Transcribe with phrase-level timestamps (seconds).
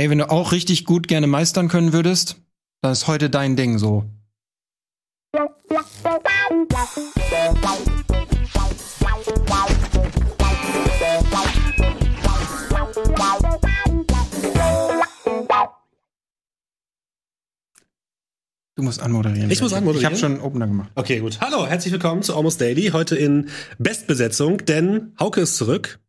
[0.00, 2.40] Ey, wenn du auch richtig gut gerne meistern können würdest,
[2.80, 4.06] dann ist heute dein Ding so.
[18.76, 19.50] Du musst anmoderieren.
[19.50, 19.98] Ich muss anmoderieren?
[19.98, 20.90] Ich habe schon Opener gemacht.
[20.94, 21.42] Okay, gut.
[21.42, 22.88] Hallo, herzlich willkommen zu Almost Daily.
[22.94, 26.00] Heute in Bestbesetzung, denn Hauke ist zurück.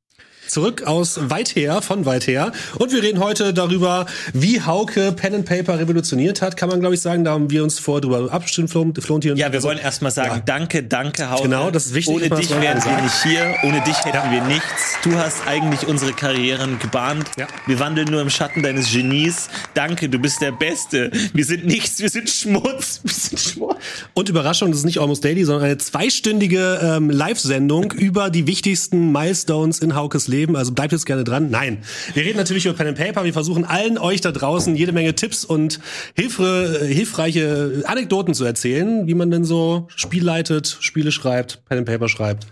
[0.52, 2.52] Zurück aus weit her, von weit her.
[2.78, 6.94] Und wir reden heute darüber, wie Hauke Pen and Paper revolutioniert hat, kann man glaube
[6.94, 7.24] ich sagen.
[7.24, 9.38] Da haben wir uns vor drüber abgestimmt, Flontier.
[9.38, 10.42] Ja, wir wollen erstmal sagen, Ja.
[10.46, 11.44] danke, danke, Hauke.
[11.44, 14.98] Genau, das ist wichtig, Ohne dich wären wir nicht hier, ohne dich hätten wir nichts.
[15.06, 17.28] Du hast eigentlich unsere Karrieren gebahnt.
[17.38, 17.48] Ja.
[17.66, 19.48] Wir wandeln nur im Schatten deines Genies.
[19.74, 21.12] Danke, du bist der Beste.
[21.34, 23.00] Wir sind nichts, wir sind Schmutz.
[23.06, 23.78] Wir sind Schmutz.
[24.14, 29.14] Und Überraschung, das ist nicht Almost Daily, sondern eine zweistündige ähm, Live-Sendung über die wichtigsten
[29.14, 30.41] Milestones in Haukes Leben.
[30.56, 31.50] Also bleibt jetzt gerne dran.
[31.50, 31.80] Nein,
[32.14, 33.24] wir reden natürlich über Pen and Paper.
[33.24, 35.80] Wir versuchen allen euch da draußen jede Menge Tipps und
[36.16, 41.80] hilfre, äh, hilfreiche Anekdoten zu erzählen, wie man denn so Spiel leitet, Spiele schreibt, Pen
[41.80, 42.48] and Paper schreibt.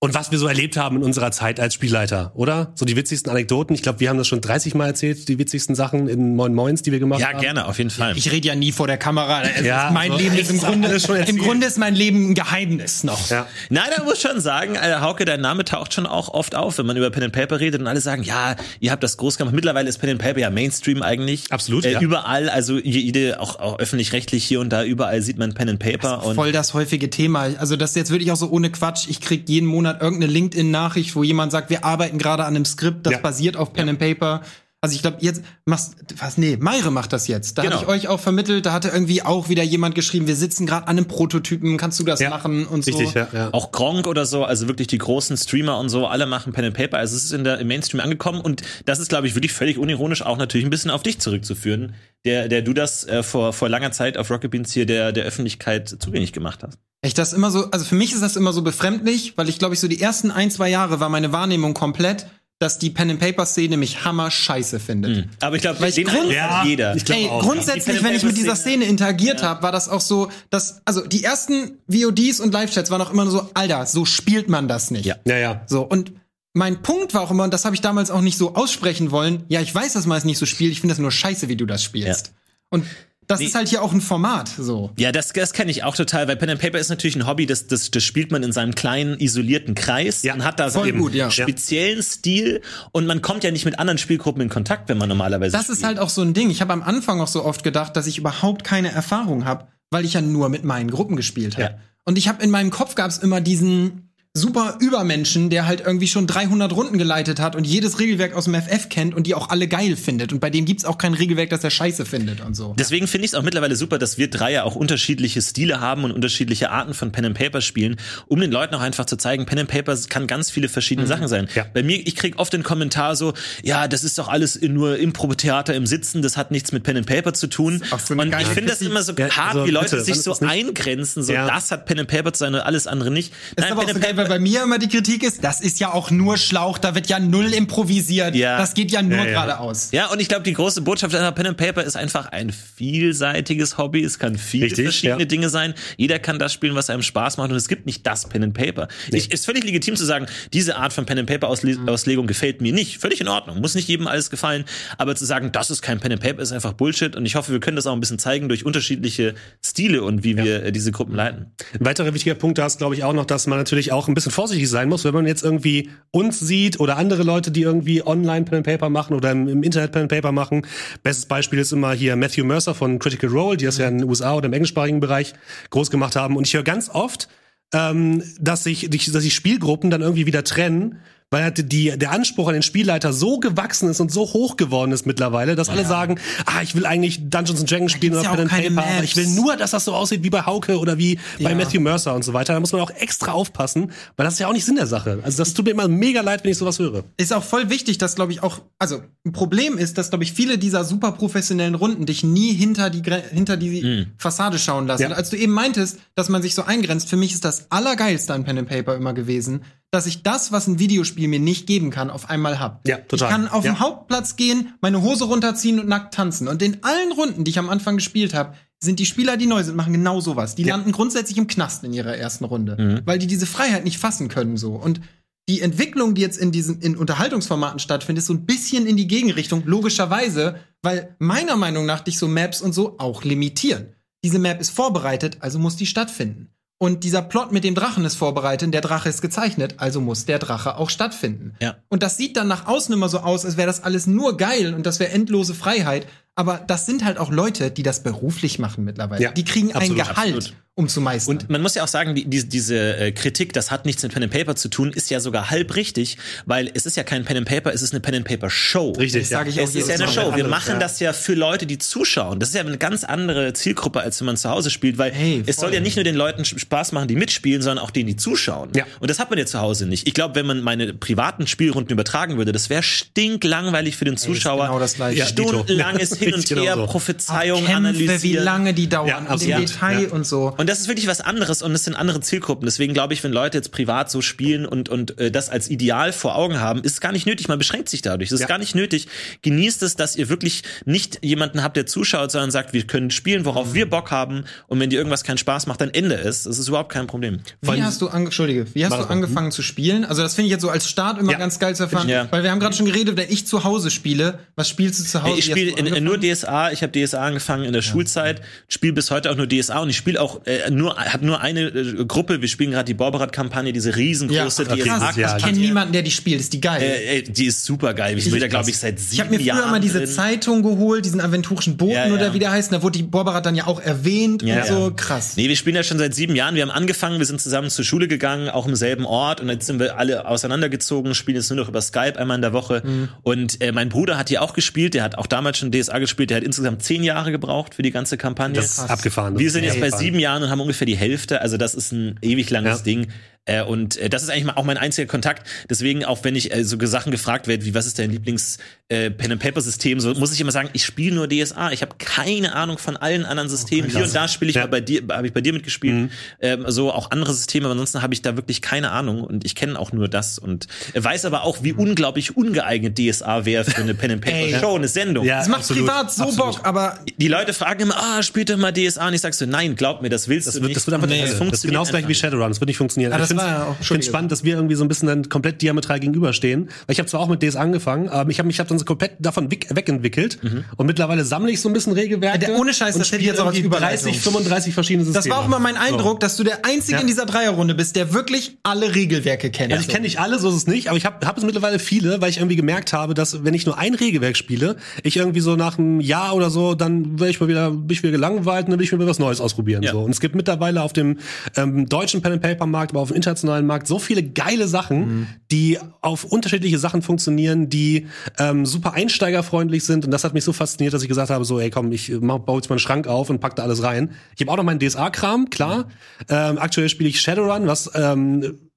[0.00, 2.70] Und was wir so erlebt haben in unserer Zeit als Spielleiter, oder?
[2.76, 3.74] So die witzigsten Anekdoten.
[3.74, 6.82] Ich glaube, wir haben das schon 30 Mal erzählt, die witzigsten Sachen in Moin Moins,
[6.82, 7.40] die wir gemacht Ja, haben.
[7.40, 8.16] gerne, auf jeden Fall.
[8.16, 9.42] Ich rede ja nie vor der Kamera.
[9.60, 11.38] Ja, ist mein so Leben ist im Grunde, schon im.
[11.38, 13.28] Grunde ist mein Leben ein Geheimnis noch.
[13.28, 13.48] Ja.
[13.70, 16.86] Nein, da muss schon sagen, äh, Hauke, dein Name taucht schon auch oft auf, wenn
[16.86, 19.52] man über Pen and Paper redet und alle sagen, ja, ihr habt das groß gemacht.
[19.56, 21.50] Mittlerweile ist Pen and Paper ja Mainstream eigentlich.
[21.50, 22.00] Absolut, Äh, ja.
[22.00, 26.24] Überall, also jede, auch, auch öffentlich-rechtlich hier und da, überall sieht man Pen and Paper.
[26.24, 27.48] und Voll das häufige Thema.
[27.58, 29.08] Also das ist jetzt wirklich auch so ohne Quatsch.
[29.08, 33.06] Ich krieg jeden Monat irgendeine LinkedIn-Nachricht, wo jemand sagt, wir arbeiten gerade an einem Skript,
[33.06, 33.18] das Ja.
[33.20, 34.42] basiert auf Pen and Paper.
[34.80, 37.58] Also ich glaube, jetzt machst was nee, Meire macht das jetzt.
[37.58, 37.74] Da Genau.
[37.74, 40.86] hatte ich euch auch vermittelt, da hatte irgendwie auch wieder jemand geschrieben, wir sitzen gerade
[40.86, 42.30] an einem Prototypen, kannst du das Ja.
[42.30, 42.92] machen und so.
[42.96, 43.48] Richtig, ja, ja.
[43.52, 46.76] Auch Gronk oder so, also wirklich die großen Streamer und so, alle machen Pen and
[46.76, 46.98] Paper.
[46.98, 49.78] Also es ist in der, im Mainstream angekommen und das ist, glaube ich, wirklich völlig
[49.78, 53.68] unironisch auch natürlich ein bisschen auf dich zurückzuführen, der, der du das äh, vor, vor
[53.68, 56.78] langer Zeit auf Rocket Beans hier der, der Öffentlichkeit zugänglich gemacht hast.
[57.04, 59.74] Ich das immer so, also für mich ist das immer so befremdlich, weil ich glaube
[59.74, 62.26] ich so die ersten ein, zwei Jahre war meine Wahrnehmung komplett,
[62.60, 65.28] dass die Pen and Paper Szene mich hammer scheiße findet.
[65.40, 66.96] Aber ich glaube, Weil ich den Grund- Eindruck Ja, jeder.
[66.96, 70.00] ich glaub Ey, auch, grundsätzlich, wenn ich mit dieser Szene interagiert habe, war das auch
[70.00, 74.04] so, dass, also die ersten VODs und Live-Chats waren auch immer nur so, Alter, so
[74.04, 75.06] spielt man das nicht.
[75.06, 75.16] Ja.
[75.24, 75.62] Ja, ja.
[75.66, 76.12] So, und
[76.52, 79.44] mein Punkt war auch immer, und das habe ich damals auch nicht so aussprechen wollen,
[79.48, 81.56] ja, ich weiß, dass man es nicht so spielt, ich finde das nur scheiße, wie
[81.56, 82.32] du das spielst.
[82.70, 82.84] Und
[83.28, 83.46] das Nee.
[83.46, 84.90] ist halt hier auch ein Format, so.
[84.98, 87.46] Ja, das, das kenne ich auch total, weil Pen and Paper ist natürlich ein Hobby,
[87.46, 90.80] das, das, das spielt man in seinem kleinen, isolierten Kreis Ja, und hat da so
[90.80, 91.30] voll einen gut, ja.
[91.30, 95.56] speziellen Stil und man kommt ja nicht mit anderen Spielgruppen in Kontakt, wenn man normalerweise
[95.56, 96.50] Das ist halt auch so ein Ding.
[96.50, 100.04] Ich habe am Anfang auch so oft gedacht, dass ich überhaupt keine Erfahrung habe, weil
[100.04, 101.62] ich ja nur mit meinen Gruppen gespielt habe.
[101.62, 101.78] Ja.
[102.04, 104.07] Und ich habe in meinem Kopf gab es immer diesen
[104.38, 108.54] super Übermenschen, der halt irgendwie schon 300 Runden geleitet hat und jedes Regelwerk aus dem
[108.54, 110.32] FF kennt und die auch alle geil findet.
[110.32, 112.74] Und bei dem gibt's auch kein Regelwerk, das er scheiße findet und so.
[112.78, 116.04] Deswegen finde ich es auch mittlerweile super, dass wir drei ja auch unterschiedliche Stile haben
[116.04, 119.46] und unterschiedliche Arten von Pen and Paper spielen, um den Leuten auch einfach zu zeigen,
[119.46, 121.48] Pen and Paper kann ganz viele verschiedene Sachen sein.
[121.54, 121.66] Ja.
[121.74, 125.74] Bei mir, ich krieg oft den Kommentar so, ja, das ist doch alles nur Impro-Theater
[125.74, 127.82] im Sitzen, das hat nichts mit Pen and Paper zu tun.
[128.06, 130.34] so und ich finde das immer so Ja, hart, also wie Leute bitte, sich so
[130.40, 131.46] eingrenzen, so Ja.
[131.46, 133.32] das hat Pen and Paper zu sein und alles andere nicht.
[133.56, 135.60] ist aber auch Pen so and geil, weil bei mir immer die Kritik ist, das
[135.60, 138.34] ist ja auch nur Schlauch, da wird ja null improvisiert.
[138.34, 138.58] Ja.
[138.58, 139.30] Das geht ja nur Ja, ja.
[139.44, 139.88] geradeaus.
[139.92, 143.78] Ja, und ich glaube, die große Botschaft an Pen and Paper ist einfach ein vielseitiges
[143.78, 144.02] Hobby.
[144.02, 145.26] Es kann viele Richtig, verschiedene ja.
[145.26, 145.74] Dinge sein.
[145.96, 147.50] Jeder kann das spielen, was einem Spaß macht.
[147.50, 148.88] Und es gibt nicht das Pen and Paper.
[149.10, 151.88] Ich, ist völlig legitim zu sagen, diese Art von Pen and Paper Ausle Mhm.
[151.88, 152.98] Auslegung gefällt mir nicht.
[152.98, 153.60] Völlig in Ordnung.
[153.60, 154.64] Muss nicht jedem alles gefallen.
[154.96, 157.14] Aber zu sagen, das ist kein Pen and Paper, ist einfach Bullshit.
[157.14, 159.34] Und ich hoffe, wir können das auch ein bisschen zeigen durch unterschiedliche
[159.64, 161.52] Stile und wie wir äh, diese Gruppen leiten.
[161.78, 164.14] Ein weiterer wichtiger Punkt da ist, glaube ich, auch noch, dass man natürlich auch ein
[164.14, 168.04] bisschen vorsichtig sein muss, wenn man jetzt irgendwie uns sieht oder andere Leute, die irgendwie
[168.06, 170.66] online Pen and Paper machen oder im, im Internet Pen and Paper machen.
[171.02, 174.08] Bestes Beispiel ist immer hier Matthew Mercer von Critical Role, die das ja in den
[174.08, 175.34] USA oder im englischsprachigen Bereich
[175.70, 176.36] groß gemacht haben.
[176.36, 177.28] Und ich höre ganz oft,
[177.72, 181.00] ähm, dass sich, dass sich Spielgruppen dann irgendwie wieder trennen,
[181.30, 184.92] weil halt die, der Anspruch an den Spielleiter so gewachsen ist und so hoch geworden
[184.92, 188.30] ist mittlerweile, dass alle sagen, ah, ich will eigentlich Dungeons and Dragons spielen oder ja
[188.34, 189.36] Pen and Paper, aber ich will Maps.
[189.36, 191.54] nur, dass das so aussieht wie bei Hauke oder wie bei Ja.
[191.54, 192.54] Matthew Mercer und so weiter.
[192.54, 195.20] Da muss man auch extra aufpassen, weil das ist ja auch nicht Sinn der Sache.
[195.22, 197.04] Also das tut mir immer mega leid, wenn ich sowas höre.
[197.18, 200.32] ist auch voll wichtig, dass, glaube ich, auch, also ein Problem ist, dass, glaube ich,
[200.32, 205.02] viele dieser super professionellen Runden dich nie hinter die, hinter die Fassade schauen lassen.
[205.02, 205.10] Ja.
[205.10, 208.44] Als du eben meintest, dass man sich so eingrenzt, für mich ist das Allergeilste an
[208.44, 212.10] Pen and Paper immer gewesen, dass ich das, was ein Videospiel mir nicht geben kann,
[212.10, 212.86] auf einmal hab.
[212.86, 213.28] Ja, total.
[213.28, 213.72] Ich kann auf Ja.
[213.72, 216.46] den Hauptplatz gehen, meine Hose runterziehen und nackt tanzen.
[216.48, 219.62] Und in allen Runden, die ich am Anfang gespielt habe, sind die Spieler, die neu
[219.62, 220.54] sind, machen genau sowas.
[220.54, 220.76] Die Ja.
[220.76, 224.56] landen grundsätzlich im Knast in ihrer ersten Runde, weil die diese Freiheit nicht fassen können
[224.56, 224.74] so.
[224.74, 225.00] Und
[225.48, 229.06] die Entwicklung, die jetzt in diesen in Unterhaltungsformaten stattfindet, ist so ein bisschen in die
[229.08, 233.94] Gegenrichtung, logischerweise, weil meiner Meinung nach dich so Maps und so auch limitieren.
[234.22, 236.50] Diese Map ist vorbereitet, also muss die stattfinden.
[236.80, 240.38] Und dieser Plot mit dem Drachen ist vorbereitet, der Drache ist gezeichnet, also muss der
[240.38, 241.54] Drache auch stattfinden.
[241.60, 241.76] Ja.
[241.88, 244.74] Und das sieht dann nach außen immer so aus, als wäre das alles nur geil
[244.74, 246.06] und das wäre endlose Freiheit.
[246.36, 249.20] Aber das sind halt auch Leute, die das beruflich machen mittlerweile.
[249.20, 250.54] Ja, die kriegen absolut, ein Gehalt, absolut.
[250.78, 251.36] Um zu meistern.
[251.38, 254.12] Und man muss ja auch sagen, die, die, diese äh, Kritik, das hat nichts mit
[254.12, 256.16] Pen and Paper zu tun, ist ja sogar halb richtig,
[256.46, 258.92] weil es ist ja kein Pen and Paper, es ist eine Pen and Paper Show.
[258.92, 259.64] Richtig, Das sage ich ja.
[259.64, 260.06] auch Es ist ja eine.
[260.08, 260.20] Show.
[260.20, 260.78] Wir anderes, machen ja.
[260.78, 262.38] das ja für Leute, die zuschauen.
[262.38, 265.42] Das ist ja eine ganz andere Zielgruppe, als wenn man zu Hause spielt, weil Hey,
[265.46, 268.16] es soll ja nicht nur den Leuten Spaß machen, die mitspielen, sondern auch denen, die
[268.16, 268.70] zuschauen.
[268.76, 268.84] Ja.
[269.00, 270.06] Und das hat man ja zu Hause nicht.
[270.06, 274.66] Ich glaube, wenn man meine privaten Spielrunden übertragen würde, das wäre stinklangweilig für den Zuschauer.
[274.66, 275.18] genau das Gleiche.
[275.18, 275.26] Ja.
[275.26, 276.86] Stundenlanges Hin und genau Her, so.
[276.86, 278.22] Prophezeiung Kämpfe, analysieren.
[278.22, 279.42] wie lange die dauern, Ja, absolut.
[279.58, 280.08] dem Detail Ja.
[280.10, 280.54] und so.
[280.56, 282.66] Und das ist wirklich was anderes und es sind andere Zielgruppen.
[282.66, 286.12] Deswegen glaube ich, wenn Leute jetzt privat so spielen und, und äh, das als Ideal
[286.12, 287.48] vor Augen haben, ist es gar nicht nötig.
[287.48, 288.28] Man beschränkt sich dadurch.
[288.28, 288.46] Es ist Ja.
[288.46, 289.08] gar nicht nötig.
[289.42, 293.44] Genießt es, dass ihr wirklich nicht jemanden habt, der zuschaut, sondern sagt, wir können spielen,
[293.44, 294.44] worauf wir Bock haben.
[294.66, 296.42] Und wenn dir irgendwas keinen Spaß macht, dann Ende es.
[296.44, 297.40] Das ist überhaupt kein Problem.
[297.62, 300.04] Wie hast du, ange Entschuldige, wie hast du das angefangen zu spielen?
[300.04, 301.38] Also das finde ich jetzt so als Start immer Ja.
[301.38, 302.26] ganz geil zu erfahren, Ja.
[302.30, 305.22] weil wir haben gerade schon geredet, wenn ich zu Hause spiele, was spielst du zu
[305.22, 305.38] Hause?
[305.38, 306.72] ich spiele nur DSA.
[306.72, 309.96] Ich habe DSA angefangen in der Schulzeit, spiele bis heute auch nur DSA und ich
[309.96, 312.40] spiele auch äh, nur habe nur eine äh, Gruppe.
[312.40, 315.36] Wir spielen gerade die Borberat-Kampagne, diese ja, riesengroße krass, dieses Jahr.
[315.36, 316.82] ich kenne niemanden, der die spielt, ist die geil.
[316.82, 318.16] Äh, die ist super geil.
[318.18, 320.08] Ich bin da glaube ich seit sieben ich habe mir früher Jahren mal diese drin.
[320.08, 322.14] Zeitung geholt, diesen aventurischen Boten Ja, ja.
[322.14, 324.84] oder wie der heißt, da wurde die Borberat dann ja auch erwähnt Ja, und so,
[324.88, 324.90] ja.
[324.90, 325.36] krass.
[325.36, 326.54] Nee, wir spielen ja schon seit sieben Jahren.
[326.54, 329.66] Wir haben angefangen, wir sind zusammen zur Schule gegangen, auch im selben Ort und jetzt
[329.66, 332.82] sind wir alle auseinandergezogen, spielen jetzt nur noch über Skype einmal in der Woche.
[332.84, 333.08] Mhm.
[333.22, 336.30] Und äh, mein Bruder hat hier auch gespielt, der hat auch damals schon DSA gespielt,
[336.30, 338.54] der hat insgesamt zehn Jahre gebraucht für die ganze Kampagne.
[338.54, 339.38] Das ist abgefahren.
[339.38, 342.18] Wir sind jetzt bei sieben Jahren und haben ungefähr die Hälfte, also das ist ein
[342.22, 342.84] ewig langes Ja.
[342.84, 343.08] Ding.
[343.48, 345.46] Äh, und äh, das ist eigentlich mal auch mein einziger Kontakt.
[345.68, 348.58] Deswegen, auch wenn ich äh, so Sachen gefragt werde, wie was ist dein Lieblings
[348.88, 351.72] äh, Pen and Paper System, so muss ich immer sagen, ich spiele nur DSA.
[351.72, 353.90] Ich habe keine Ahnung von allen anderen Systemen.
[353.90, 354.62] Hier und da spiele ich Ja.
[354.62, 356.10] mal bei dir, habe ich bei dir mitgespielt.
[356.40, 359.54] Ähm, so auch andere Systeme, aber ansonsten habe ich da wirklich keine Ahnung und ich
[359.54, 363.80] kenne auch nur das und äh, weiß aber auch, wie unglaublich ungeeignet DSA wäre für
[363.82, 364.58] eine Pen and Paper Ey.
[364.60, 365.24] Show, eine Sendung.
[365.24, 366.56] Ja, Das macht absolut, privat so absolut.
[366.56, 369.46] Bock, aber Die Leute fragen immer, ah, spielt doch mal DSA und ich sag so,
[369.46, 370.76] nein, glaub mir, das willst Das du wird, nicht.
[370.76, 371.24] das wird einfach Nee, nicht.
[371.24, 372.14] das Das, ist funktioniert genauso gleich einfach wie.
[372.14, 372.48] Shadowrun.
[372.50, 373.12] Das wird nicht funktionieren.
[373.12, 375.62] Ich das finde war ja auch- spannend, dass wir irgendwie so ein bisschen dann komplett
[375.62, 376.64] diametral gegenüberstehen.
[376.86, 378.84] Weil ich habe zwar auch mit DS angefangen, aber ich habe mich hab dann so
[378.84, 380.38] komplett davon weg, wegentwickelt.
[380.76, 382.38] Und mittlerweile sammle ich so ein bisschen Regelwerke.
[382.38, 384.04] Der- ohne Scheiß, das hätte jetzt auch als spiele irgendwie Überleitung.
[384.12, 385.22] 30, 35 verschiedene Systeme.
[385.24, 386.18] das war auch immer mein Eindruck, So.
[386.18, 387.00] dass du der Einzige Ja.
[387.00, 389.72] in dieser Dreierrunde bist, der wirklich alle Regelwerke kennt.
[389.72, 391.78] Also ich kenne nicht alle, so ist es nicht, aber ich habe hab es mittlerweile
[391.78, 395.40] viele, weil ich irgendwie gemerkt habe, dass wenn ich nur ein Regelwerk spiele, ich irgendwie
[395.40, 398.66] so nach einem Jahr oder so, dann werde ich mal wieder, bin ich wieder gelangweilt
[398.66, 399.82] und dann will ich mir was Neues ausprobieren.
[399.82, 399.92] Ja.
[399.92, 400.00] So.
[400.00, 401.18] Und es gibt mittlerweile auf dem
[401.56, 405.26] ähm, deutschen Pen and Paper Markt, aber auf dem internationalen Markt so viele geile Sachen,
[405.50, 408.06] die auf unterschiedliche Sachen funktionieren, die
[408.38, 410.04] ähm, super einsteigerfreundlich sind.
[410.04, 412.38] Und das hat mich so fasziniert, dass ich gesagt habe, so, ey, komm, ich mach,
[412.38, 414.12] baue jetzt mal einen Schrank auf und pack da alles rein.
[414.34, 415.88] Ich habe auch noch meinen DSA-Kram, klar.
[416.28, 418.70] Ähm, aktuell spiele ich Shadowrun, was ähm,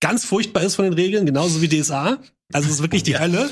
[0.00, 2.18] ganz furchtbar ist von den Regeln, genauso wie DSA.
[2.54, 3.50] Also es ist wirklich die Hölle.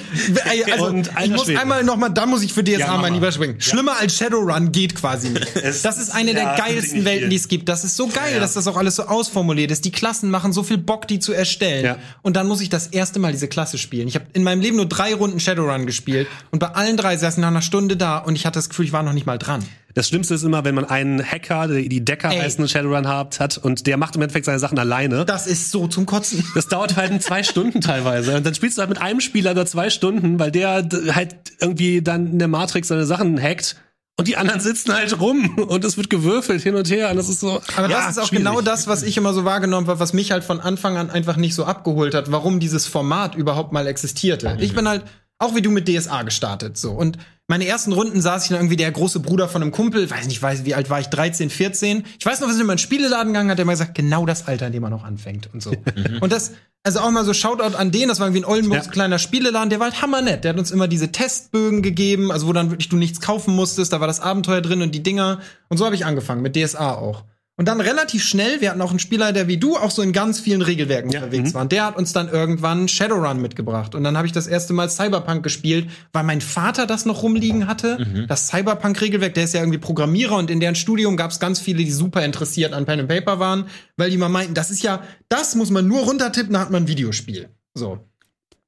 [0.51, 1.61] Ey, also, Und ich muss Schwede.
[1.61, 3.13] einmal noch mal, da muss ich für DSA Ja, mal mal.
[3.13, 3.61] lieber springen.
[3.61, 5.47] Schlimmer als Shadowrun geht quasi nicht.
[5.83, 7.69] Das ist eine ja, der geilsten Welten, die es gibt.
[7.69, 8.41] Das ist so geil, Ja.
[8.41, 9.85] dass das auch alles so ausformuliert ist.
[9.85, 11.85] Die Klassen machen so viel Bock, die zu erstellen.
[11.85, 11.97] Ja.
[12.23, 14.09] Und dann muss ich das erste Mal diese Klasse spielen.
[14.09, 17.39] Ich habe in meinem Leben nur drei Runden Shadowrun gespielt und bei allen drei saßen
[17.43, 19.63] nach einer Stunde da und ich hatte das Gefühl, ich war noch nicht mal dran.
[19.95, 22.39] Das Schlimmste ist immer, wenn man einen Hacker, die die Decker Ey.
[22.41, 25.25] heißen Shadowrun hat, hat und der macht im Endeffekt seine Sachen alleine.
[25.25, 26.45] Das ist so zum Kotzen.
[26.55, 28.37] Das dauert halt zwei Stunden teilweise.
[28.37, 32.03] Und dann spielst du halt mit einem Spieler über zwei Stunden, weil der halt irgendwie
[32.03, 33.77] dann in der Matrix seine Sachen hackt.
[34.19, 37.11] Und die anderen sitzen halt rum und es wird gewürfelt hin und her.
[37.11, 37.61] Und das ist so.
[37.77, 38.45] Aber ja, das ist auch schwierig.
[38.45, 41.37] genau das, was ich immer so wahrgenommen habe, was mich halt von Anfang an einfach
[41.37, 44.57] nicht so abgeholt hat, warum dieses Format überhaupt mal existierte.
[44.61, 45.05] Ich bin halt
[45.39, 48.77] auch wie du mit DSA gestartet so und meine ersten Runden saß ich dann irgendwie
[48.77, 52.05] der große Bruder von einem Kumpel, weiß nicht, weiß wie alt war ich, 13, 14.
[52.19, 54.49] Ich weiß noch, wir sind in meinen Spieleladen gegangen, hat der mal gesagt, genau das
[54.49, 55.73] Alter, in dem man noch anfängt und so.
[56.21, 58.93] und das also auch mal so Shoutout an den, das war irgendwie ein Oldenburgs Ja.
[58.93, 60.45] kleiner Spieleladen, der war halt hammernett.
[60.45, 63.93] Der hat uns immer diese Testbögen gegeben, also wo dann wirklich du nichts kaufen musstest,
[63.93, 65.41] da war das Abenteuer drin und die Dinger.
[65.69, 67.25] Und so habe ich angefangen, mit DSA auch.
[67.59, 70.13] Und dann relativ schnell, wir hatten auch einen Spieler, der wie du auch so in
[70.13, 71.63] ganz vielen Regelwerken unterwegs war.
[71.63, 73.95] Und der hat uns dann irgendwann Shadowrun mitgebracht.
[73.95, 77.67] Und dann habe ich das erste Mal Cyberpunk gespielt, weil mein Vater das noch rumliegen
[77.67, 77.97] hatte.
[78.29, 81.83] Das Cyberpunk-Regelwerk, der ist ja irgendwie Programmierer und in deren Studium gab es ganz viele,
[81.83, 85.03] die super interessiert an Pen and Paper waren, weil die mal meinten, das ist ja,
[85.31, 87.49] das muss man nur runtertippen, dann hat man ein Videospiel.
[87.73, 88.01] So.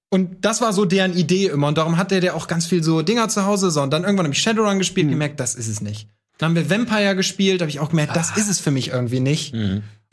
[0.09, 1.68] Und das war so deren Idee immer.
[1.68, 3.71] Und darum hatte der auch ganz viel so Dinger zu Hause.
[3.71, 3.83] So.
[3.83, 6.09] Und dann irgendwann habe ich Shadowrun gespielt, gemerkt, das ist es nicht.
[6.38, 9.21] Dann haben wir Vampire gespielt, habe ich auch gemerkt, das ist es für mich irgendwie
[9.21, 9.54] nicht.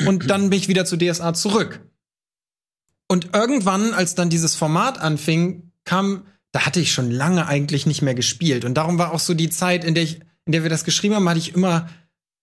[0.05, 1.82] Und dann bin ich wieder zu DSA zurück.
[3.08, 8.01] Und irgendwann, als dann dieses Format anfing, kam, da hatte ich schon lange eigentlich nicht
[8.01, 8.65] mehr gespielt.
[8.65, 11.15] Und darum war auch so die Zeit, in der ich, in der wir das geschrieben
[11.15, 11.88] haben, hatte ich immer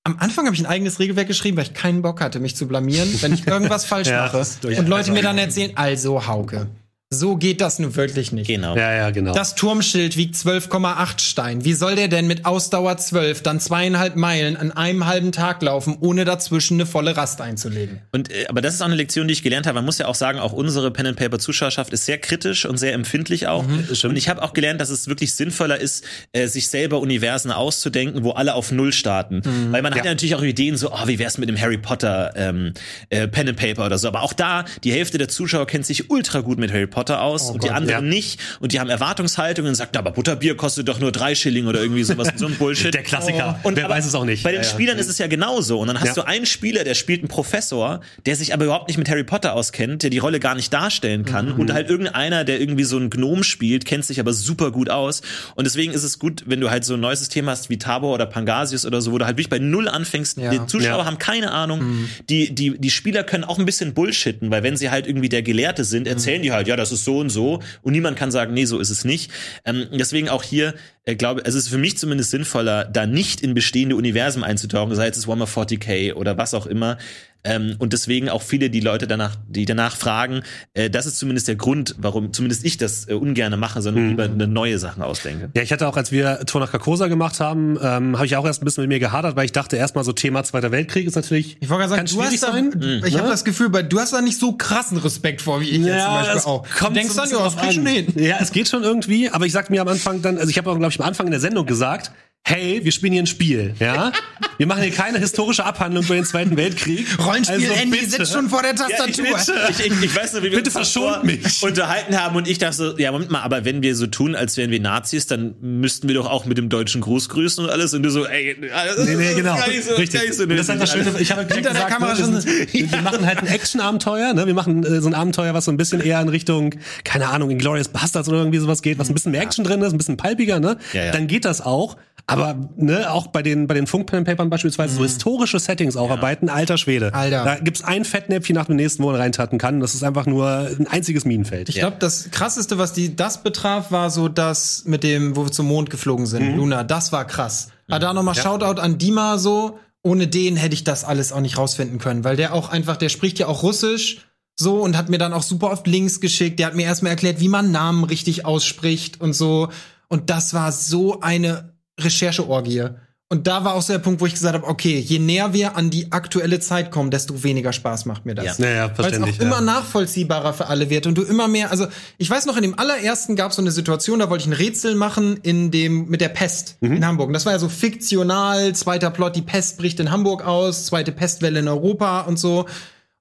[0.04, 2.66] am Anfang habe ich ein eigenes Regelwerk geschrieben, weil ich keinen Bock hatte, mich zu
[2.66, 4.44] blamieren, wenn ich irgendwas falsch mache.
[4.78, 6.66] Und Leute mir dann erzählen, also Hauke,
[7.12, 8.46] so geht das nun wirklich nicht.
[8.46, 8.76] Genau.
[8.76, 9.34] Ja, ja, genau.
[9.34, 11.64] Das Turmschild wiegt 12,8 Stein.
[11.64, 15.96] Wie soll der denn mit Ausdauer 12 dann zweieinhalb Meilen an einem halben Tag laufen,
[16.00, 18.00] ohne dazwischen eine volle Rast einzulegen?
[18.12, 19.76] Und äh, aber das ist auch eine Lektion, die ich gelernt habe.
[19.76, 22.78] Man muss ja auch sagen, auch unsere Pen and Paper Zuschauerschaft ist sehr kritisch und
[22.78, 23.64] sehr empfindlich auch.
[23.64, 28.24] Und ich habe auch gelernt, dass es wirklich sinnvoller ist, äh, sich selber Universen auszudenken,
[28.24, 31.18] wo alle auf Null starten, weil man hat ja natürlich auch Ideen so, oh, wie
[31.18, 32.72] wär's mit dem Harry Potter ähm,
[33.10, 34.08] äh, Pen and Paper oder so.
[34.08, 37.50] Aber auch da die Hälfte der Zuschauer kennt sich ultra gut mit Harry Potter aus
[37.50, 38.10] und die Gott, anderen ja.
[38.14, 41.80] nicht und die haben Erwartungshaltungen und sagt, aber Butterbier kostet doch nur drei Schilling oder
[41.82, 42.94] irgendwie sowas, so ein Bullshit.
[42.94, 43.58] Der Klassiker.
[43.62, 44.42] Und Wer weiß es auch nicht.
[44.42, 44.72] Bei den Ja, ja.
[44.72, 45.78] Spielern ist es ja genauso.
[45.80, 46.22] Und dann hast Ja.
[46.22, 49.54] du einen Spieler, der spielt einen Professor, der sich aber überhaupt nicht mit Harry Potter
[49.54, 51.54] auskennt, der die Rolle gar nicht darstellen kann.
[51.54, 51.60] Mhm.
[51.60, 55.22] Und halt irgendeiner, der irgendwie so einen Gnom spielt, kennt sich aber super gut aus.
[55.54, 58.14] Und deswegen ist es gut, wenn du halt so ein neues System hast wie Tabor
[58.14, 60.38] oder Pangasius oder so, wo du halt wirklich bei Null anfängst.
[60.38, 60.50] Ja.
[60.50, 61.04] Die Zuschauer Ja.
[61.04, 62.08] haben keine Ahnung.
[62.30, 65.42] Die, die, die Spieler können auch ein bisschen bullshitten, weil wenn sie halt irgendwie der
[65.42, 67.60] Gelehrte sind, erzählen die halt, ja, das ist so und so.
[67.82, 69.30] Und niemand kann sagen, nee, so ist es nicht.
[69.64, 73.54] Ähm, deswegen auch hier, äh, glaube es ist für mich zumindest sinnvoller, da nicht in
[73.54, 76.98] bestehende Universen einzutauchen, sei es Warhammer 40k oder was auch immer.
[77.44, 80.42] Ähm, und deswegen auch viele die Leute danach, die danach fragen,
[80.74, 84.24] äh, das ist zumindest der Grund, warum zumindest ich das äh, ungerne mache, sondern lieber
[84.24, 85.50] eine neue Sachen ausdenke.
[85.56, 88.46] Ja, ich hatte auch, als wir Tor nach Carcosa gemacht haben, ähm, habe ich auch
[88.46, 91.16] erst ein bisschen mit mir gehadert, weil ich dachte erstmal so Thema Zweiter Weltkrieg ist
[91.16, 91.56] natürlich.
[91.60, 93.02] Ich wollte gerade sagen, du schwierig hast da, sein.
[93.06, 93.30] ich habe Ne?
[93.30, 96.14] das Gefühl, bei, du hast da nicht so krassen Respekt vor, wie ich jetzt zum
[96.14, 96.66] Beispiel das auch.
[96.78, 98.24] kommt du denkst so ein dann, ja, das bisschen krieg schon hin.
[98.24, 100.70] Ja, es geht schon irgendwie, aber ich sag mir am Anfang dann, also ich habe
[100.70, 102.12] auch, glaube ich, am Anfang in der Sendung gesagt,
[102.44, 104.12] hey, wir spielen hier ein Spiel, ja?
[104.58, 107.06] Wir machen hier keine historische Abhandlung über den Zweiten Weltkrieg.
[107.24, 108.10] Rollenspiel Also Andy bitte.
[108.10, 109.26] sitzt schon vor der ich, Tastatur.
[109.70, 111.62] ich, ich, ich weiß nur, wie wir Bitte uns verschont mich.
[111.62, 114.56] unterhalten haben und ich dachte so, ja, Moment mal, aber wenn wir so tun, als
[114.56, 117.94] wären wir Nazis, dann müssten wir doch auch mit dem deutschen Gruß grüßen und alles
[117.94, 119.54] und du so, ey, das Nee, nee, genau.
[119.68, 120.20] nicht so, Richtig.
[120.22, 120.92] nicht so das ist halt das.
[120.92, 123.46] Schöne, ich habe Hinter der gesagt, Kamera ne, wir, schon- wir, wir machen halt ein
[123.46, 124.46] Action-Abenteuer, ne?
[124.46, 127.50] Wir machen äh, so ein Abenteuer, was so ein bisschen eher in Richtung, keine Ahnung,
[127.50, 130.16] Inglourious Bastards oder irgendwie sowas geht, was ein bisschen mehr Action drin ist, ein bisschen
[130.16, 130.76] palpiger, ne?
[130.92, 131.12] Ja, ja.
[131.12, 131.96] Dann geht das auch.
[132.32, 137.08] Aber ne, auch bei den bei den Funk-Pen-Papern beispielsweise so historische Settings aufarbeiten, alter Schwede.
[137.08, 137.14] Mhm.
[137.14, 137.44] Alter.
[137.44, 139.80] Da gibt's ein Fettnäpfchen nach dem nächsten, wo man reintatten kann.
[139.80, 141.68] Das ist einfach nur ein einziges Minenfeld.
[141.68, 145.52] Ich glaube, das krasseste, was die das betraf, war so das mit dem, wo wir
[145.52, 146.84] zum Mond geflogen sind, Luna.
[146.84, 147.68] Das war krass.
[147.88, 149.78] Aber da nochmal Shoutout an Dima so.
[150.04, 153.08] Ohne den hätte ich das alles auch nicht rausfinden können, weil der auch einfach, der
[153.08, 156.58] spricht ja auch Russisch so und hat mir dann auch super oft Links geschickt.
[156.58, 159.68] Der hat mir erstmal erklärt, wie man Namen richtig ausspricht und so.
[160.08, 162.84] Und das war so eine Rechercheorgie.
[163.28, 165.74] Und da war auch so der Punkt, wo ich gesagt habe, okay, je näher wir
[165.74, 168.58] an die aktuelle Zeit kommen, desto weniger Spaß macht mir das.
[168.58, 168.66] Ja.
[168.66, 169.60] Ja, ja, Weil es auch immer ja.
[169.62, 171.86] nachvollziehbarer für alle wird und du immer mehr, also
[172.18, 174.52] ich weiß noch, in dem allerersten gab es so eine Situation, da wollte ich ein
[174.52, 176.96] Rätsel machen in dem, mit der Pest Mhm.
[176.96, 177.28] in Hamburg.
[177.28, 181.10] Und das war ja so fiktional, zweiter Plot, die Pest bricht in Hamburg aus, zweite
[181.12, 182.60] Pestwelle in Europa und so.
[182.64, 182.66] Und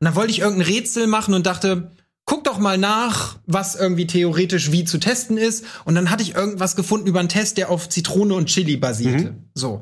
[0.02, 1.92] dann wollte ich irgendein Rätsel machen und dachte,
[2.26, 5.66] guck doch mal nach, was irgendwie theoretisch wie zu testen ist.
[5.86, 9.32] Und dann hatte ich irgendwas gefunden über einen Test, der auf Zitrone und Chili basierte.
[9.32, 9.50] Mhm.
[9.54, 9.82] So.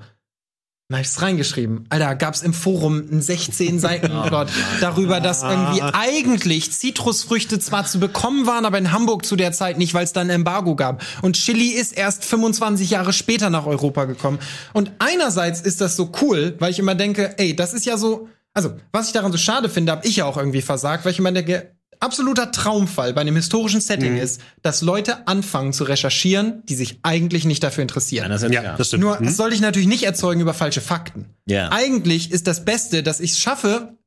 [0.92, 1.86] Dann hab ich's reingeschrieben.
[1.90, 4.48] Alter, gab's im Forum einen 16 Seiten Plot
[4.82, 9.78] darüber, dass irgendwie eigentlich Zitrusfrüchte zwar zu bekommen waren, aber in Hamburg zu der Zeit
[9.78, 11.04] nicht, weil es dann ein Embargo gab.
[11.22, 14.40] Und Chili ist erst 25 Jahre später nach Europa gekommen.
[14.74, 18.28] Und einerseits ist das so cool, weil ich immer denke, ey, das ist ja so,
[18.56, 21.20] also, was ich daran so schade finde, habe ich ja auch irgendwie versagt, weil ich
[21.20, 26.76] immer denke, absoluter Traumfall bei einem historischen Setting ist, dass Leute anfangen zu recherchieren, die
[26.76, 28.26] sich eigentlich nicht dafür interessieren.
[28.26, 29.04] Einerseits, Ja, das stimmt.
[29.04, 29.26] Nur, Hm?
[29.26, 31.26] das sollte ich natürlich nicht erzeugen über falsche Fakten.
[31.46, 31.72] Ja.
[31.72, 33.98] Eigentlich ist das Beste, dass ich es schaffe,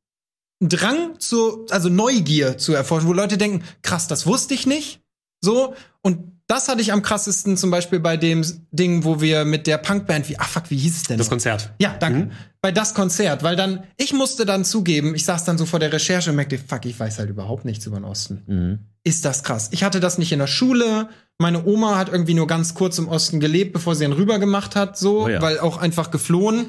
[0.60, 5.00] einen Drang zu, also Neugier zu erforschen, wo Leute denken, krass, das wusste ich nicht.
[5.40, 5.74] So.
[6.02, 9.78] Und das hatte ich am krassesten zum Beispiel bei dem Ding, wo wir mit der
[9.78, 11.16] Punkband, wie, ach fuck, wie hieß es denn?
[11.16, 11.30] Das noch?
[11.32, 11.72] Konzert.
[11.80, 12.30] Ja, danke.
[12.60, 15.92] Bei das Konzert, weil dann, ich musste dann zugeben, ich saß dann so vor der
[15.92, 18.42] Recherche und merkte, fuck, ich weiß halt überhaupt nichts über den Osten.
[18.46, 18.78] Mhm.
[19.02, 19.70] Ist das krass.
[19.72, 21.08] Ich hatte das nicht in der Schule.
[21.38, 24.76] Meine Oma hat irgendwie nur ganz kurz im Osten gelebt, bevor sie ihn rüber gemacht
[24.76, 25.40] hat, so, Oh ja.
[25.42, 26.66] weil auch einfach geflohen.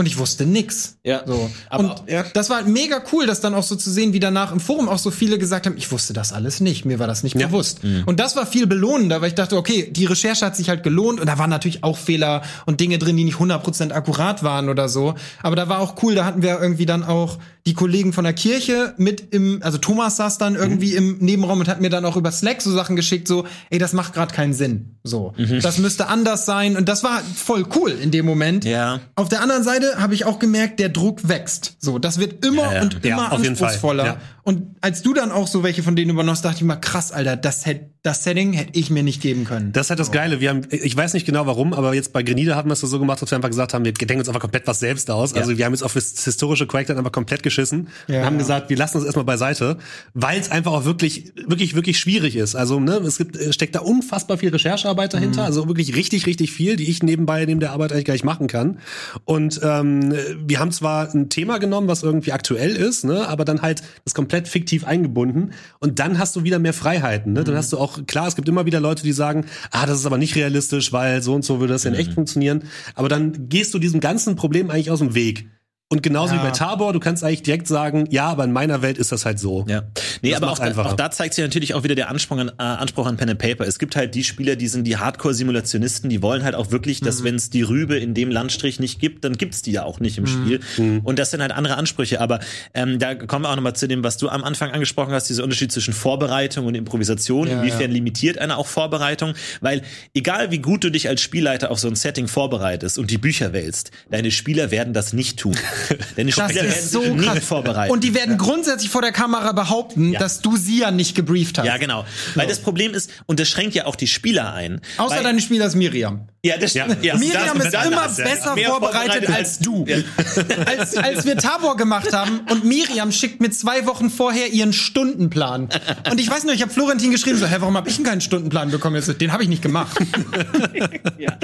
[0.00, 0.96] Und ich wusste nix.
[1.04, 1.24] Ja.
[1.26, 1.50] So.
[1.68, 2.24] Aber- und ja.
[2.32, 4.88] das war halt mega cool, das dann auch so zu sehen, wie danach im Forum
[4.88, 7.84] auch so viele gesagt haben, ich wusste das alles nicht, mir war das nicht bewusst.
[7.84, 8.04] Mhm.
[8.06, 11.20] Und das war viel belohnender, weil ich dachte, okay, die Recherche hat sich halt gelohnt
[11.20, 14.88] und da waren natürlich auch Fehler und Dinge drin, die nicht 100% akkurat waren oder
[14.88, 15.16] so.
[15.42, 18.32] Aber da war auch cool, da hatten wir irgendwie dann auch die Kollegen von der
[18.32, 22.16] Kirche mit im, also Thomas saß dann irgendwie im Nebenraum und hat mir dann auch
[22.16, 24.96] über Slack so Sachen geschickt, so, ey, das macht gerade keinen Sinn.
[25.04, 28.64] So, das müsste anders sein und das war voll cool in dem Moment.
[28.64, 29.00] Ja.
[29.14, 31.76] Auf der anderen Seite habe ich auch gemerkt, der Druck wächst.
[31.78, 32.82] So, das wird immer Ja, ja.
[32.82, 33.46] und Ja, immer Fall.
[33.46, 34.18] anspruchsvoller.
[34.50, 34.56] Ja.
[34.56, 37.36] Und als du dann auch so welche von denen übernommst, dachte ich mal, krass, Alter,
[37.36, 39.72] das, hätt, das Setting hätte ich mir nicht geben können.
[39.72, 40.40] Das ist halt das Geile.
[40.40, 42.98] Wir haben, ich weiß nicht genau warum, aber jetzt bei Grenada haben wir es so
[42.98, 45.34] gemacht, dass wir einfach gesagt haben, wir denken uns einfach komplett was selbst aus.
[45.34, 48.20] Also wir haben jetzt auf das historische Quake dann einfach komplett geschissen Ja.
[48.20, 49.76] und haben gesagt, wir lassen uns erstmal beiseite,
[50.14, 52.54] weil es einfach auch wirklich, wirklich, wirklich schwierig ist.
[52.54, 56.52] Also ne, es gibt, äh, steckt da unfassbar viel Recherchearbeit dahinter, also wirklich richtig, richtig
[56.52, 58.78] viel, die ich nebenbei neben der Arbeit eigentlich gar nicht machen kann.
[59.24, 60.12] Und ähm,
[60.46, 64.14] wir haben zwar ein Thema genommen, was irgendwie aktuell ist, ne, aber dann halt das
[64.14, 65.52] komplett fiktiv eingebunden.
[65.78, 67.32] Und dann hast du wieder mehr Freiheiten.
[67.32, 67.44] Ne?
[67.44, 70.06] Dann hast du auch, klar, es gibt immer wieder Leute, die sagen, ah, das ist
[70.06, 72.64] aber nicht realistisch, weil so und so würde das ja in echt funktionieren.
[72.94, 75.48] Aber dann gehst du diesem ganzen Problem eigentlich aus dem Weg.
[75.92, 76.40] Und genauso Ja.
[76.40, 79.26] wie bei Tabor, du kannst eigentlich direkt sagen, ja, aber in meiner Welt ist das
[79.26, 79.66] halt so.
[79.68, 79.82] Ja.
[80.22, 82.48] Nee, Das aber auch da, auch da zeigt sich natürlich auch wieder der Anspruch an,
[82.48, 83.66] äh, Anspruch an Pen and Paper.
[83.66, 87.06] Es gibt halt die Spieler, die sind die Hardcore-Simulationisten, die wollen halt auch wirklich, Mhm.
[87.06, 89.98] dass wenn es die Rübe in dem Landstrich nicht gibt, dann gibt's die ja auch
[89.98, 90.60] nicht im Spiel.
[90.78, 91.00] Mhm.
[91.02, 92.20] Und das sind halt andere Ansprüche.
[92.20, 92.38] Aber
[92.72, 95.42] ähm, da kommen wir auch nochmal zu dem, was du am Anfang angesprochen hast, dieser
[95.42, 97.48] Unterschied zwischen Vorbereitung und Improvisation.
[97.48, 97.88] Ja, Inwiefern ja.
[97.88, 99.34] limitiert einer auch Vorbereitung?
[99.60, 99.82] Weil
[100.14, 103.52] egal wie gut du dich als Spielleiter auf so ein Setting vorbereitest und die Bücher
[103.52, 105.56] wählst, deine Spieler werden das nicht tun.
[106.16, 107.44] Deine Das Spieler werden ist so krass.
[107.44, 107.92] vorbereiten.
[107.92, 110.18] Und die werden grundsätzlich vor der Kamera behaupten, Ja.
[110.20, 111.66] dass du sie ja nicht gebrieft hast.
[111.66, 112.04] Ja, genau.
[112.34, 114.80] Weil das Problem ist, und das schränkt ja auch die Spieler ein.
[114.96, 116.28] Außer weil, deine Spieler ist Miriam.
[116.42, 116.86] ja, das Ja.
[117.02, 117.16] ja.
[117.16, 119.84] Miriam das- ist das- immer das- besser mehr vorbereitet als du.
[119.86, 119.98] Ja.
[120.66, 125.68] Als, als wir Tabor gemacht haben und Miriam schickt mir zwei Wochen vorher ihren Stundenplan.
[126.10, 128.20] Und ich weiß noch, ich habe Florentin geschrieben, so, hä, warum habe ich denn keinen
[128.20, 128.96] Stundenplan bekommen?
[128.96, 129.96] Jetzt, so, Den habe ich nicht gemacht.
[131.18, 131.36] ja.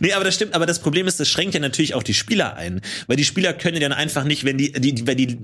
[0.00, 2.56] Nee, aber das stimmt, aber das Problem ist, das schränkt ja natürlich auch die Spieler
[2.56, 2.80] ein.
[3.06, 5.38] Weil die Spieler können ja dann einfach nicht, wenn die, die, weil die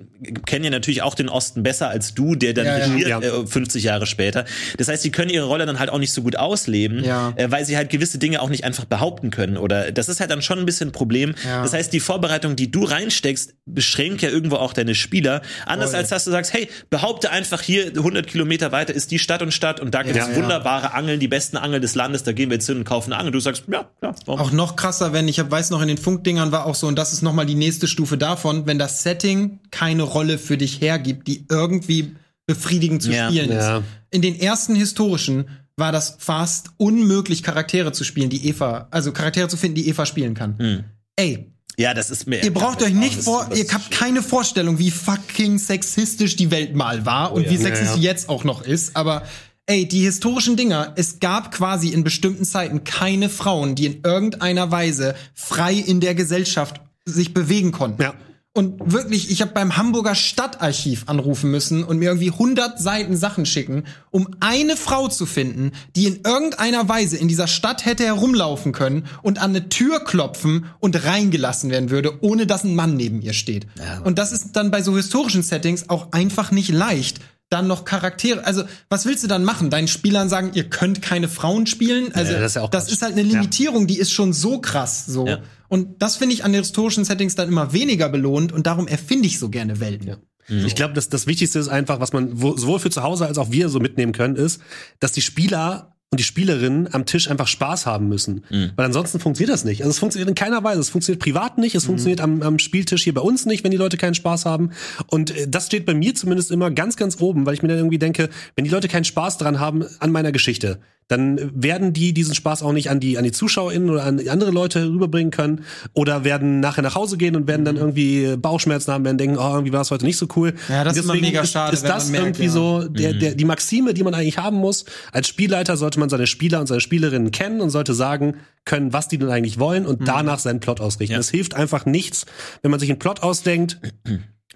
[0.46, 3.20] kennen ja natürlich auch den Osten besser als du, der dann Ja, regiert, Ja.
[3.20, 4.44] Äh, 50 Jahre später.
[4.76, 7.32] Das heißt, sie können ihre Rolle dann halt auch nicht so gut ausleben, Ja.
[7.36, 9.56] äh, weil sie halt gewisse Dinge auch nicht einfach behaupten können.
[9.56, 11.34] Oder das ist halt dann schon ein bisschen ein Problem.
[11.44, 11.62] Ja.
[11.62, 15.42] Das heißt, die Vorbereitung, die du reinsteckst, beschränkt ja irgendwo auch deine Spieler.
[15.66, 16.00] Anders Voll.
[16.00, 19.52] als dass du sagst, hey, behaupte einfach hier 100 Kilometer weiter ist die Stadt und
[19.52, 20.36] Stadt und da Ja, ja.
[20.36, 23.20] wunderbare Angeln, die besten Angeln des Landes, da gehen wir jetzt hin und kaufen eine
[23.20, 23.32] Angel.
[23.32, 24.40] Du sagst, ja, ja, warum?
[24.40, 26.96] Auch noch krasser, wenn, ich hab, weiß noch, in den Funkdingern war auch so, und
[26.98, 31.26] das ist nochmal die nächste Stufe davon, wenn das Setting keine Rolle für dich hergibt,
[31.28, 32.14] die irgendwie
[32.46, 33.28] befriedigend zu Ja.
[33.28, 33.78] spielen Ja.
[33.78, 33.84] ist.
[34.10, 39.48] In den ersten historischen war das fast unmöglich, Charaktere zu spielen, die Eva, also Charaktere
[39.48, 40.84] zu finden, die Eva spielen kann.
[41.16, 42.42] Ey, Ja, das ist mir.
[42.42, 46.74] Ihr braucht euch nicht vor, das- ihr habt keine Vorstellung, wie fucking sexistisch die Welt
[46.74, 47.50] mal war und ja.
[47.50, 48.10] wie sexistisch Ja, ja.
[48.10, 48.96] jetzt auch noch ist.
[48.96, 49.22] Aber
[49.66, 54.72] ey, die historischen Dinger, es gab quasi in bestimmten Zeiten keine Frauen, die in irgendeiner
[54.72, 58.02] Weise frei in der Gesellschaft sich bewegen konnten.
[58.02, 58.14] Ja.
[58.58, 63.46] Und wirklich, ich habe beim Hamburger Stadtarchiv anrufen müssen und mir irgendwie 100 Seiten Sachen
[63.46, 68.72] schicken, um eine Frau zu finden, die in irgendeiner Weise in dieser Stadt hätte herumlaufen
[68.72, 73.22] können und an eine Tür klopfen und reingelassen werden würde, ohne dass ein Mann neben
[73.22, 73.68] ihr steht.
[74.02, 77.20] und das ist dann bei so historischen Settings auch einfach nicht leicht.
[77.50, 78.44] Dann noch Charaktere.
[78.44, 79.70] Also, was willst du dann machen?
[79.70, 82.14] Deinen Spielern sagen, ihr könnt keine Frauen spielen?
[82.14, 85.06] Also, Ja, das ist ja das ist halt eine Limitierung, die ist schon so krass,
[85.06, 85.26] so.
[85.26, 85.38] Ja.
[85.68, 89.26] Und das finde ich an den historischen Settings dann immer weniger belohnt und darum erfinde
[89.26, 90.16] ich so gerne Welten.
[90.48, 93.36] Ich glaube, das, das Wichtigste ist einfach, was man wo, sowohl für zu Hause als
[93.36, 94.62] auch wir so mitnehmen können, ist,
[94.98, 98.42] dass die Spieler und die Spielerinnen am Tisch einfach Spaß haben müssen.
[98.76, 99.82] Weil ansonsten funktioniert das nicht.
[99.82, 100.80] Also es funktioniert in keiner Weise.
[100.80, 103.76] Es funktioniert privat nicht, es funktioniert am, am Spieltisch hier bei uns nicht, wenn die
[103.76, 104.70] Leute keinen Spaß haben.
[105.08, 107.78] Und äh, das steht bei mir zumindest immer ganz, ganz oben, weil ich mir dann
[107.78, 112.12] irgendwie denke, wenn die Leute keinen Spaß dran haben an meiner Geschichte, dann werden die
[112.12, 115.64] diesen Spaß auch nicht an die, an die ZuschauerInnen oder an andere Leute rüberbringen können
[115.94, 119.52] oder werden nachher nach Hause gehen und werden dann irgendwie Bauchschmerzen haben, werden denken, oh,
[119.54, 120.54] irgendwie war es heute nicht so cool.
[120.68, 122.50] Ja, das ist Deswegen mega schade, Ist, ist das merkt, irgendwie ja.
[122.50, 124.84] so der, der, die Maxime, die man eigentlich haben muss?
[125.10, 129.08] Als Spielleiter sollte man seine Spieler und seine Spielerinnen kennen und sollte sagen können, was
[129.08, 131.14] die denn eigentlich wollen und danach seinen Plot ausrichten.
[131.14, 131.20] Ja.
[131.20, 132.26] Es hilft einfach nichts,
[132.60, 133.80] wenn man sich einen Plot ausdenkt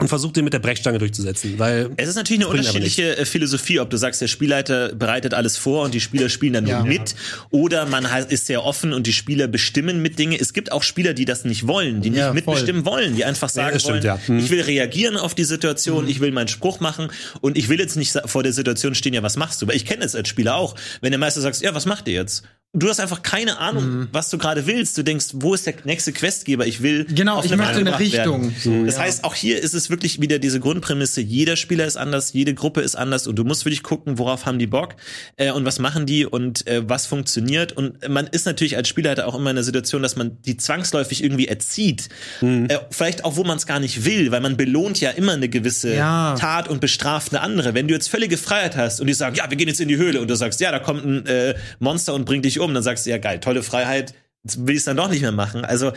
[0.03, 3.81] und versucht, den mit der Brechstange durchzusetzen, weil Es ist natürlich eine unterschiedliche äh, Philosophie,
[3.81, 6.83] ob du sagst, der Spielleiter bereitet alles vor und die Spieler spielen dann nur Ja.
[6.83, 7.15] mit,
[7.51, 10.39] oder man ist sehr offen und die Spieler bestimmen mit Dinge.
[10.39, 12.35] Es gibt auch Spieler, die das nicht wollen, die nicht Ja, voll.
[12.35, 14.19] mitbestimmen wollen, die einfach sagen stimmt, wollen, ja.
[14.27, 14.39] Mhm.
[14.41, 17.09] ich will reagieren auf die Situation, ich will meinen Spruch machen
[17.41, 19.67] und ich will jetzt nicht vor der Situation stehen, ja, was machst du?
[19.69, 20.75] Weil ich kenne es als Spieler auch.
[21.01, 22.43] Wenn der Meister sagt, ja, was macht ihr jetzt?
[22.75, 24.09] Du hast einfach keine Ahnung, Mhm.
[24.13, 24.97] was du gerade willst.
[24.97, 26.67] Du denkst, wo ist der nächste Questgeber?
[26.67, 27.99] Ich will Genau, auf ich möchte eine.
[27.99, 28.51] Richtung.
[28.59, 29.03] So, Das ja.
[29.03, 32.81] heißt, auch hier ist es wirklich wieder diese Grundprämisse, jeder Spieler ist anders, jede Gruppe
[32.81, 34.95] ist anders und du musst wirklich gucken, worauf haben die Bock
[35.37, 37.73] äh, und was machen die und äh, was funktioniert.
[37.73, 41.23] Und man ist natürlich als Spielleiter auch immer in der Situation, dass man die zwangsläufig
[41.23, 42.09] irgendwie erzieht.
[42.41, 45.51] Äh, vielleicht auch, wo man es gar nicht will, weil man belohnt ja immer eine
[45.51, 46.37] gewisse Ja.
[46.39, 47.75] Tat und bestraft eine andere.
[47.75, 49.99] Wenn du jetzt völlige Freiheit hast und die sagen, ja, wir gehen jetzt in die
[49.99, 52.83] Höhle und du sagst, ja, da kommt ein äh, Monster und bringt dich um, dann
[52.83, 55.65] sagst du, ja geil, tolle Freiheit, will ich es dann doch nicht mehr machen.
[55.65, 55.93] Also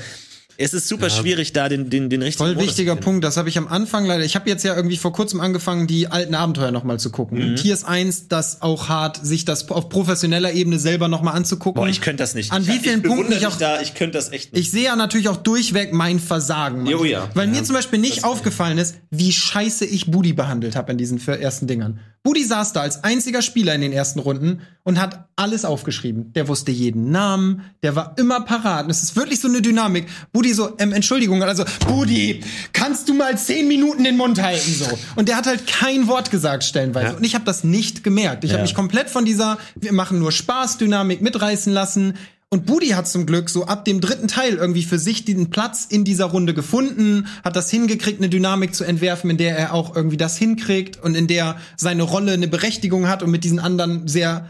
[0.58, 2.96] Es ist super schwierig, da den, den, den richtigen Voll Modus wichtiger.
[2.96, 4.24] Punkt, das habe ich am Anfang leider.
[4.24, 7.52] Ich habe jetzt ja irgendwie vor kurzem angefangen, die alten Abenteuer nochmal zu gucken.
[7.52, 7.56] Mhm.
[7.56, 11.82] Tiers 1, das auch hart, sich das auf professioneller Ebene selber nochmal anzugucken.
[11.82, 12.52] Boah, ich könnte das nicht.
[12.52, 14.62] An ich, wie vielen Punkten ich auch da, ich könnte das echt nicht.
[14.62, 16.86] Ich sehe ja natürlich auch durchweg mein Versagen.
[16.86, 17.30] Jo, ja.
[17.34, 21.26] Weil mir zum Beispiel nicht aufgefallen ist, wie scheiße ich Budi behandelt habe in diesen
[21.28, 22.00] ersten Dingern.
[22.26, 26.34] Budi saß da als einziger Spieler in den ersten Runden und hat alles aufgeschrieben.
[26.34, 28.86] Der wusste jeden Namen, der war immer parat.
[28.86, 30.08] Und es ist wirklich so eine Dynamik.
[30.34, 32.42] Budi so, ähm, Entschuldigung, also, Budi,
[32.74, 34.86] kannst du mal zehn Minuten den Mund halten, so.
[35.16, 37.08] Und der hat halt kein Wort gesagt, stellenweise.
[37.12, 37.18] Ja.
[37.18, 38.44] Und ich habe das nicht gemerkt.
[38.44, 38.64] Ich habe Ja.
[38.64, 42.14] mich komplett von dieser, wir machen nur Spaß-Dynamik mitreißen lassen.
[42.50, 45.86] Und Budi hat zum Glück so ab dem dritten Teil irgendwie für sich den Platz
[45.90, 49.96] in dieser Runde gefunden, hat das hingekriegt, eine Dynamik zu entwerfen, in der er auch
[49.96, 54.08] irgendwie das hinkriegt und in der seine Rolle eine Berechtigung hat und mit diesen anderen
[54.08, 54.48] sehr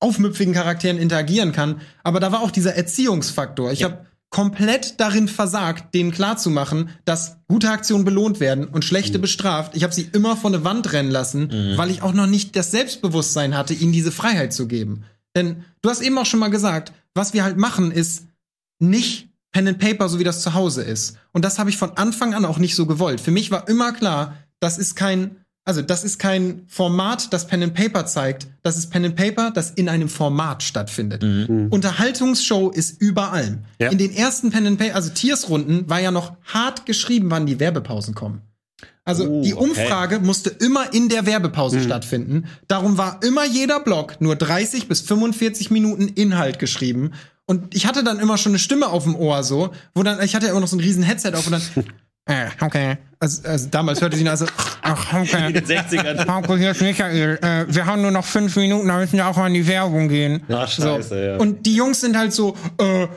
[0.00, 1.80] aufmüpfigen Charakteren interagieren kann.
[2.02, 3.72] Aber da war auch dieser Erziehungsfaktor.
[3.72, 9.74] Ich habe komplett darin versagt, denen klarzumachen, dass gute Aktionen belohnt werden und schlechte bestraft.
[9.74, 12.70] Ich habe sie immer vor eine Wand rennen lassen, weil ich auch noch nicht das
[12.70, 15.04] Selbstbewusstsein hatte, ihnen diese Freiheit zu geben.
[15.34, 18.26] Denn du hast eben auch schon mal gesagt, was wir halt machen, ist
[18.78, 21.16] nicht Pen and Paper, so wie das zu Hause ist.
[21.32, 23.20] Und das habe ich von Anfang an auch nicht so gewollt.
[23.20, 25.36] Für mich war immer klar, das ist kein,
[25.68, 28.46] also das ist kein Format, das Pen and Paper zeigt.
[28.62, 31.22] Das ist Pen and Paper, das in einem Format stattfindet.
[31.22, 33.58] Unterhaltungsshow ist überall.
[33.78, 33.90] Ja.
[33.90, 37.60] In den ersten Pen and Paper, also Tiers-Runden, war ja noch hart geschrieben, wann die
[37.60, 38.40] Werbepausen kommen.
[39.04, 39.62] Also Oh, die okay.
[39.62, 42.46] Umfrage musste immer in der Werbepause stattfinden.
[42.66, 47.12] Darum war immer jeder Blog nur 30 bis 45 Minuten Inhalt geschrieben.
[47.44, 50.34] Und ich hatte dann immer schon eine Stimme auf dem Ohr so, wo dann, ich
[50.34, 51.62] hatte ja immer noch so ein riesen Headset auf und dann,
[52.28, 52.98] äh, okay.
[53.20, 54.46] Also, also damals hörte sie dann also,
[54.82, 55.46] ach, okay.
[55.48, 56.24] in den 60ern.
[56.26, 57.38] Marco, hier ist Michael.
[57.42, 60.42] Äh, wir haben nur noch fünf Minuten, da müssen wir auch an die Werbung gehen.
[60.48, 61.14] Ach, scheiße, so.
[61.14, 61.36] ja.
[61.38, 63.08] Und die Jungs sind halt so, äh,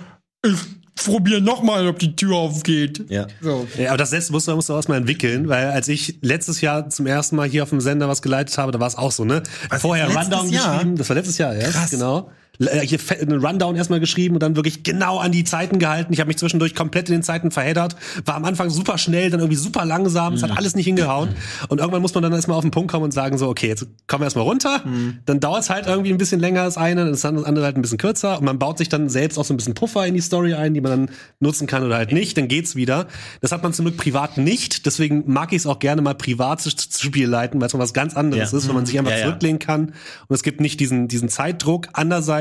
[0.44, 0.58] ich
[0.96, 3.06] probiere noch mal, ob die Tür aufgeht.
[3.10, 3.28] Ja.
[3.42, 3.68] So.
[3.78, 6.90] Ja, aber das letzte musst du, musst du erstmal entwickeln, weil als ich letztes Jahr
[6.90, 9.26] zum ersten Mal hier auf dem Sender was geleitet habe, da war es auch so,
[9.26, 9.44] ne?
[9.80, 10.74] Vorher letztes Rundown Jahr?
[10.74, 11.92] geschrieben, das war letztes Jahr erst, Krass.
[11.92, 12.32] genau.
[12.60, 16.14] L- Hier einen Rundown erstmal geschrieben und dann wirklich genau an die Zeiten gehalten.
[16.14, 19.40] Ich habe mich zwischendurch komplett in den Zeiten verheddert, war am Anfang super schnell, dann
[19.40, 21.30] irgendwie super langsam, es hat alles nicht hingehauen.
[21.70, 23.88] Und irgendwann muss man dann erstmal auf den Punkt kommen und sagen so, okay, jetzt
[24.08, 24.84] kommen wir erstmal runter,
[25.26, 27.78] dann dauert es halt irgendwie ein bisschen länger das eine, dann ist das andere halt
[27.78, 30.14] ein bisschen kürzer und man baut sich dann selbst auch so ein bisschen Puffer in
[30.14, 33.08] die Story ein, die man dann nutzen kann oder halt nicht, dann geht's wieder.
[33.42, 36.62] Das hat man zum Glück privat nicht, deswegen mag ich es auch gerne mal privat
[36.62, 38.58] zu, zu Spiel leiten, weil es mal was ganz anderes Ja.
[38.58, 39.26] ist, wenn man sich einfach Ja, ja.
[39.26, 39.94] zurücklehnen kann
[40.28, 41.88] und es gibt nicht diesen, diesen Zeitdruck.
[41.94, 42.41] Andererseits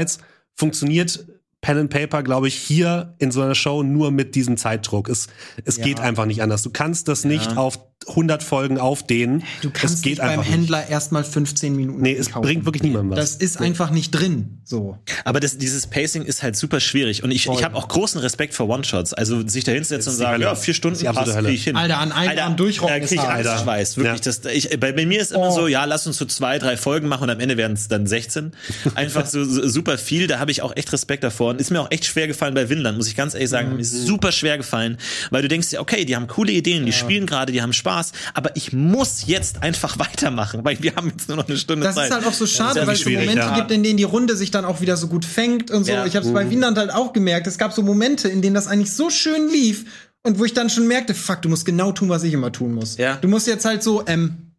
[0.54, 1.26] funktioniert
[1.60, 5.08] Pen and Paper, glaube ich, hier in so einer Show nur mit diesem Zeitdruck.
[5.08, 5.28] Es,
[5.64, 6.62] es geht einfach nicht anders.
[6.62, 9.42] Du kannst das nicht auf 100 Folgen aufdehnen.
[9.60, 10.50] Du kannst es geht nicht beim nicht.
[10.50, 12.42] Händler erstmal 15 Minuten Nee, es kaufen.
[12.46, 13.18] bringt wirklich niemandem was.
[13.18, 14.60] Das ist einfach nicht drin.
[14.64, 14.96] So.
[15.24, 17.22] Aber das, dieses Pacing ist halt super schwierig.
[17.22, 19.12] Und ich, ich habe auch großen Respekt vor One-Shots.
[19.12, 21.48] Also sich da hinzusetzen und sagen, ja, vier Stunden passt, Hölle.
[21.48, 21.76] krieg ich hin.
[21.76, 23.46] Alter, an einem Arm durchrocken Da krieg ist ich hart.
[23.46, 23.96] Angstschweiß.
[23.98, 24.24] Wirklich.
[24.24, 24.32] Ja.
[24.32, 25.54] Das, ich, bei, bei mir ist immer Oh.
[25.54, 28.06] so, ja, lass uns so zwei, drei Folgen machen und am Ende werden es dann
[28.06, 28.52] 16.
[28.94, 30.26] Einfach so, so super viel.
[30.26, 31.50] Da habe ich auch echt Respekt davor.
[31.50, 33.74] Und ist mir auch echt schwer gefallen bei Windland, muss ich ganz ehrlich sagen.
[33.74, 34.96] Mir ist super schwer gefallen,
[35.30, 37.89] weil du denkst dir, okay, die haben coole Ideen, die spielen gerade, die haben Spaß,
[38.34, 41.94] aber ich muss jetzt einfach weitermachen, weil wir haben jetzt nur noch eine Stunde Das
[41.94, 42.08] Zeit.
[42.08, 43.56] ist halt auch so schade, weil es so Momente ja.
[43.56, 45.92] gibt, in denen die Runde sich dann auch wieder so gut fängt und so.
[45.92, 46.06] Ja.
[46.06, 47.46] Ich habe es bei Wieland halt auch gemerkt.
[47.46, 49.84] Es gab so Momente, in denen das eigentlich so schön lief
[50.22, 52.74] und wo ich dann schon merkte, fuck, du musst genau tun, was ich immer tun
[52.74, 52.96] muss.
[52.96, 53.16] Ja.
[53.16, 54.49] Du musst jetzt halt so, ähm.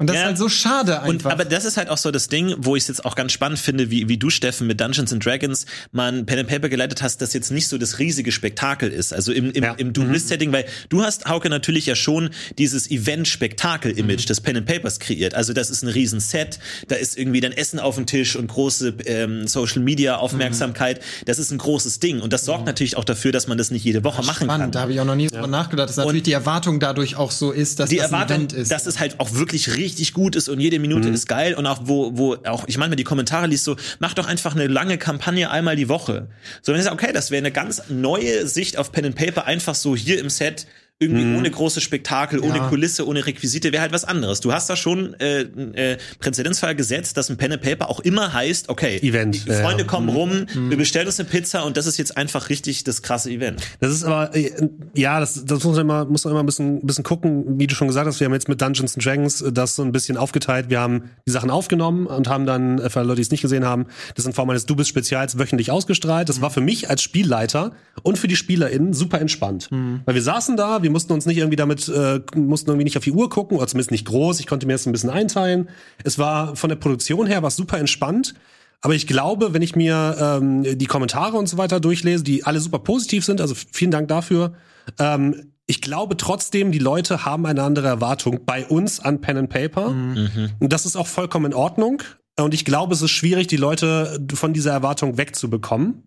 [0.00, 0.22] Und das Ja.
[0.22, 1.30] ist halt so schade Und, einfach.
[1.30, 3.60] aber das ist halt auch so das Ding, wo ich es jetzt auch ganz spannend
[3.60, 7.22] finde, wie, wie du, Steffen, mit Dungeons and Dragons man Pen and Paper geleitet hast,
[7.22, 9.12] das jetzt nicht so das riesige Spektakel ist.
[9.12, 9.74] Also im, im, Ja.
[9.74, 14.98] im Duelist-Setting, weil du hast, Hauke, natürlich ja schon dieses Event-Spektakel-Image des Pen and Papers
[14.98, 15.34] kreiert.
[15.34, 18.48] Also das ist ein riesen Set, da ist irgendwie dann Essen auf dem Tisch und
[18.48, 21.00] große ähm, Social-Media-Aufmerksamkeit.
[21.26, 22.20] Das ist ein großes Ding.
[22.20, 24.56] Und das sorgt natürlich auch dafür, dass man das nicht jede Woche machen kann.
[24.56, 27.30] Spannend, da habe ich auch noch nie drüber nachgedacht, dass natürlich die Erwartung dadurch auch
[27.30, 28.70] so ist, dass die das ein Erwartung, Event ist.
[28.72, 31.14] dass es halt auch wirklich richtig gut ist und jede Minute Mhm.
[31.14, 34.26] ist geil und auch wo, wo auch, ich manchmal die Kommentare liest so, mach doch
[34.26, 36.28] einfach eine lange Kampagne einmal die Woche.
[36.62, 39.44] So, wenn ich sage, okay, das wäre eine ganz neue Sicht auf Pen and Paper,
[39.44, 40.66] einfach so hier im Set,
[41.04, 41.36] irgendwie Mhm.
[41.36, 44.40] ohne große Spektakel, ohne Kulisse, ohne Requisite, wäre halt was anderes.
[44.40, 48.32] Du hast da schon äh, äh, Präzedenzfall gesetzt, dass ein Pen and Paper auch immer
[48.32, 49.88] heißt, okay, Event, die ja, Freunde ja.
[49.88, 50.70] kommen rum, Mhm.
[50.70, 53.60] wir bestellen uns eine Pizza und das ist jetzt einfach richtig das krasse Event.
[53.80, 54.50] Das ist aber, äh,
[54.94, 57.66] ja, das, das muss man immer, muss man immer ein bisschen, ein bisschen gucken, wie
[57.66, 59.92] du schon gesagt hast, wir haben jetzt mit Dungeons and Dragons äh, das so ein
[59.92, 60.70] bisschen aufgeteilt.
[60.70, 63.64] Wir haben die Sachen aufgenommen und haben dann, äh, für Leute, die es nicht gesehen
[63.64, 66.28] haben, das in Form eines Du bist Spezials wöchentlich ausgestrahlt.
[66.28, 69.68] Das war für mich als Spielleiter und für die SpielerInnen super entspannt.
[69.70, 73.04] Weil wir saßen da, wir mussten uns nicht irgendwie damit, äh, mussten irgendwie nicht auf
[73.04, 74.40] die Uhr gucken, oder zumindest nicht groß.
[74.40, 75.68] Ich konnte mir das ein bisschen einteilen.
[76.04, 78.34] Es war von der Produktion her was super entspannt.
[78.80, 82.60] Aber ich glaube, wenn ich mir ähm, die Kommentare und so weiter durchlese, die alle
[82.60, 84.54] super positiv sind, also vielen Dank dafür.
[84.98, 89.50] Ähm, ich glaube trotzdem, die Leute haben eine andere Erwartung bei uns an Pen and
[89.50, 89.90] Paper.
[89.90, 90.50] Mhm.
[90.60, 92.02] Und das ist auch vollkommen in Ordnung.
[92.38, 96.02] Und ich glaube, es ist schwierig, die Leute von dieser Erwartung wegzubekommen.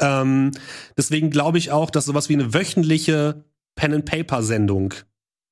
[0.00, 0.50] Ähm,
[0.96, 3.44] deswegen glaube ich auch, dass sowas wie eine wöchentliche
[3.76, 4.94] Pen-and-Paper-Sendung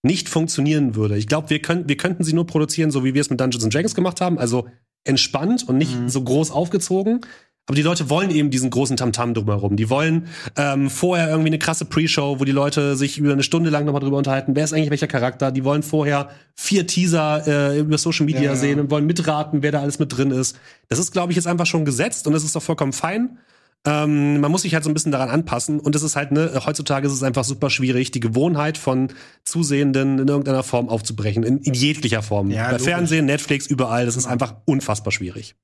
[0.02, 1.16] nicht funktionieren würde.
[1.16, 3.64] Ich glaube, wir, können, wir könnten sie nur produzieren, so wie wir es mit Dungeons
[3.64, 4.68] and Dragons gemacht haben, also
[5.04, 7.20] entspannt und nicht so groß aufgezogen.
[7.66, 9.76] Aber die Leute wollen eben diesen großen Tamtam drumherum.
[9.76, 13.70] Die wollen ähm, vorher irgendwie eine krasse Pre-Show, wo die Leute sich über eine Stunde
[13.70, 15.52] lang nochmal drüber unterhalten, wer ist eigentlich welcher Charakter.
[15.52, 18.56] Die wollen vorher vier Teaser äh, über Social Media Ja, ja.
[18.56, 20.58] sehen und wollen mitraten, wer da alles mit drin ist.
[20.88, 23.38] Das ist, glaube ich, jetzt einfach schon gesetzt und das ist doch vollkommen fein.
[23.84, 26.52] Ähm, man muss sich halt so ein bisschen daran anpassen und es ist halt, ne,
[26.64, 29.08] heutzutage ist es einfach super schwierig, die Gewohnheit von
[29.44, 32.50] Zusehenden in irgendeiner Form aufzubrechen, in, in jeglicher Form.
[32.50, 32.86] Ja, Bei logisch.
[32.86, 35.56] Fernsehen, Netflix, überall, das ist einfach unfassbar schwierig.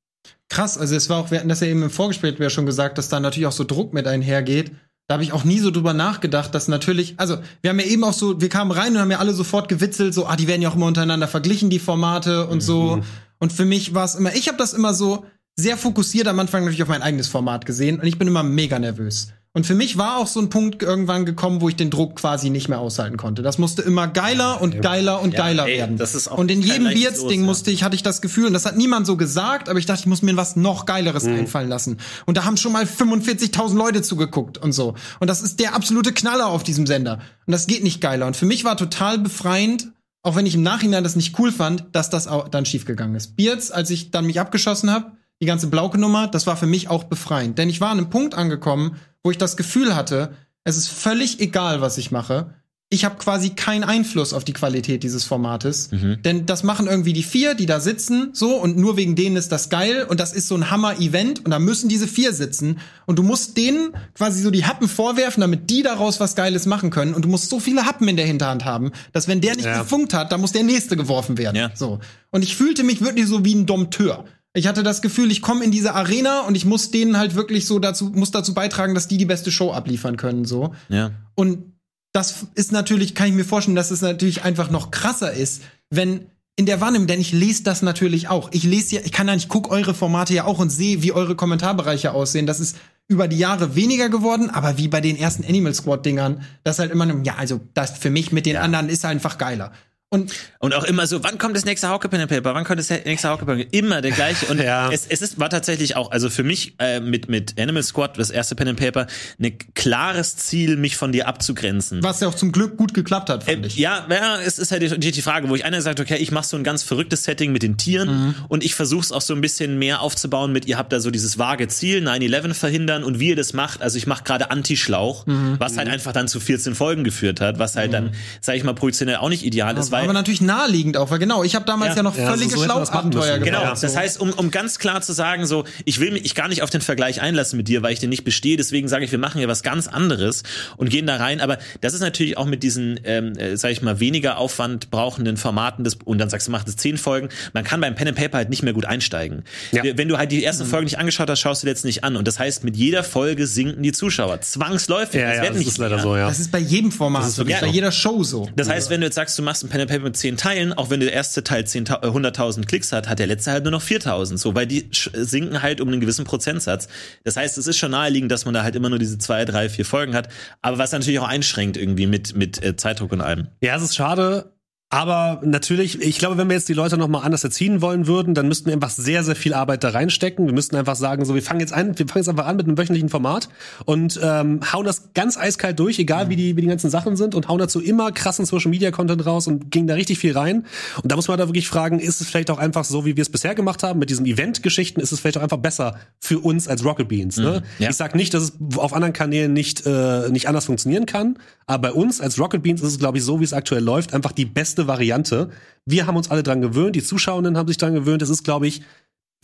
[0.48, 2.98] Krass, also es war auch, wir hatten das ja eben im Vorgespräch ja schon gesagt,
[2.98, 4.72] dass da natürlich auch so Druck mit einhergeht.
[5.06, 8.02] Da habe ich auch nie so drüber nachgedacht, dass natürlich, also wir haben ja eben
[8.02, 10.60] auch so, wir kamen rein und haben ja alle sofort gewitzelt, so, ah, die werden
[10.60, 13.00] ja auch immer untereinander verglichen, die Formate und so.
[13.38, 15.24] Und für mich war es immer, ich habe das immer so
[15.58, 18.78] sehr fokussiert am Anfang natürlich auf mein eigenes Format gesehen und ich bin immer mega
[18.78, 19.28] nervös.
[19.54, 22.48] Und für mich war auch so ein Punkt irgendwann gekommen, wo ich den Druck quasi
[22.48, 23.42] nicht mehr aushalten konnte.
[23.42, 25.96] Das musste immer geiler und geiler und Ja, geiler ey, werden.
[25.96, 27.36] das ist auch und in jedem ja.
[27.38, 30.00] musste ich, hatte ich das Gefühl, und das hat niemand so gesagt, aber ich dachte,
[30.00, 31.34] ich muss mir was noch Geileres Mhm.
[31.40, 31.96] einfallen lassen.
[32.26, 34.94] Und da haben schon mal 45.000 Leute zugeguckt und so.
[35.18, 37.14] Und das ist der absolute Knaller auf diesem Sender.
[37.46, 38.26] Und das geht nicht geiler.
[38.28, 39.88] Und für mich war total befreiend,
[40.22, 43.34] auch wenn ich im Nachhinein das nicht cool fand, dass das auch dann schiefgegangen ist.
[43.34, 47.04] Beards, als ich dann mich abgeschossen habe, die ganze Blauke-Nummer, das war für mich auch
[47.04, 47.58] befreiend.
[47.58, 50.32] Denn ich war an einem Punkt angekommen, wo ich das Gefühl hatte,
[50.64, 52.54] es ist völlig egal, was ich mache.
[52.90, 55.90] Ich habe quasi keinen Einfluss auf die Qualität dieses Formates.
[56.24, 59.52] Denn das machen irgendwie die vier, die da sitzen, so, und nur wegen denen ist
[59.52, 60.06] das geil.
[60.08, 62.78] Und das ist so ein Hammer-Event und da müssen diese vier sitzen.
[63.04, 66.88] Und du musst denen quasi so die Happen vorwerfen, damit die daraus was Geiles machen
[66.88, 67.12] können.
[67.12, 69.82] Und du musst so viele Happen in der Hinterhand haben, dass wenn der nicht Ja.
[69.82, 71.56] gefunkt hat, dann muss der nächste geworfen werden.
[71.56, 71.70] Ja.
[71.74, 71.98] So.
[72.30, 74.24] Und ich fühlte mich wirklich so wie ein Dompteur.
[74.54, 77.66] Ich hatte das Gefühl, ich komme in diese Arena und ich muss denen halt wirklich
[77.66, 80.74] so dazu, muss dazu beitragen, dass die die beste Show abliefern können, so.
[80.88, 81.12] Ja.
[81.34, 81.72] Und
[82.12, 86.26] das ist natürlich, kann ich mir vorstellen, dass es natürlich einfach noch krasser ist, wenn
[86.56, 88.48] in der Wahrnehmung, denn ich lese das natürlich auch.
[88.50, 91.12] Ich lese ja, ich kann ja nicht, guck eure Formate ja auch und sehe, wie
[91.12, 92.46] eure Kommentarbereiche aussehen.
[92.46, 96.42] Das ist über die Jahre weniger geworden, aber wie bei den ersten Animal Squad Dingern,
[96.64, 99.72] das halt immer, nur, ja, also das für mich mit den anderen ist einfach geiler.
[100.10, 102.54] Und Und auch immer so, wann kommt das nächste Hauke Pen and Paper?
[102.54, 103.68] Wann kommt das nächste Hauke Pen Paper?
[103.72, 104.46] Immer der gleiche.
[104.46, 104.90] Und Ja.
[104.90, 108.30] es, es ist, war tatsächlich auch, also für mich äh, mit, mit Animal Squad, das
[108.30, 109.06] erste Pen and Paper,
[109.38, 112.02] ein klares Ziel, mich von dir abzugrenzen.
[112.02, 113.76] was ja auch zum Glück gut geklappt hat, fand Äh, ich.
[113.76, 116.46] Ja, ja, es ist halt die, die Frage, wo ich einer sagt, okay, ich mache
[116.46, 118.34] so ein ganz verrücktes Setting mit den Tieren Mhm.
[118.48, 121.10] und ich versuche es auch so ein bisschen mehr aufzubauen mit, ihr habt da so
[121.10, 125.26] dieses vage Ziel, 9-11 verhindern und wie ihr das macht, also ich mache gerade Anti-Schlauch,
[125.26, 125.56] Mhm.
[125.58, 128.74] was halt einfach dann zu 14 Folgen geführt hat, was halt dann, sag ich mal,
[128.74, 131.90] produktionell auch nicht ideal ist, weil aber natürlich naheliegend auch, weil genau, ich habe damals
[131.90, 131.96] Ja.
[131.96, 133.12] ja, noch Ja, völlige so das müssen.
[133.12, 133.42] gemacht.
[133.44, 136.48] Genau, das heißt, um, um ganz klar zu sagen, so, ich will mich ich gar
[136.48, 139.12] nicht auf den Vergleich einlassen mit dir, weil ich den nicht bestehe, deswegen sage ich,
[139.12, 140.42] wir machen ja was ganz anderes
[140.76, 143.82] und gehen da rein, aber das ist natürlich auch mit diesen, ähm, äh, sag ich
[143.82, 147.64] mal, weniger Aufwand brauchenden Formaten des, und dann sagst du, mach das zehn Folgen, man
[147.64, 149.44] kann beim Pen and Paper halt nicht mehr gut einsteigen.
[149.72, 149.82] Ja.
[149.84, 152.26] Wenn du halt die ersten Folgen nicht angeschaut hast, schaust du jetzt nicht an und
[152.28, 155.68] das heißt, mit jeder Folge sinken die Zuschauer, zwangsläufig, Ja, Es ja, werden das nicht
[155.68, 156.02] ist leider mehr.
[156.04, 156.28] so, ja.
[156.28, 158.48] Das ist bei jedem Format, Das ist so, das bei jeder Show so.
[158.56, 160.72] Das heißt, wenn du jetzt sagst, du machst ein Pen and Paper mit 10 Teilen,
[160.72, 163.70] auch wenn der erste Teil 10, äh, 100.000 Klicks hat, hat der letzte halt nur
[163.72, 164.36] noch 4.000.
[164.36, 166.88] So, weil die sch- sinken halt um einen gewissen Prozentsatz.
[167.24, 169.68] Das heißt, es ist schon naheliegend, dass man da halt immer nur diese zwei, drei,
[169.68, 170.28] vier Folgen hat.
[170.62, 173.48] Aber was natürlich auch einschränkt irgendwie mit, mit äh, Zeitdruck und allem.
[173.60, 174.52] Ja, es ist schade.
[174.90, 178.32] Aber natürlich, ich glaube, wenn wir jetzt die Leute noch mal anders erziehen wollen würden,
[178.32, 180.46] dann müssten wir einfach sehr, sehr viel Arbeit da reinstecken.
[180.46, 182.66] Wir müssten einfach sagen, so, wir fangen jetzt an, wir fangen jetzt einfach an mit
[182.66, 183.50] einem wöchentlichen Format
[183.84, 187.34] und ähm, hauen das ganz eiskalt durch, egal wie die, wie die ganzen Sachen sind
[187.34, 190.64] und hauen dazu immer krassen Social Media Content raus und gehen da richtig viel rein.
[191.02, 193.22] Und da muss man da wirklich fragen, ist es vielleicht auch einfach so, wie wir
[193.22, 196.66] es bisher gemacht haben, mit diesen Event-Geschichten, ist es vielleicht auch einfach besser für uns
[196.66, 197.36] als Rocket Beans.
[197.36, 197.62] Ne?
[197.78, 197.90] ja.
[197.90, 201.88] Ich sag nicht, dass es auf anderen Kanälen nicht, äh, nicht anders funktionieren kann, aber
[201.88, 204.32] bei uns als Rocket Beans ist es, glaube ich, so, wie es aktuell läuft, einfach
[204.32, 205.50] die beste Variante.
[205.84, 208.22] Wir haben uns alle dran gewöhnt, die Zuschauenden haben sich dran gewöhnt.
[208.22, 208.82] Es ist, glaube ich,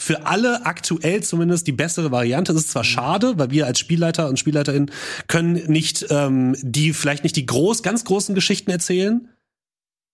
[0.01, 2.53] für alle aktuell zumindest die bessere Variante.
[2.53, 4.91] Es ist zwar schade, weil wir als Spielleiter und Spielleiterinnen
[5.29, 9.29] können nicht ähm, die vielleicht nicht die groß, ganz großen Geschichten erzählen.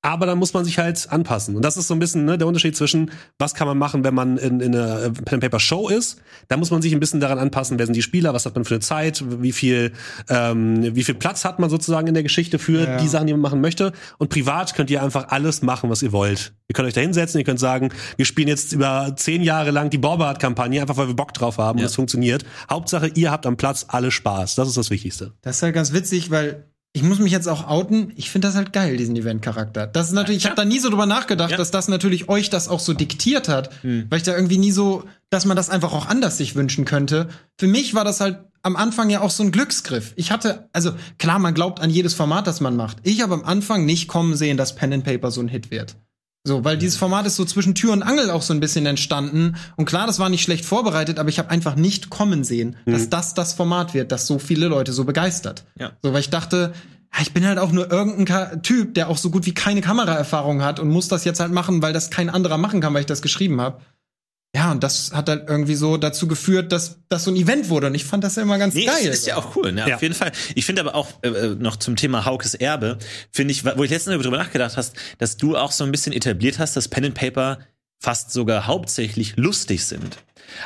[0.02, 1.56] Aber dann muss man sich halt anpassen.
[1.56, 4.14] Und das ist so ein bisschen ne, der Unterschied zwischen, was kann man machen, wenn
[4.14, 6.16] man in, in einer äh, Pen Paper Show ist.
[6.48, 8.64] Da muss man sich ein bisschen daran anpassen, wer sind die Spieler, was hat man
[8.64, 9.92] für eine Zeit, wie viel,
[10.30, 12.96] ähm, wie viel Platz hat man sozusagen in der Geschichte für Ja.
[12.96, 13.92] die Sachen, die man machen möchte.
[14.16, 16.54] Und privat könnt ihr einfach alles machen, was ihr wollt.
[16.68, 19.90] Ihr könnt euch da hinsetzen, ihr könnt sagen, wir spielen jetzt über zehn Jahre lang
[19.90, 21.86] die Borbard-Kampagne, einfach weil wir Bock drauf haben und Ja.
[21.88, 22.44] es funktioniert.
[22.70, 24.54] Hauptsache, ihr habt am Platz alle Spaß.
[24.54, 25.32] Das ist das Wichtigste.
[25.42, 28.12] Das ist halt ganz witzig, weil ich muss mich jetzt auch outen.
[28.16, 29.87] Ich finde das halt geil, diesen Event-Charakter.
[29.87, 31.57] Das ist natürlich, ich habe da nie so drüber nachgedacht, Ja.
[31.57, 35.05] dass das natürlich euch das auch so diktiert hat, weil ich da irgendwie nie so,
[35.31, 37.29] dass man das einfach auch anders sich wünschen könnte.
[37.59, 40.12] Für mich war das halt am Anfang ja auch so ein Glücksgriff.
[40.16, 42.98] Ich hatte, also klar, man glaubt an jedes Format, das man macht.
[43.05, 45.96] Ich habe am Anfang nicht kommen sehen, dass Pen and Paper so ein Hit wird.
[46.42, 49.57] So, weil dieses Format ist so zwischen Tür und Angel auch so ein bisschen entstanden.
[49.76, 53.11] Und klar, das war nicht schlecht vorbereitet, aber ich habe einfach nicht kommen sehen, dass
[53.11, 55.64] das das Format wird, das so viele Leute so begeistert.
[55.79, 55.92] Ja.
[56.03, 56.72] So, weil ich dachte,
[57.20, 60.62] ich bin halt auch nur irgendein Ka Typ, der auch so gut wie keine Kameraerfahrung
[60.62, 63.07] hat und muss das jetzt halt machen, weil das kein anderer machen kann, weil ich
[63.07, 63.83] das geschrieben habe.
[64.54, 67.86] Ja, und das hat halt irgendwie so dazu geführt, dass das so ein Event wurde.
[67.86, 68.96] Und ich fand das ja immer ganz Nee, geil.
[69.06, 69.84] ist, ist ja auch cool, ne?
[69.88, 69.94] Ja.
[69.94, 70.32] auf jeden Fall.
[70.56, 72.98] Ich finde aber auch äh, äh, noch zum Thema Haukes Erbe,
[73.30, 76.58] finde ich, wo ich letztens darüber nachgedacht hast, dass du auch so ein bisschen etabliert
[76.58, 77.60] hast, dass Pen and Paper
[78.00, 80.18] fast sogar hauptsächlich lustig sind.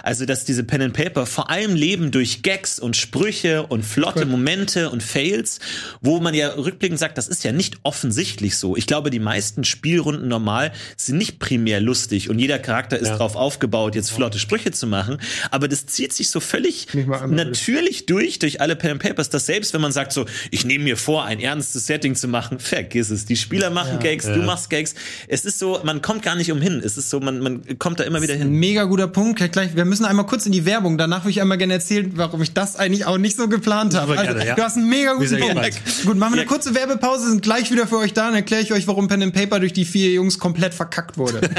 [0.03, 4.21] Also, dass diese Pen and Paper vor allem leben durch Gags und Sprüche und flotte
[4.21, 4.27] Cool.
[4.27, 5.59] Momente und Fails,
[6.01, 8.77] wo man ja rückblickend sagt, das ist ja nicht offensichtlich so.
[8.77, 13.17] Ich glaube, die meisten Spielrunden normal sind nicht primär lustig und jeder Charakter ist Ja.
[13.17, 15.19] drauf aufgebaut, jetzt flotte Sprüche zu machen,
[15.51, 16.89] aber das zieht sich so völlig
[17.29, 20.85] natürlich durch, durch alle Pen and Papers, dass selbst wenn man sagt so, ich nehme
[20.85, 23.25] mir vor, ein ernstes Setting zu machen, vergiss es.
[23.27, 24.95] Die Spieler machen Gags, du machst Gags.
[25.29, 26.81] Es ist so, man kommt gar nicht umhin.
[26.85, 28.51] Es ist so, man, man kommt da immer wieder hin.
[28.51, 29.41] mega guter Punkt.
[29.53, 30.99] Gleich, wir müssen einmal kurz in die Werbung.
[30.99, 34.19] Danach würde ich einmal gerne erzählen, warum ich das eigentlich auch nicht so geplant habe.
[34.19, 34.55] Also, gerne, ja.
[34.55, 36.05] du hast einen mega guten Punkt.
[36.05, 36.47] Gut, machen wir eine Ja.
[36.49, 39.35] kurze Werbepause, sind gleich wieder für euch da und erkläre ich euch, warum Pen and
[39.35, 41.41] Paper durch die vier Jungs komplett verkackt wurde.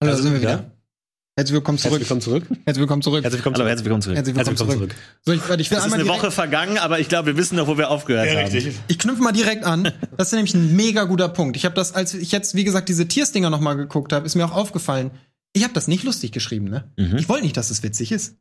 [0.00, 0.77] Hallo, da sind wir wieder.
[1.38, 1.92] Herzlich willkommen zurück.
[1.92, 2.44] Herzlich willkommen zurück.
[2.64, 3.22] Herzlich willkommen zurück.
[3.22, 3.68] Herzlich willkommen Hallo, zurück.
[3.68, 4.16] herzlich willkommen zurück.
[4.16, 4.80] Herzlich willkommen Herzlich zurück.
[4.80, 7.36] willkommen So, ich, ich will Es ist eine direkt- Woche vergangen, aber ich glaube, wir
[7.36, 8.50] wissen noch, wo wir aufgehört Ja, haben.
[8.52, 8.74] richtig.
[8.88, 9.92] Ich knüpfe mal direkt an.
[10.16, 11.56] Das ist nämlich ein mega guter Punkt.
[11.56, 14.34] Ich habe das, als ich jetzt, wie gesagt, diese Tierstinger noch mal geguckt habe, ist
[14.34, 15.12] mir auch aufgefallen.
[15.52, 16.90] Ich habe das nicht lustig geschrieben, ne?
[17.16, 18.34] Ich wollte nicht, dass es witzig ist.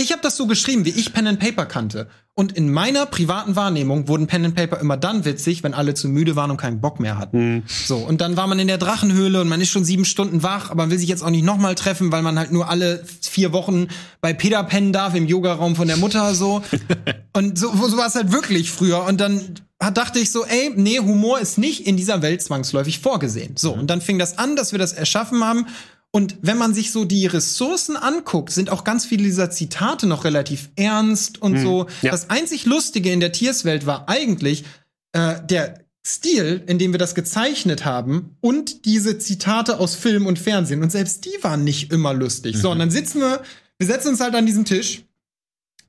[0.00, 2.06] Ich habe das so geschrieben, wie ich Pen and Paper kannte.
[2.34, 6.08] Und in meiner privaten Wahrnehmung wurden Pen and Paper immer dann witzig, wenn alle zu
[6.08, 7.64] müde waren und keinen Bock mehr hatten.
[7.66, 10.70] So, und dann war man in der Drachenhöhle und man ist schon sieben Stunden wach,
[10.70, 13.52] aber man will sich jetzt auch nicht nochmal treffen, weil man halt nur alle vier
[13.52, 13.88] Wochen
[14.20, 16.62] bei Peter pennen darf im Yogaraum von der Mutter so.
[17.32, 19.04] und so, so war es halt wirklich früher.
[19.04, 19.56] Und dann
[19.94, 23.56] dachte ich so, ey, nee, Humor ist nicht in dieser Welt zwangsläufig vorgesehen.
[23.56, 25.66] So, und dann fing das an, dass wir das erschaffen haben.
[26.10, 30.24] Und wenn man sich so die Ressourcen anguckt, sind auch ganz viele dieser Zitate noch
[30.24, 31.86] relativ ernst und so.
[32.02, 32.10] Ja.
[32.10, 34.64] Das einzig Lustige in der Tierswelt war eigentlich
[35.12, 40.38] äh, der Stil, in dem wir das gezeichnet haben und diese Zitate aus Film und
[40.38, 40.82] Fernsehen.
[40.82, 42.56] Und selbst die waren nicht immer lustig.
[42.56, 43.42] So, und dann sitzen wir,
[43.76, 45.02] wir setzen uns halt an diesen Tisch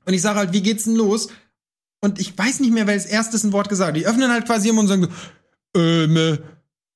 [0.04, 1.28] und ich sage halt, wie geht's denn los?
[2.02, 3.96] Und ich weiß nicht mehr, wer als erstes ein Wort gesagt hat.
[3.96, 5.08] Die öffnen halt quasi immer und sagen
[5.76, 6.38] ähm, äh,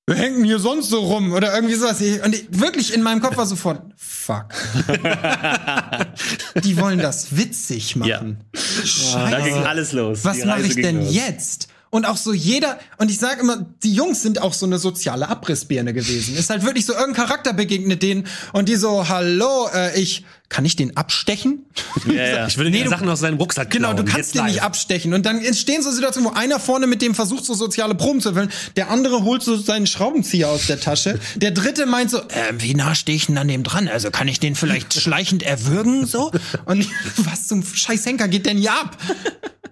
[0.06, 2.00] wir hängen hier sonst so rum oder irgendwie sowas.
[2.00, 4.46] Und ich, wirklich in meinem Kopf war sofort, fuck.
[6.62, 8.44] Die wollen das witzig machen.
[8.54, 9.30] Scheiße.
[9.30, 10.24] Da ging alles los.
[10.24, 11.14] Was mache ich denn los.
[11.14, 11.68] jetzt?
[11.94, 15.28] Und auch so jeder, und ich sage immer, die Jungs sind auch so eine soziale
[15.28, 16.36] Abrissbirne gewesen.
[16.36, 20.64] Ist halt wirklich so irgendein Charakter begegnet denen und die so, hallo, äh, ich, kann
[20.64, 21.66] ich den abstechen?
[22.06, 22.46] Ja, ja.
[22.48, 23.98] Ich würde Nee, du- Sachen aus seinem Rucksack Genau, klauen.
[23.98, 24.50] du kannst Jetzt den live.
[24.54, 25.14] nicht abstechen.
[25.14, 28.30] Und dann entstehen so Situationen, wo einer vorne mit dem versucht, so soziale Proben zu
[28.30, 28.50] erfüllen.
[28.74, 31.20] Der andere holt so seinen Schraubenzieher aus der Tasche.
[31.36, 33.86] Der dritte meint so, äh, wie nah stehe ich denn an dem dran?
[33.86, 36.32] Also kann ich den vielleicht schleichend erwürgen, so?
[36.64, 38.98] Und was zum scheiß Henker geht denn hier ab?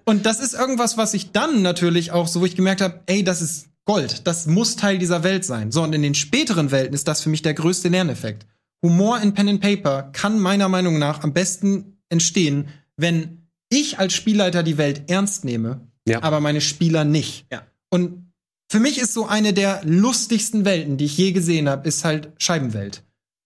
[0.05, 3.23] Und das ist irgendwas, was ich dann natürlich auch so, wo ich gemerkt habe, ey,
[3.23, 4.27] das ist Gold.
[4.27, 5.71] Das muss Teil dieser Welt sein.
[5.71, 8.45] So, und in den späteren Welten ist das für mich der größte Lerneffekt.
[8.81, 14.13] Humor in Pen and Paper kann meiner Meinung nach am besten entstehen, wenn ich als
[14.13, 16.21] Spielleiter die Welt ernst nehme, Ja.
[16.21, 17.45] aber meine Spieler nicht.
[17.51, 17.63] Ja.
[17.89, 18.31] Und
[18.69, 22.31] für mich ist so eine der lustigsten Welten, die ich je gesehen habe, ist halt
[22.37, 23.03] Scheibenwelt.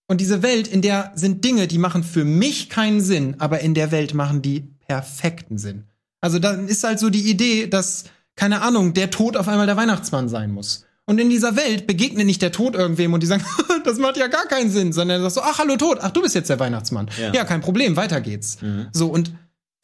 [0.09, 3.73] Und diese Welt, in der sind Dinge, die machen für mich keinen Sinn, aber in
[3.73, 5.83] der Welt machen die perfekten Sinn.
[6.21, 9.77] Also dann ist halt so die Idee, dass, keine Ahnung, der Tod auf einmal der
[9.77, 10.85] Weihnachtsmann sein muss.
[11.05, 13.43] Und in dieser Welt begegnet nicht der Tod irgendwem und die sagen,
[13.85, 16.21] das macht ja gar keinen Sinn, sondern er sagt so, ach, hallo Tod, ach, du
[16.21, 17.09] bist jetzt der Weihnachtsmann.
[17.21, 17.45] Ja, Ja.
[17.45, 18.57] kein Problem, weiter geht's.
[18.91, 19.31] So, und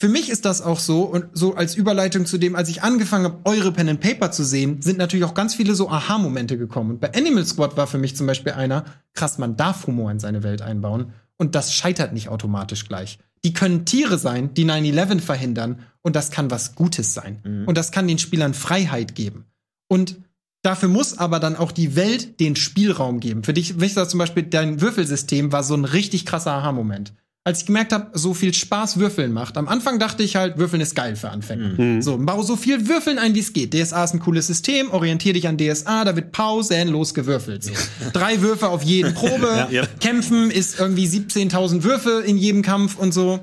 [0.01, 3.23] für mich ist das auch so und so als Überleitung zu dem, als ich angefangen
[3.23, 6.89] habe, eure Pen and Paper zu sehen, sind natürlich auch ganz viele so Aha-Momente gekommen.
[6.91, 10.19] Und bei Animal Squad war für mich zum Beispiel einer, krass, man darf Humor in
[10.19, 13.17] seine Welt einbauen und das scheitert nicht automatisch gleich.
[13.45, 17.41] Die können Tiere sein, die 9-11 verhindern und das kann was Gutes sein.
[17.43, 17.67] Mhm.
[17.67, 19.45] Und das kann den Spielern Freiheit geben.
[19.87, 20.17] Und
[20.61, 23.43] dafür muss aber dann auch die Welt den Spielraum geben.
[23.43, 27.13] Für dich, ich sag zum Beispiel, dein Würfelsystem war so ein richtig krasser Aha-Moment.
[27.45, 29.57] Als ich gemerkt habe, so viel Spaß Würfeln macht.
[29.57, 32.01] Am Anfang dachte ich halt, Würfeln ist geil für Anfänger.
[32.01, 33.73] So, bau so viel Würfeln ein, wie es geht.
[33.73, 37.65] DSA ist ein cooles System, orientier dich an DSA, da wird pausenlos gewürfelt.
[37.65, 37.73] So.
[38.13, 39.67] Drei Würfe auf jede Probe.
[39.71, 39.85] Ja.
[39.99, 43.39] Kämpfen ist irgendwie 17.000 Würfe in jedem Kampf und so.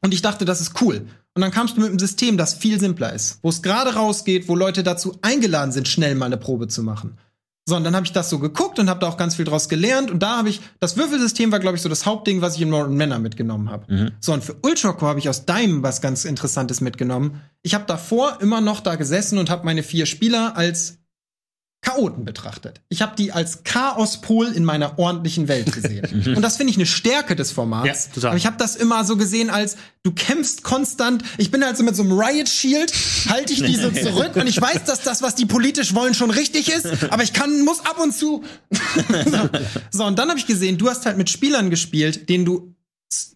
[0.00, 1.08] Und ich dachte, das ist cool.
[1.34, 4.48] Und dann kamst du mit einem System, das viel simpler ist, wo es gerade rausgeht,
[4.48, 7.18] wo Leute dazu eingeladen sind, schnell mal eine Probe zu machen.
[7.68, 9.68] So, und dann habe ich das so geguckt und habe da auch ganz viel draus
[9.68, 10.10] gelernt.
[10.10, 12.70] Und da habe ich, das Würfelsystem war, glaube ich, so das Hauptding, was ich in
[12.70, 14.12] Mortal Manor mitgenommen habe.
[14.20, 17.42] So, und für Ultracore habe ich aus Daim was ganz Interessantes mitgenommen.
[17.62, 20.97] Ich habe davor immer noch da gesessen und habe meine vier Spieler als
[21.80, 22.80] Chaoten betrachtet.
[22.88, 26.34] Ich habe die als Chaospol in meiner ordentlichen Welt gesehen.
[26.36, 28.06] und das finde ich eine Stärke des Formats.
[28.06, 28.30] Ja, total.
[28.30, 31.22] Aber ich habe das immer so gesehen als du kämpfst konstant.
[31.38, 32.92] Ich bin halt so mit so einem Riot Shield,
[33.28, 36.30] halte ich die so zurück und ich weiß, dass das, was die politisch wollen, schon
[36.30, 38.42] richtig ist, aber ich kann muss ab und zu.
[39.26, 39.48] so.
[39.90, 42.74] so, und dann habe ich gesehen, du hast halt mit Spielern gespielt, denen du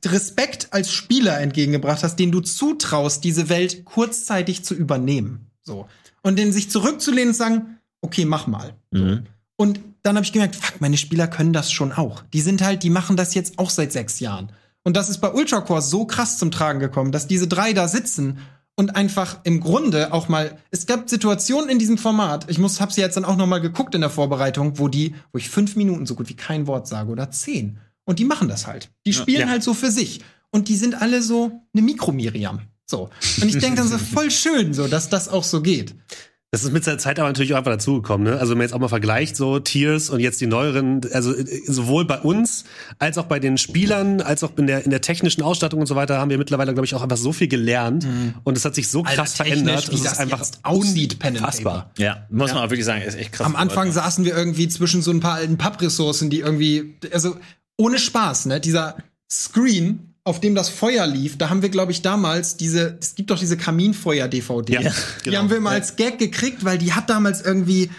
[0.05, 5.51] Respekt als Spieler entgegengebracht hast, denen du zutraust, diese Welt kurzzeitig zu übernehmen.
[5.62, 5.88] So.
[6.22, 8.74] Und denen sich zurückzulehnen und sagen, okay, mach mal.
[8.90, 9.24] Mhm.
[9.57, 12.22] Und dann habe ich gemerkt, fuck, meine Spieler können das schon auch.
[12.32, 14.50] Die sind halt, die machen das jetzt auch seit sechs Jahren.
[14.84, 18.38] Und das ist bei Ultracore so krass zum Tragen gekommen, dass diese drei da sitzen
[18.74, 22.92] und einfach im Grunde auch mal, es gab Situationen in diesem Format, ich muss, hab
[22.92, 25.76] sie jetzt dann auch noch mal geguckt in der Vorbereitung, wo die, wo ich fünf
[25.76, 27.78] Minuten so gut wie kein Wort sage oder zehn.
[28.05, 28.90] Und die machen das halt.
[29.07, 29.48] Die spielen Ja.
[29.48, 30.22] halt so für sich.
[30.50, 32.62] Und die sind alle so eine Mikro-Miriam.
[32.86, 33.11] So.
[33.40, 35.94] Und ich denke dann so voll schön, so, dass das auch so geht.
[36.55, 38.30] Das ist mit der Zeit aber natürlich auch einfach dazugekommen.
[38.30, 38.38] Ne?
[38.38, 41.46] Also wenn man jetzt auch mal vergleicht, so Tiers und jetzt die neueren, also äh,
[41.66, 42.64] sowohl bei uns
[42.98, 45.96] als auch bei den Spielern, als auch in der, in der technischen Ausstattung und so
[45.96, 48.07] weiter, haben wir mittlerweile, glaube ich, auch einfach so viel gelernt.
[48.44, 49.90] Und es hat sich so krass verändert.
[49.90, 51.90] wie Es das ist einfach aussieht, unfassbar.
[51.96, 53.46] Ja, muss man auch wirklich sagen, ist echt krass.
[53.46, 54.05] Am Anfang geworden.
[54.05, 57.34] saßen wir irgendwie zwischen so ein paar alten Pappressourcen, die irgendwie, also
[57.78, 58.61] ohne Spaß, ne?
[58.61, 58.96] Dieser
[59.30, 63.30] Screen, auf dem das Feuer lief, da haben wir, glaube ich, damals diese, es gibt
[63.30, 64.72] doch diese Kaminfeuer-DVD.
[64.74, 64.94] Ja, die
[65.24, 65.38] genau.
[65.38, 65.68] haben wir Ja.
[65.70, 67.90] als Gag gekriegt, weil die hat damals irgendwie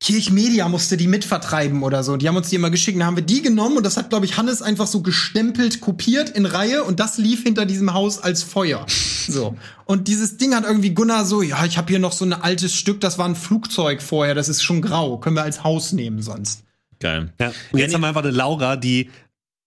[0.00, 2.16] Kirchmedia musste die mitvertreiben oder so.
[2.18, 3.00] Die haben uns die immer geschickt.
[3.00, 6.28] Da haben wir die genommen und das hat, glaube ich, Hannes einfach so gestempelt, kopiert
[6.28, 8.86] in Reihe und das lief hinter diesem Haus als Feuer.
[9.28, 9.54] So.
[9.84, 12.74] Und dieses Ding hat irgendwie Gunnar so, ja, ich habe hier noch so ein altes
[12.74, 16.22] Stück, das war ein Flugzeug vorher, das ist schon grau, können wir als Haus nehmen
[16.22, 16.64] sonst.
[16.98, 17.32] Geil.
[17.40, 17.52] Ja.
[17.70, 19.10] Und jetzt haben wir einfach eine Laura, die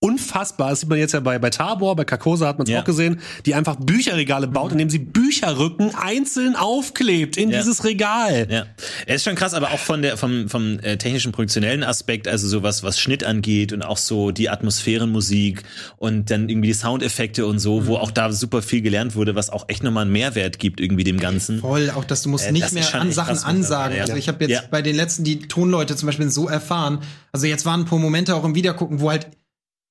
[0.05, 2.81] unfassbar, das sieht man jetzt ja bei, bei Tabor, bei Carcosa hat man es Ja.
[2.81, 7.57] auch gesehen, die einfach Bücherregale baut, indem sie Bücherrücken einzeln aufklebt in Ja.
[7.59, 8.47] dieses Regal.
[8.49, 8.65] Ja,
[9.05, 12.47] er ist schon krass, aber auch von der vom vom äh, technischen produktionellen Aspekt, also
[12.47, 15.63] sowas was Schnitt angeht und auch so die Atmosphärenmusik
[15.97, 17.87] und dann irgendwie die Soundeffekte und so, Mhm.
[17.87, 21.03] wo auch da super viel gelernt wurde, was auch echt nochmal einen Mehrwert gibt irgendwie
[21.03, 21.59] dem Ganzen.
[21.59, 23.95] Voll, auch dass du musst Äh, nicht mehr an Sachen ansagen.
[23.97, 24.03] ja.
[24.03, 24.61] Also ich habe jetzt Ja.
[24.69, 26.99] bei den letzten die Tonleute zum Beispiel so erfahren.
[27.31, 29.27] Also jetzt waren ein paar Momente auch im Wiedergucken, wo halt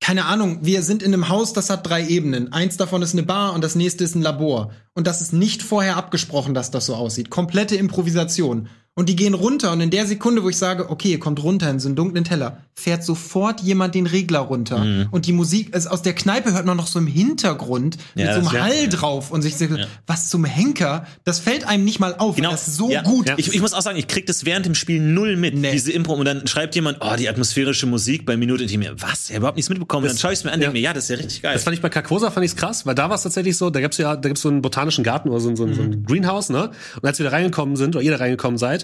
[0.04, 2.52] keine Ahnung, wir sind in einem Haus, das hat drei Ebenen.
[2.52, 4.70] Eins davon ist eine Bar und das nächste ist ein Labor.
[4.92, 7.30] Und das ist nicht vorher abgesprochen, dass das so aussieht.
[7.30, 8.68] Komplette Improvisation.
[8.96, 11.68] Und die gehen runter und in der Sekunde, wo ich sage, okay, ihr kommt runter
[11.68, 14.78] in so einen dunklen Teller, fährt sofort jemand den Regler runter.
[14.84, 15.08] Mhm.
[15.10, 18.34] Und die Musik, also aus der Kneipe hört man noch so im Hintergrund mit Ja,
[18.34, 18.86] so einem das- ja, Hall ja.
[18.88, 19.66] drauf und sich so,
[20.06, 23.02] was zum Henker, das fällt einem nicht mal auf, Genau, weil das so ja.
[23.02, 25.72] gut Ich, ich muss auch sagen, ich krieg das während dem Spiel null mit, Nee.
[25.72, 26.14] diese Impro.
[26.14, 28.62] Und dann schreibt jemand, oh, die atmosphärische Musik bei Minute.
[28.62, 29.24] Und ich mir, was?
[29.24, 30.06] Ich hab überhaupt nichts mitbekommen.
[30.06, 30.66] dann schaue ich es mir an, ja.
[30.68, 31.54] denke mir, ja, das ist ja richtig geil.
[31.54, 33.80] Das fand ich bei Carcosa fand ich's krass, weil da war es tatsächlich so, da
[33.80, 36.04] gibt's ja, da gibt's so einen botanischen Garten oder so, ein- so, ein- so ein
[36.04, 36.70] Greenhouse, ne?
[37.02, 38.83] Und als wir da reingekommen sind, oder ihr da reingekommen seid,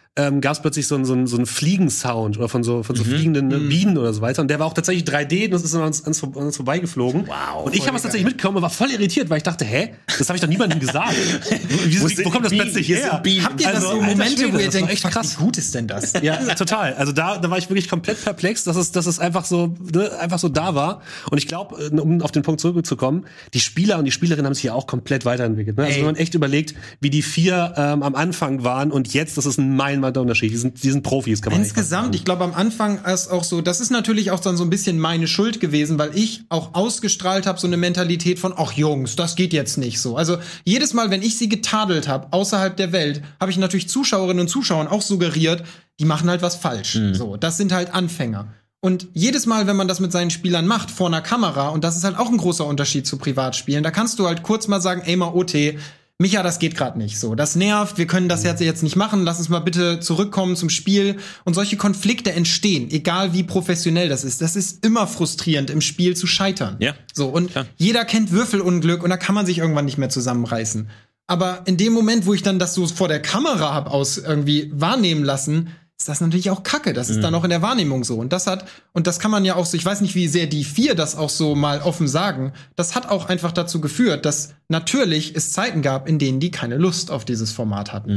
[0.17, 3.03] ähm, gab's plötzlich so einen so einen- so einen Fliegensound oder von so von so
[3.05, 4.41] fliegenden ne, Bienen oder so weiter.
[4.41, 7.27] Und der war auch tatsächlich 3D und das ist an uns, an uns, vorbeigeflogen.
[7.27, 9.93] Wow, Und ich habe es tatsächlich mitbekommen und war voll irritiert, weil ich dachte, hä,
[10.17, 11.13] das habe ich doch niemandem gesagt.
[11.85, 12.63] Wie, Wo wo kommt das Bienen?
[12.63, 13.11] plötzlich Hier her?
[13.13, 15.39] Habt ihr das Also, so alter Momente, Schwede, wo ihr das denkt, echt krass.
[15.39, 16.13] wie gut ist denn das?
[16.21, 16.93] Ja, total.
[16.95, 20.11] Also da, da war ich wirklich komplett perplex, dass es, dass es einfach so, ne,
[20.19, 21.01] einfach so da war.
[21.31, 24.63] Und ich glaube, um auf den Punkt zurückzukommen, die Spieler und die Spielerinnen haben sich
[24.65, 25.77] ja auch komplett weiterentwickelt.
[25.77, 25.83] Ne?
[25.85, 25.99] Also Ey.
[26.01, 29.57] wenn man echt überlegt, wie die vier ähm, am Anfang waren und jetzt, das ist
[29.57, 30.51] ein meilenweiter Unterschied.
[30.51, 33.61] Die sind, die sind Profis, kann man Insgesamt, ich glaube am Anfang ist auch so,
[33.61, 37.47] das ist natürlich auch dann so ein bisschen meine Schuld gewesen, weil ich auch ausgestrahlt
[37.47, 40.17] habe, so eine Mentalität von, ach Jungs, das geht jetzt nicht so.
[40.17, 44.41] Also jedes Mal, wenn ich sie getadelt habe, außerhalb der Welt, habe ich natürlich Zuschauerinnen
[44.41, 45.63] und Zuschauern auch suggeriert,
[45.99, 46.99] die machen halt was falsch.
[47.13, 48.47] So, das sind halt Anfänger.
[48.83, 51.95] Und jedes Mal, wenn man das mit seinen Spielern macht, vor einer Kamera, und das
[51.95, 55.03] ist halt auch ein großer Unterschied zu Privatspielen, da kannst du halt kurz mal sagen,
[55.05, 55.75] ey mal OT,
[56.21, 57.35] Micha, das geht gerade nicht so.
[57.35, 60.69] Das nervt, wir können das jetzt, jetzt nicht machen, lass uns mal bitte zurückkommen zum
[60.69, 61.17] Spiel.
[61.45, 64.41] Und solche Konflikte entstehen, egal wie professionell das ist.
[64.41, 66.77] Das ist immer frustrierend, im Spiel zu scheitern.
[66.79, 66.93] Ja.
[67.13, 67.65] So, und Klar.
[67.75, 70.89] jeder kennt Würfelunglück und da kann man sich irgendwann nicht mehr zusammenreißen.
[71.25, 74.69] Aber in dem Moment, wo ich dann das so vor der Kamera hab aus irgendwie
[74.73, 75.69] wahrnehmen lassen,
[76.01, 76.93] ist das natürlich auch Kacke.
[76.93, 78.17] Das ist dann auch in der Wahrnehmung so.
[78.17, 80.47] Und das hat, und das kann man ja auch so, ich weiß nicht, wie sehr
[80.47, 84.55] die vier das auch so mal offen sagen, das hat auch einfach dazu geführt, dass
[84.67, 88.11] natürlich es Zeiten gab, in denen die keine Lust auf dieses Format hatten.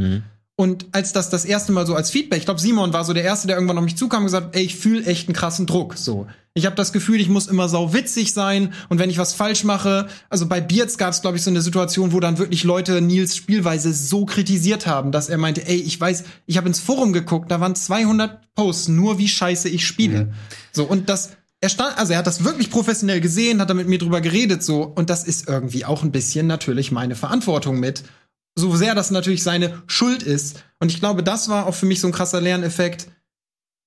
[0.57, 3.25] Und als das das erste Mal so als Feedback, ich glaube, Simon war so der
[3.25, 5.67] Erste, der irgendwann auf mich zukam und gesagt, hat, ey, ich fühle echt einen krassen
[5.67, 5.97] Druck.
[5.97, 9.35] So, ich habe das Gefühl, ich muss immer sau witzig sein und wenn ich was
[9.35, 12.63] falsch mache, also bei Beards gab es, glaube ich, so eine Situation, wo dann wirklich
[12.63, 16.79] Leute Nils Spielweise so kritisiert haben, dass er meinte, ey, ich weiß, ich habe ins
[16.79, 20.33] Forum geguckt, da waren 200 Posts nur, wie scheiße ich spiele.
[20.71, 21.31] So und das
[21.61, 24.63] er stand, also er hat das wirklich professionell gesehen, hat da mit mir drüber geredet
[24.63, 28.05] so und das ist irgendwie auch ein bisschen natürlich meine Verantwortung mit
[28.57, 30.65] so sehr das natürlich seine Schuld ist.
[30.79, 33.09] Und ich glaube, das war auch für mich so ein krasser Lerneffekt.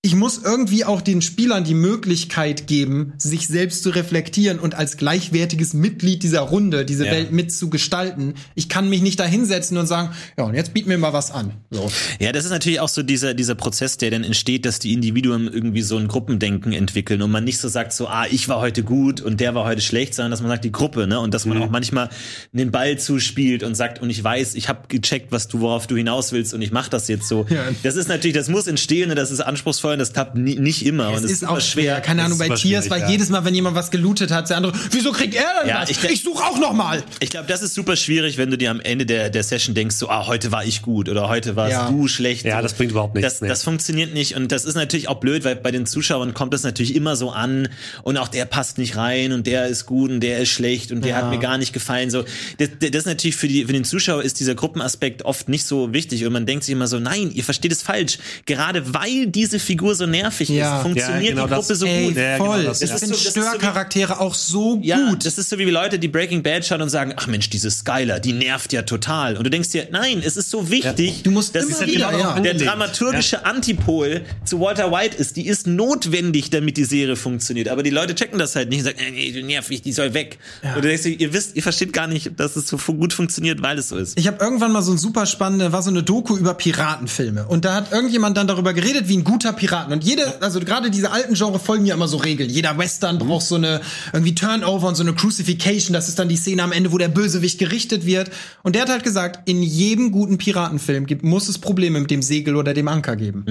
[0.03, 4.95] Ich muss irgendwie auch den Spielern die Möglichkeit geben, sich selbst zu reflektieren und als
[4.95, 7.11] gleichwertiges Mitglied dieser Runde diese Ja.
[7.13, 8.35] Welt mitzugestalten.
[8.53, 11.31] Ich kann mich nicht da hinsetzen und sagen, ja, und jetzt biet mir mal was
[11.31, 11.51] an.
[11.71, 11.91] So.
[12.19, 15.47] Ja, das ist natürlich auch so dieser, dieser Prozess, der dann entsteht, dass die Individuen
[15.51, 18.83] irgendwie so ein Gruppendenken entwickeln und man nicht so sagt, so, ah, ich war heute
[18.83, 21.19] gut und der war heute schlecht, sondern dass man sagt, die Gruppe, ne?
[21.19, 22.09] Und dass man auch manchmal
[22.53, 25.97] den Ball zuspielt und sagt, und ich weiß, ich habe gecheckt, was du, worauf du
[25.97, 27.47] hinaus willst und ich mach das jetzt so.
[27.49, 27.63] Ja.
[27.81, 30.85] Das ist natürlich, das muss entstehen und das ist anspruchsfall und das klappt nie, nicht
[30.85, 31.09] immer.
[31.09, 31.99] und Es ist auch schwer.
[32.01, 33.09] Keine Ahnung, ist bei Tiers war ja.
[33.09, 35.89] jedes Mal, wenn jemand was gelootet hat, der andere, wieso kriegt er denn Ja, was?
[35.89, 37.03] ich Ich, suche auch noch mal.
[37.19, 39.95] Ich glaube, das ist super schwierig, wenn du dir am Ende der, der Session denkst,
[39.95, 41.89] so, ah, heute war ich gut oder heute warst Ja.
[41.89, 42.45] du schlecht.
[42.45, 43.47] Ja, das bringt überhaupt nichts, Das, nee.
[43.47, 46.63] das funktioniert nicht und das ist natürlich auch blöd, weil bei den Zuschauern kommt das
[46.63, 47.69] natürlich immer so an
[48.03, 51.01] und auch der passt nicht rein und der ist gut und der ist schlecht und
[51.03, 51.17] der Ja.
[51.17, 52.09] hat mir gar nicht gefallen.
[52.09, 52.23] So,
[52.57, 55.93] das, das ist natürlich für, die, für den Zuschauer ist dieser Gruppenaspekt oft nicht so
[55.93, 58.17] wichtig und man denkt sich immer so, nein, ihr versteht es falsch.
[58.45, 60.77] Gerade weil diese Figur so nervig Ja.
[60.77, 62.15] ist, funktioniert Ja, genau die Gruppe das- so Ey, gut.
[62.17, 62.57] Ja, voll.
[62.57, 62.97] genau das, ich ja.
[62.97, 65.25] finde Das ist so- das ist so wie- Störcharaktere auch so Ja, gut.
[65.25, 68.19] das ist so wie Leute, die Breaking Bad schauen und sagen, ach Mensch, diese Skyler,
[68.19, 69.37] die nervt ja total.
[69.37, 72.09] Und du denkst dir, nein, es ist so wichtig, Du musst dass immer es wieder,
[72.11, 72.39] der ja.
[72.39, 75.35] der dramaturgische Antipol zu Walter White ist.
[75.37, 77.67] Die ist notwendig, damit die Serie funktioniert.
[77.69, 80.13] Aber die Leute checken das halt nicht und sagen, äh, nee, du nervig, die soll
[80.13, 80.37] weg.
[80.63, 83.61] Und du denkst dir, ihr wisst, ihr versteht gar nicht, dass es so gut funktioniert,
[83.61, 84.17] weil es so ist.
[84.19, 87.65] Ich habe irgendwann mal so ein super spannende, war so eine Doku über Piratenfilme und
[87.65, 91.11] da hat irgendjemand dann darüber geredet, wie ein guter Piraten und jede, also gerade diese
[91.11, 92.49] alten Genre folgen ja immer so Regeln.
[92.49, 93.81] Jeder Western braucht so eine
[94.13, 97.09] irgendwie Turnover und so eine Crucifixion, das ist dann die Szene am Ende, wo der
[97.09, 98.31] Bösewicht gerichtet wird
[98.63, 102.21] und der hat halt gesagt, in jedem guten Piratenfilm gibt, muss es Probleme mit dem
[102.21, 103.45] Segel oder dem Anker geben.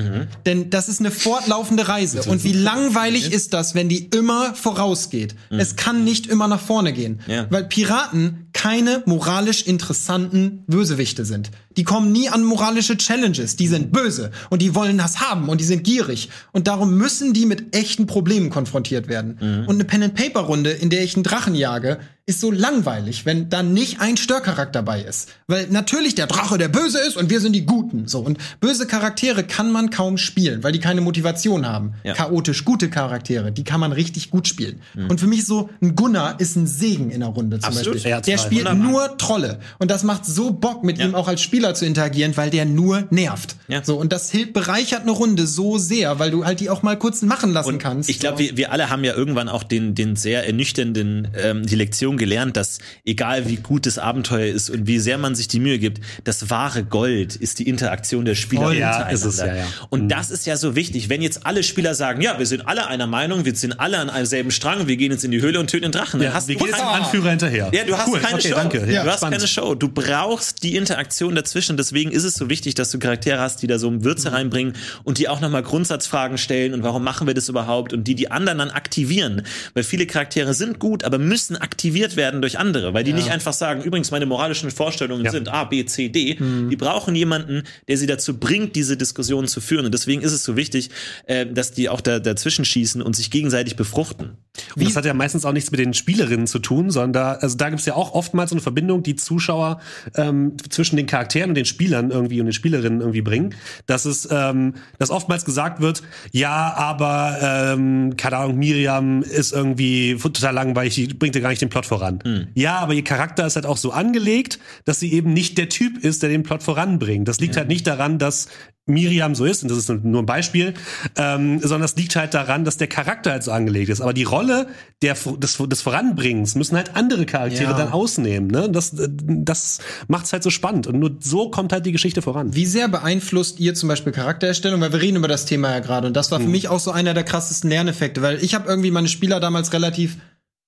[0.47, 5.35] Denn das ist eine fortlaufende Reise und wie langweilig ist das, wenn die immer vorausgeht.
[5.51, 7.47] Es kann nicht immer nach vorne gehen, Ja.
[7.51, 11.51] weil Piraten keine moralisch interessanten Bösewichte sind.
[11.77, 13.57] Die kommen nie an moralische Challenges.
[13.57, 16.31] Die sind böse und die wollen das haben und die sind gierig.
[16.53, 19.39] Und darum müssen die mit echten Problemen konfrontiert werden.
[19.67, 21.99] Und eine Pen-and-Paper-Runde, in der ich einen Drachen jage,
[22.29, 25.29] ist so langweilig, wenn da nicht ein Störcharakter bei ist.
[25.47, 28.09] Weil natürlich der Drache der Böse ist und wir sind die Guten.
[28.09, 28.19] So.
[28.19, 31.95] Und böse Charaktere kann man kaum spielen, weil die keine Motivation haben.
[32.03, 32.15] Ja.
[32.15, 34.81] Chaotisch gute Charaktere, die kann man richtig gut spielen.
[35.09, 37.93] Und für mich so, ein Gunnar ist ein Segen in der Runde zum Absolut.
[37.95, 38.11] Beispiel.
[38.11, 38.91] Ja, der spielt Wunderbar.
[38.91, 39.61] nur Trolle.
[39.79, 41.05] Und das macht so Bock, mit Ja.
[41.07, 43.55] ihm auch als Spieler zu interagieren, weil der nur nervt.
[43.85, 46.99] So, und das hilft, bereichert eine Runde so sehr, weil du halt die auch mal
[46.99, 48.11] kurz machen lassen kannst.
[48.11, 51.77] Ich glaube, wir, wir alle haben ja irgendwann auch den, den sehr ernüchternden, ähm, die
[51.77, 55.61] Lektion gelernt, dass egal wie gut das Abenteuer ist und wie sehr man sich die
[55.61, 58.77] Mühe gibt, das wahre Gold ist die Interaktion der Spieler Voll.
[58.77, 59.15] Ja, untereinander.
[59.15, 59.67] ist es, ja, ja.
[59.91, 61.09] Und das ist ja so wichtig.
[61.09, 64.11] Wenn jetzt alle Spieler sagen, ja, wir sind alle einer Meinung, wir sind alle an
[64.11, 66.49] einem selben Strang, wir gehen jetzt in die Höhle und töten den Drachen, dann hast
[66.49, 67.71] wir du gehen jetzt dem Anführer hinterher.
[67.73, 68.21] ja, du hast cool.
[68.21, 68.55] keine okay, Show.
[68.55, 68.93] Danke.
[68.93, 69.39] Ja, du hast spannend.
[69.39, 69.75] keine Show.
[69.75, 71.77] Du brauchst die Interaktion dazwischen.
[71.77, 75.19] Deswegen ist es so wichtig, dass du Charaktere hast, die da so Würze reinbringen und
[75.19, 78.59] die auch nochmal Grundsatzfragen stellen und warum machen wir das überhaupt und die die anderen
[78.59, 79.43] dann aktivieren.
[79.75, 83.53] Weil viele Charaktere sind gut, aber müssen aktiviert werden durch andere, weil die nicht einfach
[83.53, 85.33] sagen, übrigens meine moralischen Vorstellungen Ja.
[85.33, 86.35] sind A, B, C, D.
[86.71, 89.87] Die brauchen jemanden, der sie dazu bringt, diese Diskussionen zu führen.
[89.87, 90.91] Und deswegen ist es so wichtig,
[91.25, 94.37] äh, dass die auch da, dazwischen schießen und sich gegenseitig befruchten.
[94.77, 97.57] Und das hat ja meistens auch nichts mit den Spielerinnen zu tun, sondern da, also
[97.57, 99.81] da gibt's ja auch oftmals so eine Verbindung, die Zuschauer
[100.15, 103.55] ähm, zwischen den Charakteren und den Spielern irgendwie und den Spielerinnen irgendwie bringen.
[103.87, 106.03] Dass es, ähm, dass oftmals gesagt wird,
[106.33, 111.63] ja, aber ähm, keine Ahnung, Miriam ist irgendwie total langweilig, die bringt ja gar nicht
[111.63, 112.21] den Plot voran.
[112.55, 115.99] Ja, aber ihr Charakter ist halt auch so angelegt, dass sie eben nicht der Typ
[115.99, 117.29] ist, der den Plot voranbringt.
[117.29, 118.49] Das liegt halt nicht daran, dass
[118.87, 120.75] Miriam so ist, und das ist nur ein Beispiel,
[121.17, 124.01] ähm, sondern das liegt halt daran, dass der Charakter halt so angelegt ist.
[124.01, 124.69] Aber die Rolle
[125.03, 127.77] der, des, des Voranbringens müssen halt andere Charaktere Ja.
[127.77, 128.49] dann ausnehmen.
[128.49, 128.71] Ne?
[128.71, 130.87] Das, äh, das macht's halt so spannend.
[130.87, 132.55] Und nur so kommt halt die Geschichte voran.
[132.55, 134.81] Wie sehr beeinflusst ihr zum Beispiel Charaktererstellung?
[134.81, 136.07] Weil wir reden über das Thema ja gerade.
[136.07, 138.91] Und das war für mich auch so einer der krassesten Lerneffekte, weil ich habe irgendwie
[138.93, 140.17] meine Spieler damals relativ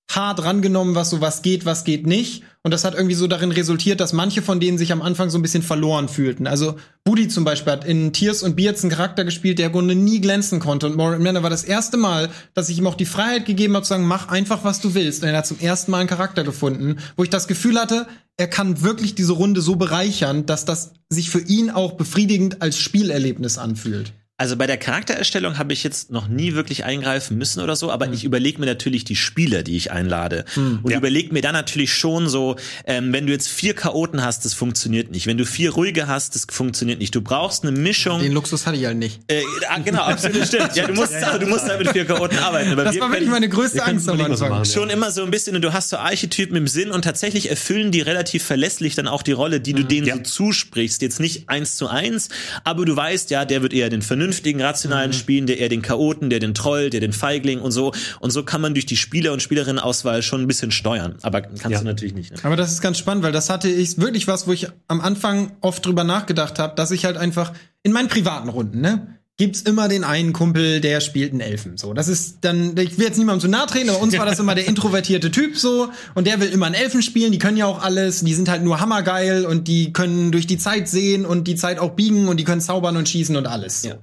[0.09, 2.43] hart rangenommen, was so was geht, was geht nicht.
[2.61, 5.37] Und das hat irgendwie so darin resultiert, dass manche von denen sich am Anfang so
[5.37, 6.45] ein bisschen verloren fühlten.
[6.45, 9.95] Also Buddy zum Beispiel hat in Tears und Beards einen Charakter gespielt, der im Grunde
[9.95, 10.87] nie glänzen konnte.
[10.87, 13.83] Und Moral Manor war das erste Mal, dass ich ihm auch die Freiheit gegeben habe,
[13.83, 15.23] zu sagen, mach einfach, was du willst.
[15.23, 18.05] Und er hat zum ersten Mal einen Charakter gefunden, wo ich das Gefühl hatte,
[18.35, 22.77] er kann wirklich diese Runde so bereichern, dass das sich für ihn auch befriedigend als
[22.77, 24.13] Spielerlebnis anfühlt.
[24.39, 28.05] Also bei der Charaktererstellung habe ich jetzt noch nie wirklich eingreifen müssen oder so, aber
[28.07, 28.13] Hm.
[28.13, 30.45] ich überlege mir natürlich die Spieler, die ich einlade.
[30.55, 34.53] Und überlege mir dann natürlich schon so, ähm, wenn du jetzt vier Chaoten hast, das
[34.53, 35.27] funktioniert nicht.
[35.27, 37.13] Wenn du vier ruhige hast, das funktioniert nicht.
[37.13, 38.21] Du brauchst eine Mischung.
[38.21, 39.19] Den Luxus hatte ich halt nicht.
[39.27, 40.73] äh, ah, genau, absolut stimmt.
[40.75, 42.71] Ja, du musst, du musst halt mit vier Chaoten arbeiten.
[42.71, 44.49] Aber Das wir war wirklich meine größte Angst am Anfang.
[44.49, 44.65] machen.
[44.65, 47.91] schon immer so ein bisschen und du hast so Archetypen im Sinn und tatsächlich erfüllen
[47.91, 50.15] die relativ verlässlich dann auch die Rolle, die du denen Ja.
[50.15, 51.01] so zusprichst.
[51.01, 52.29] Jetzt nicht eins zu eins,
[52.63, 54.28] aber du weißt ja, der wird eher den vernünftigen,
[54.61, 57.93] rationalen spielen, der eher den Chaoten, der den Troll, der den Feigling und so.
[58.19, 61.15] Und so kann man durch die Spieler- und Spielerinnenauswahl schon ein bisschen steuern.
[61.21, 61.79] Aber kannst Ja.
[61.79, 62.31] du natürlich nicht.
[62.31, 62.37] Ne?
[62.43, 65.51] Aber das ist ganz spannend, weil das hatte ich wirklich was, wo ich am Anfang
[65.61, 67.53] oft drüber nachgedacht habe, dass ich halt einfach
[67.83, 71.77] in meinen privaten Runden, ne, gibt's immer den einen Kumpel, der spielt einen Elfen.
[71.77, 74.37] So, das ist dann, ich will jetzt niemandem zu nahe treten, aber uns war das
[74.37, 77.31] immer der introvertierte Typ so und der will immer einen Elfen spielen.
[77.31, 80.57] Die können ja auch alles, die sind halt nur hammergeil und die können durch die
[80.57, 83.83] Zeit sehen und die Zeit auch biegen und die können zaubern und schießen und alles.
[83.83, 83.89] So.
[83.89, 83.95] Ja.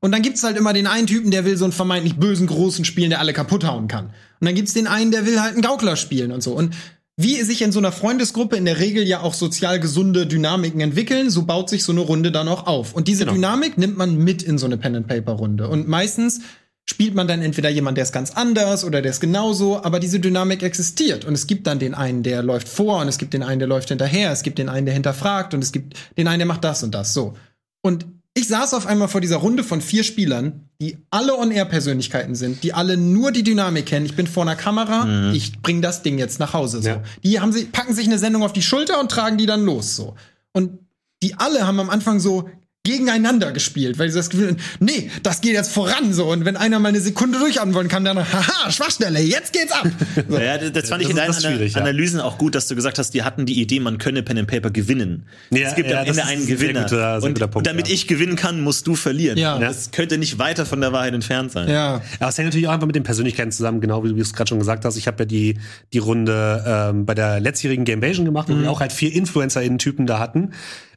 [0.00, 2.84] Und dann gibt's halt immer den einen Typen, der will so einen vermeintlich bösen Großen
[2.84, 4.06] spielen, der alle kaputt hauen kann.
[4.06, 6.52] Und dann gibt's den einen, der will halt einen Gaukler spielen und so.
[6.52, 6.74] Und
[7.22, 11.30] wie sich in so einer Freundesgruppe in der Regel ja auch sozial gesunde Dynamiken entwickeln,
[11.30, 12.94] so baut sich so eine Runde dann auch auf.
[12.94, 15.68] Und diese Dynamik nimmt man mit in so eine Pen-and-Paper-Runde.
[15.68, 16.40] Und meistens
[16.88, 20.18] spielt man dann entweder jemand, der ist ganz anders oder der ist genauso, aber diese
[20.18, 21.24] Dynamik existiert.
[21.24, 23.68] Und es gibt dann den einen, der läuft vor und es gibt den einen, der
[23.68, 26.64] läuft hinterher, es gibt den einen, der hinterfragt und es gibt den einen, der macht
[26.64, 27.14] das und das.
[27.14, 27.34] So.
[27.82, 32.62] Und ich saß auf einmal vor dieser Runde von vier Spielern, die alle On-Air-Persönlichkeiten sind,
[32.62, 34.06] die alle nur die Dynamik kennen.
[34.06, 36.80] Ich bin vor einer Kamera, ich bring das Ding jetzt nach Hause.
[36.80, 36.88] So.
[36.88, 37.02] Ja.
[37.24, 39.96] Die haben sich, packen sich eine Sendung auf die Schulter und tragen die dann los.
[39.96, 40.14] So.
[40.52, 40.78] Und
[41.22, 42.48] die alle haben am Anfang so
[42.82, 46.26] gegeneinander gespielt, weil sie das Gefühl hatten, nee, das geht jetzt voran so.
[46.30, 49.86] Und wenn einer mal eine Sekunde durchatmen wollen kann, dann, haha, Schwachstelle, jetzt geht's ab.
[50.28, 50.38] So.
[50.38, 51.76] Ja, das, fand ich das in deinen ja.
[51.76, 54.48] Analysen auch gut, dass du gesagt hast, die hatten die Idee, man könne Pen and
[54.48, 55.26] Paper gewinnen.
[55.50, 56.82] Ja, es gibt ja, am das Ende ist einen Gewinner.
[56.84, 57.94] guter- und Punkt, damit ja.
[57.94, 59.36] ich gewinnen kann, musst du verlieren.
[59.36, 59.58] Ja.
[59.58, 61.68] Das könnte nicht weiter von der Wahrheit entfernt sein.
[61.68, 62.00] Ja.
[62.18, 64.48] Aber es hängt natürlich auch einfach mit den Persönlichkeiten zusammen, genau wie du es gerade
[64.48, 64.96] schon gesagt hast.
[64.96, 65.58] Ich habe ja die,
[65.92, 70.18] die Runde ähm, bei der letztjährigen Gamevasion gemacht, wo wir auch halt vier InfluencerInnen-Typen da
[70.18, 70.52] hatten.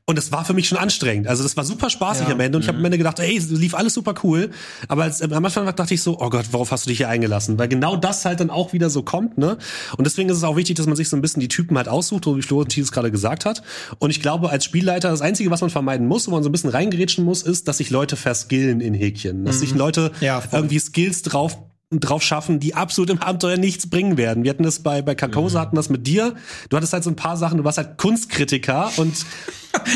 [0.06, 1.28] Und das war für mich schon anstrengend.
[1.28, 2.34] Also das war super spaßig Ja.
[2.34, 2.58] am Ende.
[2.58, 4.50] Und ich habe am Ende gedacht, ey, lief alles super cool.
[4.90, 7.58] Aber als, am Anfang dachte ich so, oh Gott, worauf hast du dich hier eingelassen?
[7.58, 9.58] Weil genau das halt dann auch wieder so kommt, ne?
[9.96, 11.88] Und deswegen ist es auch wichtig, dass man sich so ein bisschen die Typen halt
[11.88, 13.64] aussucht, so wie Florentin es gerade gesagt hat.
[14.00, 16.52] Und ich glaube, als Spielleiter, das Einzige, was man vermeiden muss, wo man so ein
[16.52, 19.46] bisschen reingerätschen muss, ist, dass sich Leute verskillen in Häkchen.
[19.46, 21.58] Dass sich Leute Ja, irgendwie Skills drauf
[22.00, 24.44] drauf schaffen, die absolut im Abenteuer nichts bringen werden.
[24.44, 26.36] Wir hatten das bei, bei Carcosa, hatten das mit dir.
[26.70, 29.14] Du hattest halt so ein paar Sachen, du warst halt Kunstkritiker und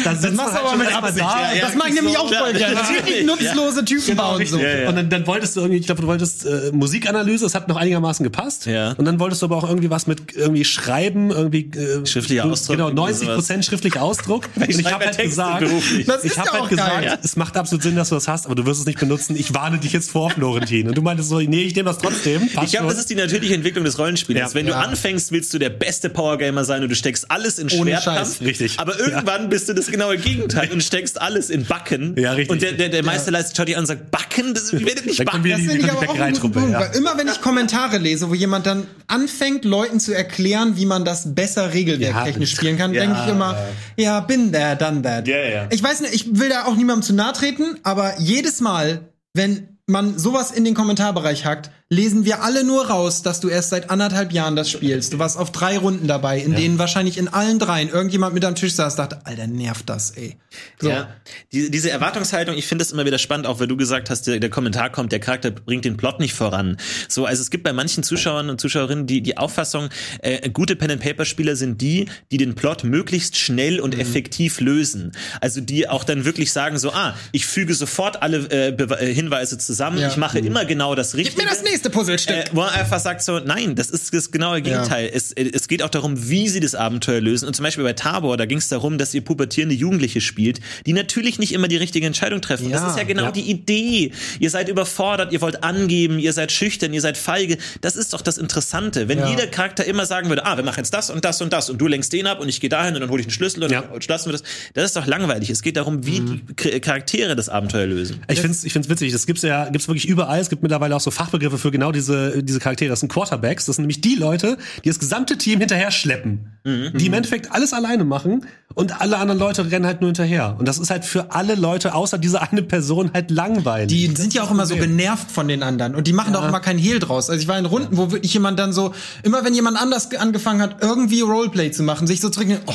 [0.03, 1.19] da Das machst du aber mit Absicht.
[1.19, 2.73] Ja, ja, das mag ich nämlich so, auch voll ja, gerne.
[2.75, 3.23] ja, Richtig ja.
[3.25, 4.43] nutzlose Typen bauen.
[4.45, 4.57] So.
[4.57, 4.89] Ja, ja.
[4.89, 7.75] Und dann, dann wolltest du irgendwie, ich glaube, du wolltest äh, Musikanalyse, das hat noch
[7.75, 8.65] einigermaßen gepasst.
[8.65, 8.93] Ja.
[8.93, 12.51] Und dann wolltest du aber auch irgendwie was mit irgendwie Schreiben, irgendwie äh, Schriftlicher du-
[12.51, 14.45] Ausdruck, Genau, irgendwie 90 Prozent schriftlicher Ausdruck.
[14.55, 15.63] Und ich habe halt gesagt.
[16.07, 17.05] Das ich habe ja halt gesagt.
[17.05, 17.17] Ja.
[17.21, 19.35] es macht absolut Sinn, dass du das hast, aber du wirst es nicht benutzen.
[19.35, 20.87] Ich warne dich jetzt vor, Florentin.
[20.87, 22.47] Und du meintest so, nee, ich nehme das trotzdem.
[22.49, 24.39] Passt Ich glaube, das ist die natürliche Entwicklung des Rollenspiels.
[24.39, 24.53] Ja.
[24.53, 24.79] Wenn du Ja.
[24.81, 28.37] anfängst, willst du der beste Powergamer sein und du steckst alles in Ohne Schwertkampf.
[28.37, 28.41] Scheiß.
[28.41, 28.79] Richtig.
[28.79, 32.15] Aber irgendwann bist du das genaue Gegenteil und steckst alles in Backen.
[32.17, 32.51] Ja, richtig.
[32.51, 34.53] Und der, der, der Meisterleister schaut dich an und sagt, Backen?
[34.53, 35.43] Das, werdet nicht backen.
[35.43, 36.79] wir Das die- finde ich die aber auch einen guten Punkt, ja.
[36.79, 41.05] weil immer wenn ich Kommentare lese, wo jemand dann anfängt, Leuten zu erklären, wie man
[41.05, 42.55] das besser regelwerktechnisch Ja.
[42.57, 43.57] spielen kann, Ja, denke ich immer,
[43.95, 45.27] ja, bin there, done that.
[45.27, 45.67] Ja, ja.
[45.71, 49.01] Ich weiß nicht, ich will da auch niemandem zu nahe treten, aber jedes Mal,
[49.33, 53.69] wenn man sowas in den Kommentarbereich hackt, lesen wir alle nur raus, dass du erst
[53.69, 55.13] seit anderthalb Jahren das spielst.
[55.13, 58.55] Du warst auf drei Runden dabei, in denen wahrscheinlich in allen dreien irgendjemand mit am
[58.55, 60.35] Tisch saß, dachte, Alter, nervt das, ey.
[60.81, 60.89] So.
[60.89, 61.07] Ja.
[61.53, 64.39] Die, diese Erwartungshaltung, ich finde es immer wieder spannend, auch weil du gesagt hast, der,
[64.39, 66.75] der Kommentar kommt, der Charakter bringt den Plot nicht voran.
[67.07, 69.87] So, also es gibt bei manchen Zuschauern und Zuschauerinnen die, die Auffassung,
[70.21, 75.13] äh, gute Pen-and-Paper-Spieler sind die, die den Plot möglichst schnell und effektiv lösen.
[75.39, 79.57] Also die auch dann wirklich sagen so, ah, ich füge sofort alle äh, äh, Hinweise
[79.57, 80.09] zusammen, Ja.
[80.09, 81.41] ich mache immer genau das Richtige.
[81.43, 81.76] mir das nächste.
[81.77, 82.35] Nächste Puzzlestück.
[82.35, 85.09] Äh, wo er einfach sagt so, nein, das ist das genaue Gegenteil.
[85.13, 87.47] Es, äh, es geht auch darum, wie sie das Abenteuer lösen.
[87.47, 90.93] Und zum Beispiel bei Tabor, da ging es darum, dass ihr pubertierende Jugendliche spielt, die
[90.93, 92.65] natürlich nicht immer die richtige Entscheidung treffen.
[92.65, 93.31] Und Ja, das ist ja genau ja.
[93.31, 94.11] die Idee.
[94.39, 97.57] Ihr seid überfordert, ihr wollt angeben, ihr seid schüchtern, ihr seid feige.
[97.81, 99.07] Das ist doch das Interessante.
[99.07, 99.29] Wenn Ja.
[99.29, 101.77] jeder Charakter immer sagen würde, ah, wir machen jetzt das und das und das und
[101.79, 103.71] du lenkst den ab und ich gehe dahin und dann hole ich einen Schlüssel und
[103.71, 103.81] Ja.
[103.81, 104.43] dann lassen wir das.
[104.73, 105.49] Das ist doch langweilig.
[105.49, 106.41] Es geht darum, wie Mhm.
[106.59, 108.21] die Charaktere das Abenteuer lösen.
[108.29, 109.11] Ich finde es ich find's witzig.
[109.13, 110.39] Das gibt's ja gibt's wirklich überall.
[110.39, 112.89] Es gibt mittlerweile auch so Fachbegriffe für genau diese, diese Charaktere.
[112.89, 113.65] Das sind Quarterbacks.
[113.65, 116.53] Das sind nämlich die Leute, die das gesamte Team hinterher schleppen.
[116.65, 120.57] Die im Endeffekt alles alleine machen und alle anderen Leute rennen halt nur hinterher.
[120.59, 123.87] Und das ist halt für alle Leute außer dieser eine Person halt langweilig.
[123.87, 126.47] Die sind ja auch immer so genervt von den anderen und die machen da auch
[126.47, 127.29] immer keinen Hehl draus.
[127.29, 128.93] Also ich war in Runden, wo wirklich jemand dann so,
[129.23, 132.73] immer wenn jemand anders ge- angefangen hat, irgendwie Roleplay zu machen, sich so zurück, oh,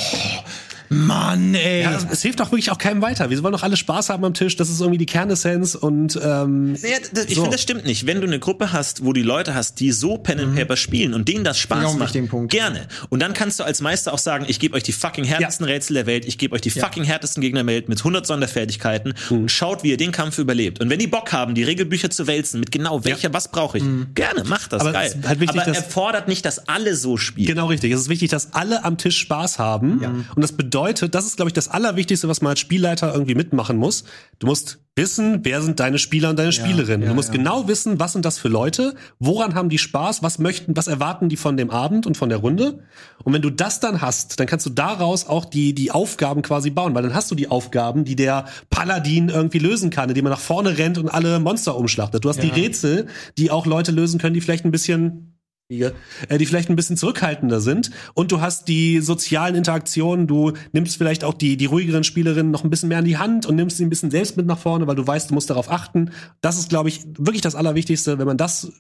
[0.92, 1.82] Mann, ey.
[1.82, 3.30] ja, es, es hilft auch wirklich auch keinem weiter.
[3.30, 4.56] Wir wollen doch alle Spaß haben am Tisch.
[4.56, 7.42] Das ist irgendwie die Kernessenz und ähm, Naja, das, ich So.
[7.42, 8.06] finde, das stimmt nicht.
[8.06, 11.14] Wenn du eine Gruppe hast, wo die Leute hast, die so Pen and Paper spielen
[11.14, 12.16] und denen das Spaß macht,
[12.48, 12.86] gerne.
[13.08, 15.94] Und dann kannst du als Meister auch sagen, ich gebe euch die fucking härtesten Rätsel
[15.94, 19.50] der Welt, ich gebe euch die fucking härtesten Gegner der Welt mit 100 Sonderfertigkeiten und
[19.50, 20.80] schaut, wie ihr den Kampf überlebt.
[20.80, 23.84] Und wenn die Bock haben, die Regelbücher zu wälzen mit genau welcher, was brauche ich,
[24.14, 25.14] gerne, macht das, Aber geil.
[25.26, 27.46] halt wichtig, Aber dass- er fordert nicht, dass alle so spielen.
[27.48, 27.92] Genau richtig.
[27.92, 30.00] Es ist wichtig, dass alle am Tisch Spaß haben.
[30.34, 33.76] Und das bedeutet, das ist, glaube ich, das Allerwichtigste, was man als Spielleiter irgendwie mitmachen
[33.76, 34.04] muss.
[34.38, 37.02] Du musst wissen, wer sind deine Spieler und deine Spielerinnen.
[37.02, 37.36] ja, du musst ja.
[37.36, 41.28] genau wissen, was sind das für Leute, woran haben die Spaß, was möchten, was erwarten
[41.28, 42.80] die von dem Abend und von der Runde.
[43.24, 46.70] Und wenn du das dann hast, dann kannst du daraus auch die, die Aufgaben quasi
[46.70, 50.30] bauen, weil dann hast du die Aufgaben, die der Paladin irgendwie lösen kann, indem er
[50.30, 52.24] nach vorne rennt und alle Monster umschlachtet.
[52.24, 53.06] Du hast die Rätsel,
[53.38, 55.31] die auch Leute lösen können, die vielleicht ein bisschen
[55.80, 57.90] Äh, die vielleicht ein bisschen zurückhaltender sind.
[58.14, 62.64] Und du hast die sozialen Interaktionen, du nimmst vielleicht auch die, die ruhigeren Spielerinnen noch
[62.64, 64.86] ein bisschen mehr an die Hand und nimmst sie ein bisschen selbst mit nach vorne,
[64.86, 66.10] weil du weißt, du musst darauf achten.
[66.40, 68.18] Das ist, glaube ich, wirklich das Allerwichtigste.
[68.18, 68.72] Wenn man das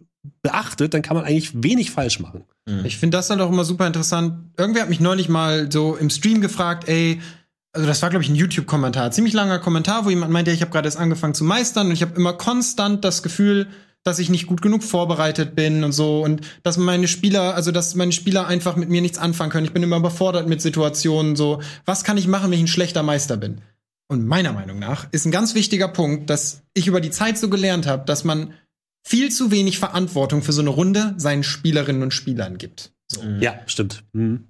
[0.42, 2.44] beachtet, dann kann man eigentlich wenig falsch machen.
[2.84, 4.52] Ich finde das dann auch immer super interessant.
[4.56, 7.20] Irgendwer hat mich neulich mal so im Stream gefragt, ey,
[7.72, 10.70] also das war glaube ich ein YouTube-Kommentar, ziemlich langer Kommentar, wo jemand meinte, ich habe
[10.70, 13.68] gerade erst angefangen zu meistern und ich habe immer konstant das Gefühl,
[14.04, 17.94] dass ich nicht gut genug vorbereitet bin und so und dass meine Spieler, also dass
[17.94, 19.66] meine Spieler einfach mit mir nichts anfangen können.
[19.66, 23.02] Ich bin immer überfordert mit Situationen, so was kann ich machen, wenn ich ein schlechter
[23.02, 23.60] Meister bin?
[24.08, 27.48] Und meiner Meinung nach ist ein ganz wichtiger Punkt, dass ich über die Zeit so
[27.48, 28.52] gelernt habe, dass man
[29.04, 32.92] viel zu wenig Verantwortung für so eine Runde seinen Spielerinnen und Spielern gibt.
[33.10, 33.22] So.
[33.40, 34.04] Ja, stimmt.
[34.12, 34.44] Mhm.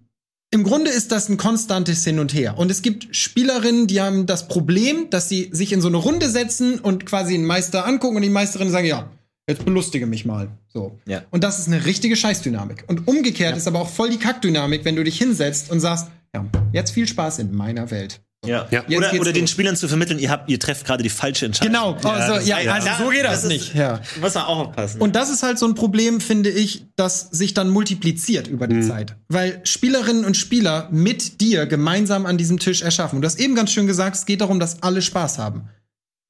[0.51, 2.59] Im Grunde ist das ein konstantes Hin und Her.
[2.59, 6.29] Und es gibt Spielerinnen, die haben das Problem, dass sie sich in so eine Runde
[6.29, 9.11] setzen und quasi einen Meister angucken und die Meisterinnen sagen, ja,
[9.53, 10.49] jetzt belustige mich mal.
[10.69, 10.99] So.
[11.07, 11.23] Ja.
[11.31, 12.85] Und das ist eine richtige Scheißdynamik.
[12.89, 16.45] Und umgekehrt ist aber auch voll die Kackdynamik, wenn du dich hinsetzt und sagst, ja,
[16.73, 18.21] jetzt viel Spaß in meiner Welt.
[18.45, 18.67] Ja.
[18.73, 18.83] Ja.
[18.97, 19.47] Oder, oder den.
[19.47, 21.73] Spielern zu vermitteln, ihr habt, ihr trefft gerade die falsche Entscheidung.
[21.75, 22.73] Genau, also, das- ja, ja.
[22.73, 23.75] also so geht das, Das ist- nicht.
[23.77, 24.01] Ja.
[24.21, 25.01] Muss man auch aufpassen.
[25.01, 28.81] Und das ist halt so ein Problem, finde ich, das sich dann multipliziert über die
[28.81, 29.15] Zeit.
[29.29, 33.17] Weil Spielerinnen und Spieler mit dir gemeinsam an diesem Tisch erschaffen.
[33.17, 35.69] Und du hast eben ganz schön gesagt, es geht darum, dass alle Spaß haben.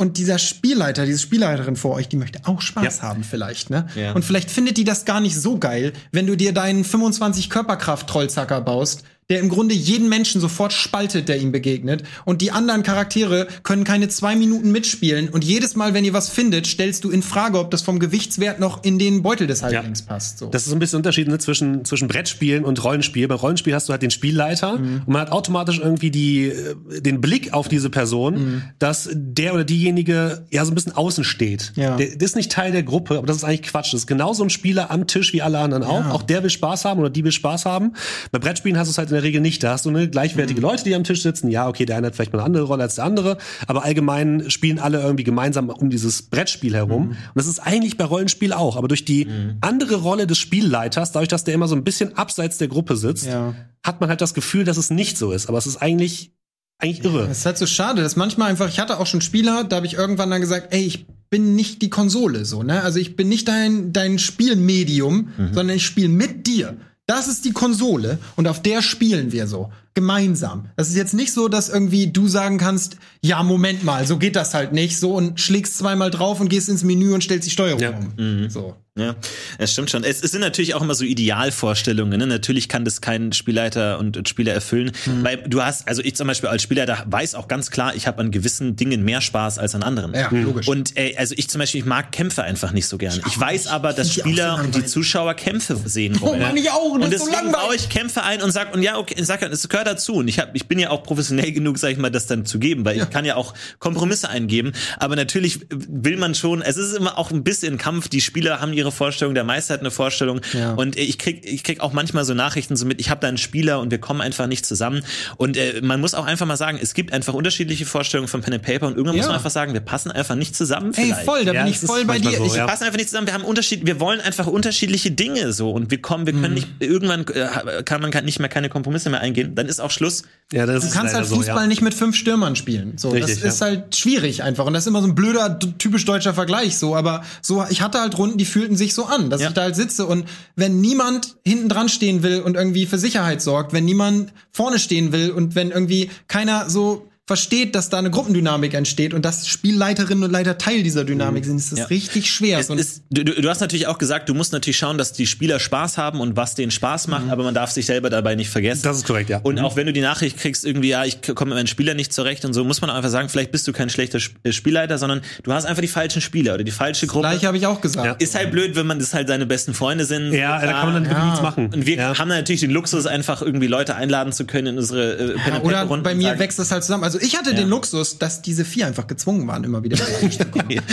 [0.03, 3.03] Und dieser Spielleiter, diese Spielleiterin vor euch, die möchte auch Spaß Ja.
[3.05, 3.86] haben vielleicht, ne?
[3.94, 4.14] Ja.
[4.14, 8.09] Und vielleicht findet die das gar nicht so geil, wenn du dir deinen 25 Körperkraft
[8.09, 12.02] Trollzacker baust, der im Grunde jeden Menschen sofort spaltet, der ihm begegnet.
[12.24, 15.28] Und die anderen Charaktere können keine zwei Minuten mitspielen.
[15.28, 18.60] Und jedes Mal, wenn ihr was findet, stellst du in Frage, ob das vom Gewichtswert
[18.60, 20.38] noch in den Beutel des Halblings passt.
[20.38, 20.46] So.
[20.46, 23.28] Das ist so ein bisschen Unterschied ne, zwischen, zwischen Brettspielen und Rollenspiel.
[23.28, 27.20] Bei Rollenspiel hast du halt den Spielleiter und man hat automatisch irgendwie die, äh, den
[27.20, 31.72] Blick auf diese Person, dass der oder diejenige ja so ein bisschen außen steht.
[31.76, 31.96] Ja.
[31.96, 33.92] Der, der ist nicht Teil der Gruppe, aber das ist eigentlich Quatsch.
[33.92, 36.10] Das ist genauso ein Spieler am Tisch wie alle anderen auch.
[36.10, 37.92] Auch der will Spaß haben oder die will Spaß haben.
[38.30, 39.62] Bei Brettspielen hast du es halt in der Regel nicht.
[39.62, 41.48] Da hast du eine gleichwertige Leute, die am Tisch sitzen.
[41.50, 44.50] Ja, okay, der eine hat vielleicht mal eine andere Rolle als der andere, aber allgemein
[44.50, 47.08] spielen alle irgendwie gemeinsam um dieses Brettspiel herum.
[47.10, 48.76] Und das ist eigentlich bei Rollenspiel auch.
[48.76, 49.26] Aber durch die
[49.60, 53.26] andere Rolle des Spielleiters, dadurch, dass der immer so ein bisschen abseits der Gruppe sitzt,
[53.26, 53.54] Ja.
[53.84, 55.48] hat man halt das Gefühl, dass es nicht so ist.
[55.48, 56.32] Aber es ist eigentlich,
[56.78, 57.28] eigentlich irre.
[57.30, 59.86] Es ist halt so schade, dass manchmal einfach, ich hatte auch schon Spieler, da habe
[59.86, 62.82] ich irgendwann dann gesagt, ey, ich bin nicht die Konsole, so, ne?
[62.82, 66.76] Also ich bin nicht dein, dein Spielmedium, sondern ich spiele mit dir.
[67.07, 69.72] Das ist die Konsole und auf der spielen wir so.
[69.95, 70.66] Gemeinsam.
[70.76, 74.36] Das ist jetzt nicht so, dass irgendwie du sagen kannst, ja, Moment mal, so geht
[74.36, 77.51] das halt nicht, so und schlägst zweimal drauf und gehst ins Menü und stellst die
[77.51, 77.90] Steuerung Ja.
[77.90, 78.49] um.
[78.51, 78.74] So.
[78.95, 79.14] Ja,
[79.57, 80.05] es stimmt schon.
[80.05, 82.18] Es, es sind natürlich auch immer so Idealvorstellungen.
[82.18, 82.26] Ne?
[82.26, 84.93] Natürlich kann das kein Spielleiter und, und Spieler erfüllen.
[85.07, 85.24] Mhm.
[85.24, 88.20] Weil du hast, also ich zum Beispiel als Spielleiter weiß auch ganz klar, ich habe
[88.20, 90.12] an gewissen Dingen mehr Spaß als an anderen.
[90.14, 90.45] Ja, Mhm.
[90.45, 90.68] logisch.
[90.68, 93.18] Und äh, also ich zum Beispiel, ich mag Kämpfe einfach nicht so gern.
[93.26, 94.84] Ich, auch weiß aber, dass ich so Spieler und die.
[94.84, 96.40] Zuschauer Kämpfe sehen wollen.
[96.43, 97.66] Mann, ich auch, und Und das ist so deswegen langweilig.
[97.66, 100.14] baue ich Kämpfe ein und sag, und ja, okay, ich sag, es gehört dazu.
[100.14, 102.59] Und ich, hab, ich bin ja auch professionell genug, sag ich mal, das dann zu
[102.59, 104.72] geben, weil ich kann ja auch Kompromisse eingeben.
[104.99, 108.72] Aber natürlich will man schon, es ist immer auch ein bisschen Kampf, die Spieler haben
[108.72, 110.41] ihre Vorstellung, der Meister hat eine Vorstellung.
[110.53, 110.72] Ja.
[110.74, 113.39] Und ich krieg, ich krieg auch manchmal so Nachrichten so mit, ich habe da einen
[113.39, 115.03] Spieler und wir kommen einfach nicht zusammen.
[115.37, 118.55] Und äh, man muss auch einfach mal sagen, es gibt einfach unterschiedliche Vorstellungen von Pen
[118.55, 119.22] and Paper und irgendwann Ja.
[119.22, 120.93] muss man einfach sagen, wir passen einfach nicht zusammen.
[120.95, 121.24] Ey, vielleicht.
[121.24, 122.30] voll, da Ja, bin ich voll bei dir.
[122.37, 122.62] so, ich, ja.
[122.62, 123.26] Wir passen einfach nicht zusammen.
[123.26, 126.43] Wir haben Unterschied, wir wollen einfach unterschiedliche Dinge so und wir kommen, wir Mhm.
[126.43, 129.55] können nicht irgendwann äh, kann man kann nicht mehr keine Kompromisse mehr eingehen.
[129.55, 130.22] Dann ist auch Schluss.
[130.52, 131.66] Ja, das Du ist kannst halt so, Fußball ja.
[131.66, 132.94] nicht mit fünf Stürmern spielen.
[132.96, 133.66] So, Richtig, das ist ja.
[133.68, 134.66] halt schwierig einfach.
[134.66, 136.76] Und das ist immer so ein blöder, typisch deutscher Vergleich.
[136.78, 139.48] So, aber so, ich hatte halt Runden, die fühlten sich so an, dass Ja.
[139.48, 143.40] ich da halt sitze und wenn niemand hinten dran stehen will und irgendwie für Sicherheit
[143.42, 148.11] sorgt, wenn niemand vorne stehen will und wenn irgendwie keiner so versteht, dass da eine
[148.11, 151.85] Gruppendynamik entsteht und dass Spielleiterinnen und Leiter Teil dieser Dynamik sind, ist das Ja.
[151.87, 152.59] richtig schwer.
[152.59, 155.59] Es ist, du, du hast natürlich auch gesagt, du musst natürlich schauen, dass die Spieler
[155.59, 158.80] Spaß haben und was denen Spaß macht, aber man darf sich selber dabei nicht vergessen.
[158.80, 158.85] Mhm.
[158.89, 159.41] Das ist korrekt, ja.
[159.43, 159.64] Und Mhm.
[159.64, 162.45] auch wenn du die Nachricht kriegst, irgendwie, ja, ich komme mit meinen Spielern nicht zurecht
[162.45, 165.22] und so, muss man auch einfach sagen, vielleicht bist du kein schlechter äh, Spielleiter, sondern
[165.43, 167.28] du hast einfach die falschen Spieler oder die falsche Gruppe.
[167.28, 168.07] Gleiche habe ich auch gesagt.
[168.07, 168.12] Ja.
[168.12, 170.33] Ist halt blöd, wenn man das halt seine besten Freunde sind.
[170.35, 171.24] Ja, da kann man dann Ja.
[171.26, 171.70] nichts machen.
[171.72, 172.18] Und wir ja.
[172.18, 175.53] haben dann natürlich den Luxus, einfach irgendwie Leute einladen zu können in unsere äh, Pen
[175.55, 177.05] Paper Oder bei mir wächst das halt zusammen.
[177.05, 179.98] Also ich hatte den Luxus, dass diese vier einfach gezwungen waren, immer wieder.
[180.20, 180.28] Weil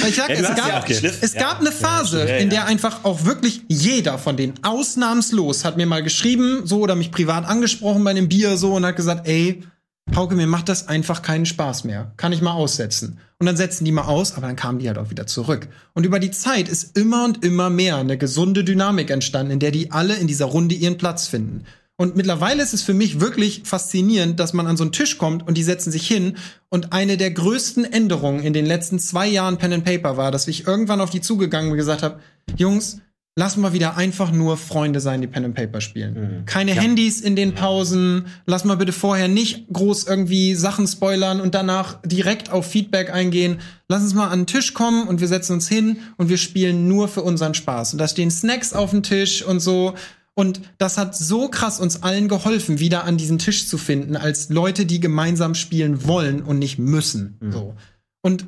[0.10, 2.62] ich sag, Ja, es, gab, ja es gab eine Phase, ja, in ja.
[2.62, 7.12] der einfach auch wirklich jeder von denen ausnahmslos hat mir mal geschrieben, so oder mich
[7.12, 9.64] privat angesprochen bei einem Bier so und hat gesagt, ey,
[10.12, 12.14] Pauke, mir macht das einfach keinen Spaß mehr.
[12.18, 13.20] Kann ich mal aussetzen.
[13.38, 15.68] Und dann setzen die mal aus, aber dann kamen die halt auch wieder zurück.
[15.94, 19.72] Und über die Zeit ist immer und immer mehr eine gesunde Dynamik entstanden, in der
[19.72, 21.66] die alle in dieser Runde ihren Platz finden.
[22.00, 25.46] Und mittlerweile ist es für mich wirklich faszinierend, dass man an so einen Tisch kommt
[25.46, 26.38] und die setzen sich hin.
[26.70, 30.48] Und eine der größten Änderungen in den letzten zwei Jahren Pen and Paper war, dass
[30.48, 32.22] ich irgendwann auf die zugegangen und gesagt habe,
[32.56, 33.02] Jungs,
[33.36, 36.44] lass mal wieder einfach nur Freunde sein, die Pen and Paper spielen.
[36.46, 38.28] Keine Handys in den Pausen.
[38.46, 43.60] Lass mal bitte vorher nicht groß irgendwie Sachen spoilern und danach direkt auf Feedback eingehen.
[43.90, 46.88] Lass uns mal an den Tisch kommen und wir setzen uns hin und wir spielen
[46.88, 47.92] nur für unseren Spaß.
[47.92, 49.96] Und da stehen Snacks auf dem Tisch und so.
[50.40, 54.48] Und das hat so krass uns allen geholfen, wieder an diesen Tisch zu finden, als
[54.48, 57.38] Leute, die gemeinsam spielen wollen und nicht müssen.
[57.52, 57.76] So.
[58.22, 58.46] Und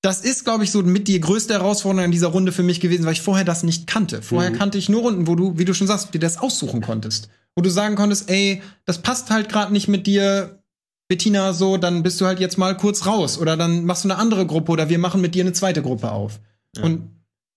[0.00, 3.04] das ist, glaube ich, so mit die größte Herausforderung in dieser Runde für mich gewesen,
[3.04, 4.22] weil ich vorher das nicht kannte.
[4.22, 7.28] Vorher kannte ich nur Runden, wo du, wie du schon sagst, dir das aussuchen konntest.
[7.54, 10.62] Wo du sagen konntest, ey, das passt halt gerade nicht mit dir,
[11.08, 13.36] Bettina, so, dann bist du halt jetzt mal kurz raus.
[13.36, 16.12] Oder dann machst du eine andere Gruppe oder wir machen mit dir eine zweite Gruppe
[16.12, 16.40] auf.
[16.80, 17.13] Und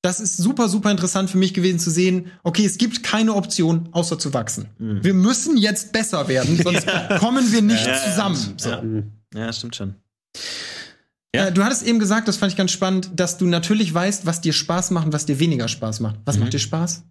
[0.07, 3.89] das ist super, super interessant für mich gewesen zu sehen, okay, es gibt keine Option,
[3.91, 4.67] außer zu wachsen.
[4.79, 6.87] Wir müssen jetzt besser werden, sonst
[7.19, 8.53] kommen wir nicht zusammen.
[8.55, 8.69] So.
[8.69, 8.83] Ja.
[9.35, 9.95] ja, stimmt schon.
[11.33, 14.39] Äh, du hattest eben gesagt, das fand ich ganz spannend, dass du natürlich weißt, was
[14.39, 16.15] dir Spaß macht und was dir weniger Spaß macht.
[16.23, 17.03] Was macht dir Spaß?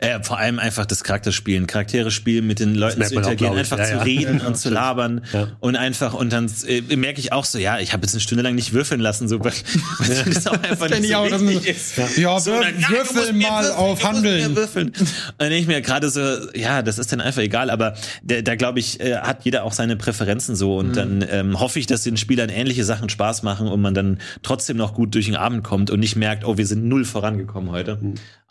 [0.00, 3.78] Äh, vor allem einfach das Charakterspielen, Charaktere spielen, mit den Leuten zu auch, interagieren, einfach
[3.78, 4.02] Ja, zu ja.
[4.02, 5.22] reden Ja, und zu labern
[5.60, 8.42] und einfach und dann äh, merke ich auch so, ja, ich habe jetzt eine Stunde
[8.42, 9.52] lang nicht würfeln lassen, so weil
[10.26, 12.18] das auch einfach kenn nicht ich so auch, das wichtig ist- ist.
[12.18, 14.56] Ja, so, dann, würfel mal würfeln, auf Handeln.
[14.56, 14.88] Würfeln.
[14.88, 15.06] Und
[15.38, 16.20] dann ich mir gerade so,
[16.54, 19.72] ja, das ist dann einfach egal, aber der, da glaube ich, äh, hat jeder auch
[19.72, 23.68] seine Präferenzen so und dann ähm, hoffe ich, dass den Spielern ähnliche Sachen Spaß machen
[23.68, 26.66] und man dann trotzdem noch gut durch den Abend kommt und nicht merkt, oh, wir
[26.66, 27.98] sind null vorangekommen heute.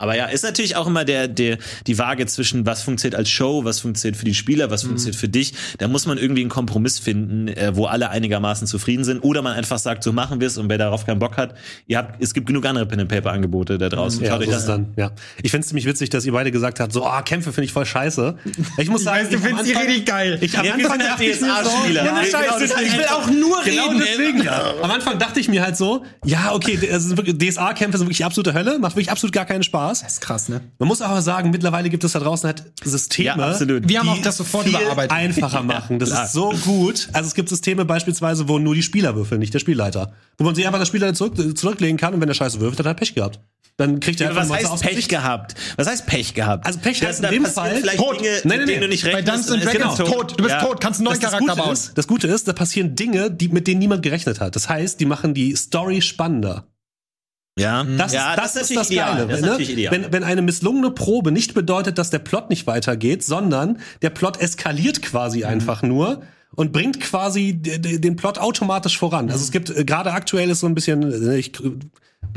[0.02, 3.64] Aber ja, ist natürlich auch immer der, der, die Waage zwischen, was funktioniert als Show,
[3.64, 5.54] was funktioniert für die Spieler, was funktioniert für dich.
[5.78, 9.20] Da muss man irgendwie einen Kompromiss finden, äh, wo alle einigermaßen zufrieden sind.
[9.20, 11.54] Oder man einfach sagt, so machen wir es und wer darauf keinen Bock hat,
[11.86, 14.24] ihr habt, es gibt genug andere Pen-and-Paper-Angebote da draußen.
[14.24, 15.12] Ja, so das ist dann, ja.
[15.40, 17.72] Ich finde es ziemlich witzig, dass ihr beide gesagt habt, so, ah, Kämpfe finde ich
[17.72, 18.36] voll scheiße.
[18.78, 20.38] Ich muss sagen, du ich am findest die richtig geil.
[20.40, 22.04] Ich am Ja, Anfang dachte ich mir so, DSA-Spieler.
[22.04, 24.02] ja, Ja, Scheiße, genau, ich will auch nur Genau reden.
[24.04, 24.74] deswegen, ja.
[24.82, 28.80] Am Anfang dachte ich mir halt so, ja, okay, DSA-Kämpfe sind wirklich die absolute Hölle,
[28.80, 29.91] macht wirklich absolut gar keinen Spaß.
[30.00, 30.60] Das ist krass, ne?
[30.78, 33.88] Man muss aber sagen, mittlerweile gibt es da draußen halt Systeme, Ja, absolut.
[33.88, 35.12] Wir haben die auch das sofort viel überarbeitet.
[35.12, 35.98] einfacher machen.
[35.98, 36.24] Das klar.
[36.24, 37.08] ist so gut.
[37.12, 40.12] Also es gibt Systeme beispielsweise, wo nur die Spieler würfeln, nicht der Spielleiter.
[40.38, 42.86] Wo man sich einfach das Spielleiter zurück, zurücklegen kann und wenn der Scheiße würfelt, dann
[42.86, 43.40] hat er Pech gehabt.
[43.78, 45.08] Dann kriegt er einfach Was heißt Pech Gesicht.
[45.08, 45.54] gehabt?
[45.76, 46.66] Was heißt Pech gehabt?
[46.66, 48.20] Also Pech heißt in dem Fall vielleicht tot.
[48.20, 48.78] Dinge, mit denen nee.
[48.80, 49.48] du nicht Bei rechnest.
[49.48, 50.30] Dungeons and dann ist Dragons er tot.
[50.32, 50.60] Du bist Ja.
[50.64, 51.72] tot, kannst einen neuen Das, das, Charakter Gute bauen.
[51.72, 54.56] ist, das Gute ist, da passieren Dinge, die, mit denen niemand gerechnet hat.
[54.56, 56.66] Das heißt, die machen die Story spannender.
[57.58, 59.12] Ja, Das, ja, ist, das, ist das ideal.
[59.16, 59.26] Geile.
[59.26, 59.50] Das ist ne?
[59.50, 59.92] natürlich ideal.
[59.92, 64.40] Wenn, wenn eine misslungene Probe nicht bedeutet, dass der Plot nicht weitergeht, sondern der Plot
[64.40, 65.44] eskaliert quasi Mhm.
[65.44, 66.22] einfach nur
[66.54, 69.30] und bringt quasi den Plot automatisch voran.
[69.30, 69.52] Also es Mhm.
[69.52, 71.68] gibt äh, gerade aktuell ist so ein bisschen äh, ich, bla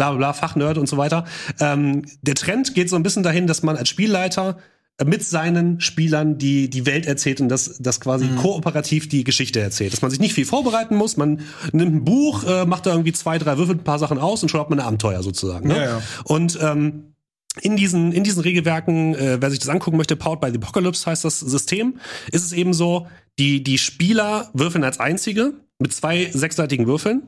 [0.10, 1.24] bla bla Fachnerd und so weiter.
[1.62, 4.58] Ähm, der Trend geht so ein bisschen dahin, dass man als Spielleiter
[5.04, 8.38] mit seinen Spielern die die Welt erzählt und das das quasi Mhm.
[8.38, 11.42] kooperativ die Geschichte erzählt, dass man sich nicht viel vorbereiten muss, man
[11.74, 14.50] nimmt ein Buch, äh, macht da irgendwie zwei, drei Würfel, ein paar Sachen aus und
[14.50, 15.68] schon hat man ein Abenteuer sozusagen.
[15.68, 15.76] Ne?
[15.76, 16.02] Ja, ja.
[16.24, 17.14] Und ähm,
[17.62, 21.06] in diesen, in diesen Regelwerken, äh, wer sich das angucken möchte, Powered by the Apocalypse
[21.06, 21.98] heißt das System,
[22.32, 23.08] ist es eben so,
[23.40, 27.24] die, die Spieler würfeln als einzige mit zwei sechsseitigen Würfeln.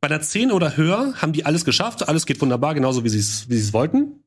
[0.00, 3.18] Bei der 10 oder höher haben die alles geschafft, alles geht wunderbar, genauso wie sie
[3.18, 4.22] es wie sie es wollten.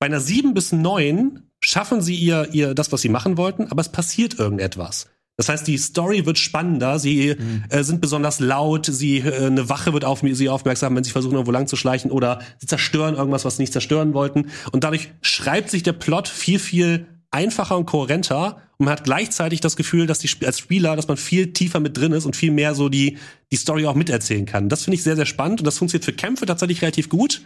[0.00, 3.82] Bei einer 7 bis 9 schaffen sie ihr, ihr das, was sie machen wollten, aber
[3.82, 5.08] es passiert irgendetwas.
[5.36, 7.64] Das heißt, die Story wird spannender, sie Mhm.
[7.68, 11.34] äh, sind besonders laut, sie äh, eine Wache wird auf sie aufmerksam, wenn sie versuchen
[11.34, 15.12] irgendwo lang zu schleichen oder sie zerstören irgendwas, was sie nicht zerstören wollten und dadurch
[15.22, 20.06] schreibt sich der Plot viel viel einfacher und kohärenter und man hat gleichzeitig das Gefühl,
[20.06, 22.88] dass die als Spieler, dass man viel tiefer mit drin ist und viel mehr so
[22.88, 23.18] die
[23.52, 24.68] die Story auch miterzählen kann.
[24.68, 27.42] Das finde ich sehr sehr spannend und das funktioniert für Kämpfe tatsächlich relativ gut.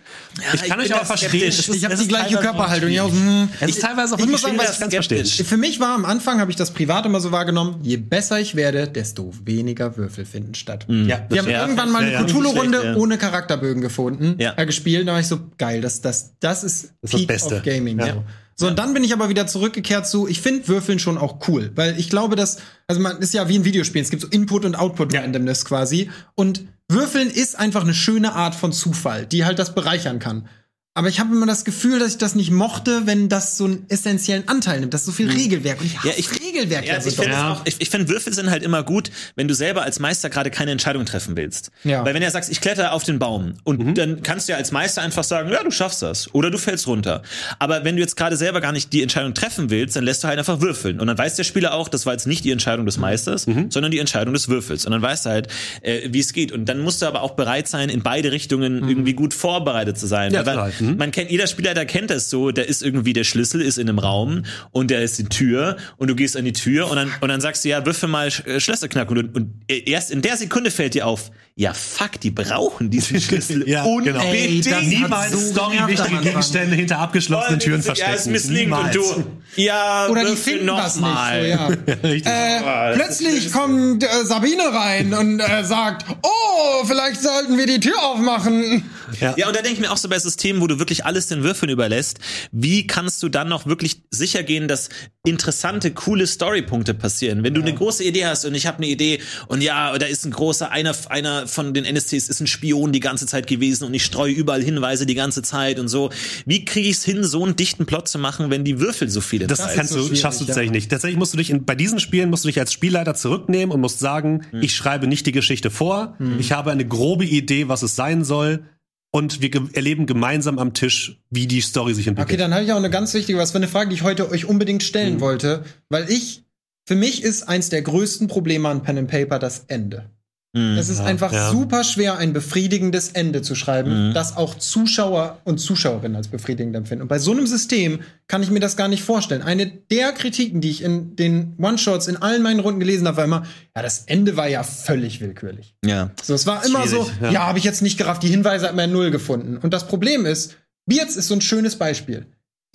[0.54, 2.88] ich kann ich euch aber verstehen, ist, Ich habe die gleiche Körperhaltung.
[2.90, 3.48] auch Ja, hm.
[3.60, 5.24] Es ist teilweise auch Ich muss sagen, das ganz verstehen.
[5.26, 5.46] skeptisch.
[5.46, 8.54] Für mich war am Anfang, habe ich das privat immer so wahrgenommen, je besser ich
[8.54, 10.86] werde, desto weniger Würfel finden statt.
[10.88, 11.48] Ja, Wir das haben stimmt.
[11.48, 12.26] irgendwann mal eine Ja, ja.
[12.26, 12.94] Cthulhu-Runde ja.
[12.96, 14.54] ohne Charakterbögen gefunden, Ja.
[14.56, 15.08] äh, gespielt.
[15.08, 17.56] Da war ich so, geil, das, das, das ist Das ist das Beste.
[17.56, 17.98] of Gaming.
[17.98, 18.22] Ja.
[18.54, 18.66] Ja.
[18.66, 21.72] So, und dann bin ich aber wieder zurückgekehrt zu, ich finde Würfeln schon auch cool,
[21.74, 24.64] weil ich glaube, dass, also man ist ja wie in Videospielen, es gibt so Input-
[24.64, 26.10] und Output-Randomness quasi.
[26.34, 30.48] Und Würfeln ist einfach eine schöne Art von Zufall, die halt das bereichern kann.
[30.96, 33.84] Aber ich habe immer das Gefühl, dass ich das nicht mochte, wenn das so einen
[33.88, 34.94] essentiellen Anteil nimmt.
[34.94, 35.80] Das ist so viel Regelwerk.
[35.80, 38.32] Und ich hasse Ja, ich- Regelwerk Ja, so ich finde auch, ich, ich finde Würfel
[38.32, 41.72] sind halt immer gut, wenn du selber als Meister gerade keine Entscheidung treffen willst.
[41.82, 42.04] Ja.
[42.04, 44.70] Weil wenn du sagst, ich kletter auf den Baum und dann kannst du ja als
[44.70, 47.22] Meister einfach sagen, ja, du schaffst das oder du fällst runter.
[47.58, 50.28] Aber wenn du jetzt gerade selber gar nicht die Entscheidung treffen willst, dann lässt du
[50.28, 52.86] halt einfach würfeln und dann weiß der Spieler auch, das war jetzt nicht die Entscheidung
[52.86, 55.48] des Meisters, sondern die Entscheidung des Würfels und dann weißt du halt,
[55.82, 58.88] äh, wie es geht und dann musst du aber auch bereit sein, in beide Richtungen
[58.88, 60.32] irgendwie gut vorbereitet zu sein.
[60.32, 60.72] Ja, Weil total.
[60.84, 60.96] Mhm.
[60.96, 63.88] man kennt jeder Spieler, der kennt das so, der ist irgendwie der Schlüssel ist in
[63.88, 67.10] einem Raum und der ist die Tür und du gehst an die Tür und dann
[67.20, 70.36] und dann sagst du ja, würfel mal äh, Schlösser knacken und, und erst in der
[70.36, 74.20] Sekunde fällt dir auf, ja fuck, die brauchen diesen Schlüssel Ja, genau.
[74.22, 76.22] Ey, das hat Niemals so am Anfang.
[76.22, 78.12] Gegenstände hinter abgeschlossenen Türen Ja, verstecken.
[78.14, 79.24] es misslingt und du
[79.56, 81.02] ja, Oder die finden noch das nicht.
[81.04, 81.40] mal.
[81.40, 81.70] So, ja.
[82.90, 88.02] Äh, plötzlich kommt äh, Sabine rein und äh, sagt, oh, vielleicht sollten wir die Tür
[88.02, 88.82] aufmachen.
[89.20, 91.44] Ja, und da denke ich mir auch so bei Systemen, wo du wirklich alles den
[91.44, 92.18] Würfeln überlässt,
[92.50, 94.88] wie kannst du dann noch wirklich sicher gehen, dass
[95.24, 97.44] interessante, coole Storypunkte passieren?
[97.44, 100.24] Wenn du eine große Idee hast und ich habe eine Idee und ja, da ist
[100.24, 103.94] ein großer, einer, einer von den NSCs ist ein Spion die ganze Zeit gewesen und
[103.94, 106.10] ich streue überall Hinweise die ganze Zeit und so.
[106.46, 109.20] Wie kriege ich es hin, so einen dichten Plot zu machen, wenn die Würfel so
[109.20, 110.48] viele Das Zeit- kannst so du, schaffst du ja.
[110.48, 110.90] tatsächlich nicht.
[110.90, 113.80] Tatsächlich musst du dich in, bei diesen Spielen musst du dich als Spielleiter zurücknehmen und
[113.80, 116.16] musst sagen, ich schreibe nicht die Geschichte vor.
[116.38, 118.64] Ich habe eine grobe Idee, was es sein soll.
[119.10, 122.40] Und wir ge erleben gemeinsam am Tisch, wie die Story sich Okay, entwickelt.
[122.40, 124.44] dann habe ich auch eine ganz wichtige, was für eine Frage, die ich heute euch
[124.46, 126.42] unbedingt stellen wollte, weil ich,
[126.84, 130.10] für mich ist eins der größten Probleme an Pen and Paper das Ende.
[130.54, 130.78] Mhm.
[130.78, 131.50] Es ist Ja, einfach ja.
[131.50, 134.14] super schwer, ein befriedigendes Ende zu schreiben, Mhm.
[134.14, 137.02] das auch Zuschauer und Zuschauerinnen als befriedigend empfinden.
[137.02, 139.42] Und bei so einem System kann ich mir das gar nicht vorstellen.
[139.42, 143.24] Eine der Kritiken, die ich in den One-Shots in allen meinen Runden gelesen habe, war
[143.24, 143.42] immer,
[143.76, 145.74] ja, das Ende war ja völlig willkürlich.
[145.84, 146.10] Ja.
[146.22, 147.30] So, es war immer Schwierig, so, ja.
[147.32, 149.56] ja, habe ich jetzt nicht gerafft, die Hinweise hat man null gefunden.
[149.58, 152.26] Und das Problem ist, Beards ist so ein schönes Beispiel.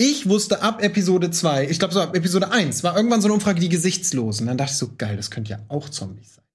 [0.02, 3.34] Ich wusste ab Episode 2, ich glaube so ab Episode 1, war irgendwann so eine
[3.34, 4.48] Umfrage, die Gesichtslosen.
[4.48, 6.46] Dann dachte ich so, geil, das könnte ja auch Zombies sein.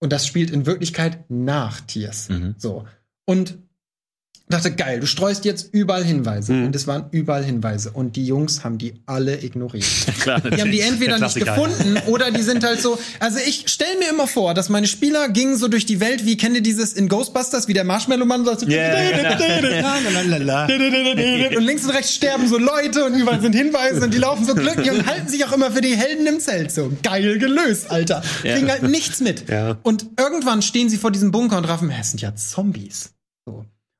[0.00, 2.28] Und das spielt in Wirklichkeit nach Tiers.
[2.28, 2.54] Mhm.
[2.56, 2.86] So.
[3.26, 3.58] Und
[4.50, 6.52] dachte, geil, du streust jetzt überall Hinweise.
[6.52, 6.66] Mhm.
[6.66, 7.90] Und es waren überall Hinweise.
[7.90, 9.84] Und die Jungs haben die alle ignoriert.
[10.20, 12.98] Klar, Die haben die entweder Der nicht gefunden oder die sind halt so.
[13.18, 16.36] Also ich stelle mir immer vor, dass meine Spieler gingen so durch die Welt, wie
[16.36, 18.50] kennt ihr dieses in Ghostbusters, wie der Marshmallow-Mann so.
[21.56, 24.54] Und links und rechts sterben so Leute und überall sind Hinweise und die laufen so
[24.54, 26.72] glücklich und halten sich auch immer für die Helden im Zelt.
[26.72, 28.22] So geil gelöst, Alter.
[28.42, 29.44] Kriegen halt nichts mit.
[29.82, 33.10] Und irgendwann stehen sie vor diesem Bunker und raffen, es sind ja Zombies.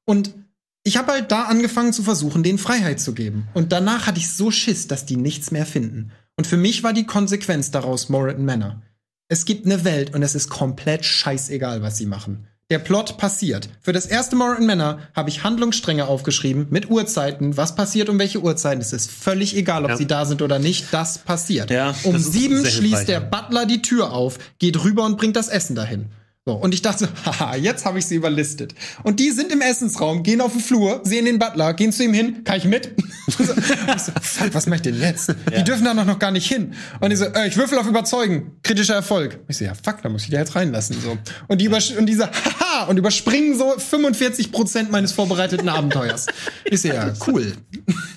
[0.05, 0.35] Und
[0.83, 3.49] ich habe halt da angefangen zu versuchen, denen Freiheit zu geben.
[3.55, 6.13] Und danach hatte ich so Schiss, dass die nichts mehr finden.
[6.37, 8.81] Und für mich war die Konsequenz daraus Moreton Manor.
[9.29, 12.47] Es gibt eine Welt und es ist komplett scheißegal, was sie machen.
[12.71, 13.69] Der Plot passiert.
[13.81, 18.41] Für das erste Moreton Manor habe ich Handlungsstränge aufgeschrieben mit Uhrzeiten, was passiert um welche
[18.43, 18.81] Uhrzeiten.
[18.81, 19.97] Es ist völlig egal, ob Ja.
[19.97, 20.87] sie da sind oder nicht.
[20.93, 21.71] Das passiert.
[21.71, 23.21] Ja, um das sieben schließt der.
[23.21, 26.07] Butler die Tür auf, geht rüber und bringt das Essen dahin.
[26.47, 28.75] So, und ich dachte, haha, jetzt habe ich sie überlistet.
[29.03, 32.15] Und die sind im Essensraum, gehen auf den Flur, sehen den Butler, gehen zu ihm
[32.15, 32.95] hin, kann ich mit?
[33.27, 35.35] so, ich so, fuck, was mache ich denn jetzt?
[35.55, 36.73] Die dürfen da noch, noch gar nicht hin.
[37.01, 39.39] Und ich so, äh, ich würfel auf Überzeugen, kritischer Erfolg.
[39.49, 40.97] Ich so, ja, fuck, da muss ich die jetzt reinlassen.
[41.03, 41.19] So.
[41.49, 42.31] Und die übersch und diese,
[42.61, 46.27] haha, und überspringen so 45 Prozent meines vorbereiteten Abenteuers.
[46.65, 47.53] Ich so, ja, cool.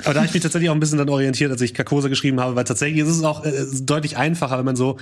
[0.05, 2.39] Aber da habe ich mich tatsächlich auch ein bisschen dann orientiert, als ich Carcosa geschrieben
[2.39, 4.97] habe, weil tatsächlich ist es auch äh, deutlich einfacher, wenn man so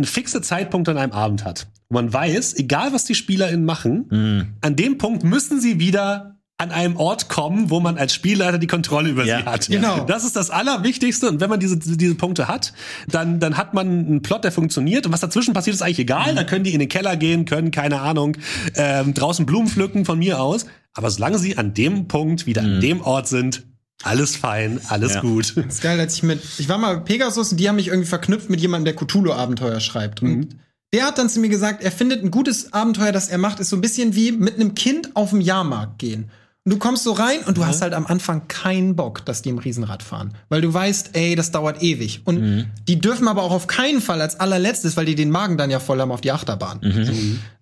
[0.00, 1.68] einen fixe Zeitpunkt an einem Abend hat.
[1.88, 6.72] Wo man weiß, egal was die SpielerInnen machen, an dem Punkt müssen sie wieder an
[6.72, 9.66] einem Ort kommen, wo man als Spielleiter die Kontrolle über Ja, sie hat.
[9.68, 10.04] genau.
[10.04, 11.26] Das ist das Allerwichtigste.
[11.30, 12.74] Und wenn man diese, diese Punkte hat,
[13.08, 15.06] dann, dann hat man einen Plot, der funktioniert.
[15.06, 16.34] Und was dazwischen passiert, ist eigentlich egal.
[16.34, 18.36] Da können die in den Keller gehen, können, keine Ahnung,
[18.76, 20.66] ähm, draußen Blumen pflücken von mir aus.
[20.92, 23.62] Aber solange sie an dem Punkt wieder an dem Ort sind,
[24.02, 25.20] Alles fein, alles Ja.
[25.20, 25.54] gut.
[25.56, 27.88] Das ist geil, als ich mit, ich war mal bei Pegasus und die haben mich
[27.88, 30.22] irgendwie verknüpft mit jemandem, der Cthulhu-Abenteuer schreibt.
[30.22, 30.56] Und
[30.92, 33.68] der hat dann zu mir gesagt, er findet ein gutes Abenteuer, das er macht, ist
[33.68, 36.30] so ein bisschen wie mit einem Kind auf den Jahrmarkt gehen.
[36.64, 39.48] Und du kommst so rein und du hast halt am Anfang keinen Bock, dass die
[39.48, 40.34] im Riesenrad fahren.
[40.50, 42.20] Weil du weißt, ey, das dauert ewig.
[42.26, 45.70] Und die dürfen aber auch auf keinen Fall als allerletztes, weil die den Magen dann
[45.70, 46.80] ja voll haben, auf die Achterbahn.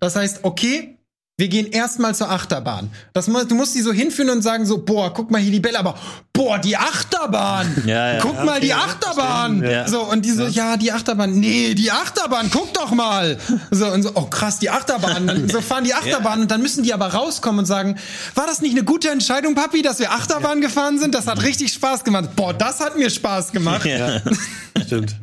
[0.01, 0.97] Das heißt, okay,
[1.39, 2.91] wir gehen erstmal zur Achterbahn.
[3.13, 5.79] Das, du musst die so hinführen und sagen so, boah, guck mal hier die Bälle,
[5.79, 5.95] aber
[6.33, 7.67] boah, die Achterbahn.
[7.89, 8.19] Ja, ja.
[8.21, 9.63] guck mal die Achterbahn.
[9.63, 9.87] Ja.
[9.87, 10.77] So, und die so, ja.
[10.77, 11.31] die Achterbahn.
[11.39, 13.37] Nee, die Achterbahn, guck doch mal.
[13.71, 15.27] So, und so, oh krass, die Achterbahn.
[15.27, 17.97] Dann so fahren die Achterbahn und dann müssen die aber rauskommen und sagen,
[18.35, 21.15] war das nicht eine gute Entscheidung, Papi, dass wir Achterbahn gefahren sind?
[21.15, 22.35] Das hat richtig Spaß gemacht.
[22.35, 23.85] Boah, das hat mir Spaß gemacht.
[23.85, 24.21] Ja.
[24.85, 25.15] Stimmt.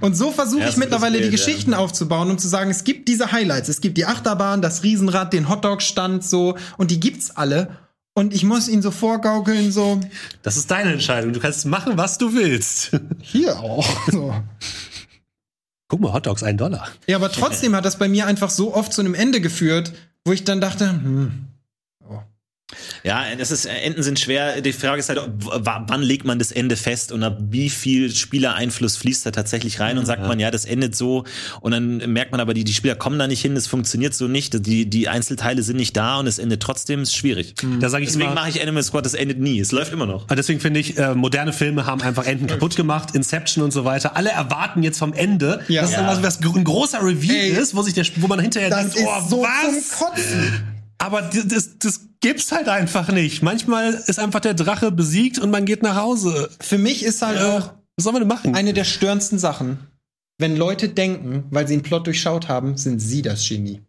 [0.00, 3.08] Und so versuche Ja, ich mittlerweile die Bild, Geschichten aufzubauen, um zu sagen, es gibt
[3.08, 3.68] diese Highlights.
[3.68, 6.56] Es gibt die Achterbahn, das Riesenrad, den Hotdog-Stand, so.
[6.76, 7.76] Und die gibt's alle.
[8.14, 10.00] Und ich muss ihn so vorgaukeln, so.
[10.42, 11.32] Das ist deine Entscheidung.
[11.32, 12.92] Du kannst machen, was du willst.
[13.20, 13.86] Hier auch.
[14.10, 14.34] So.
[15.88, 16.88] Guck mal, Hotdogs, ein Dollar.
[17.06, 19.92] Ja, aber trotzdem hat das bei mir einfach so oft zu einem Ende geführt,
[20.24, 21.46] wo ich dann dachte, hm,
[23.02, 24.60] Ja, das ist, Enden sind schwer.
[24.60, 28.96] Die Frage ist halt, wann legt man das Ende fest und ab wie viel Spielereinfluss
[28.96, 31.24] fließt da tatsächlich rein und sagt man, ja, das endet so
[31.60, 34.28] und dann merkt man aber, die, die Spieler kommen da nicht hin, das funktioniert so
[34.28, 37.54] nicht, die, die Einzelteile sind nicht da und es endet trotzdem, ist schwierig.
[37.80, 40.24] Da sage ich Deswegen mache ich Animal Squad, das endet nie, es läuft immer noch.
[40.24, 43.84] Aber deswegen finde ich, äh, moderne Filme haben einfach Enden kaputt gemacht, Inception und so
[43.84, 44.16] weiter.
[44.16, 45.82] Alle erwarten jetzt vom Ende, Ja.
[45.82, 45.98] dass Ja.
[45.98, 47.50] dann was, was ein großer Reveal Ey.
[47.50, 49.88] ist, wo sich der, wo man hinterher das denkt, ist oh, so was?
[49.88, 50.73] zum Kotzen.
[50.98, 53.42] Aber das, das, gibt's halt einfach nicht.
[53.42, 56.48] Manchmal ist einfach der Drache besiegt und man geht nach Hause.
[56.60, 58.54] Für mich ist halt Äh, auch was soll man denn machen?
[58.54, 59.78] eine der störendsten Sachen,
[60.38, 63.82] wenn Leute denken, weil sie einen Plot durchschaut haben, sind sie das Genie.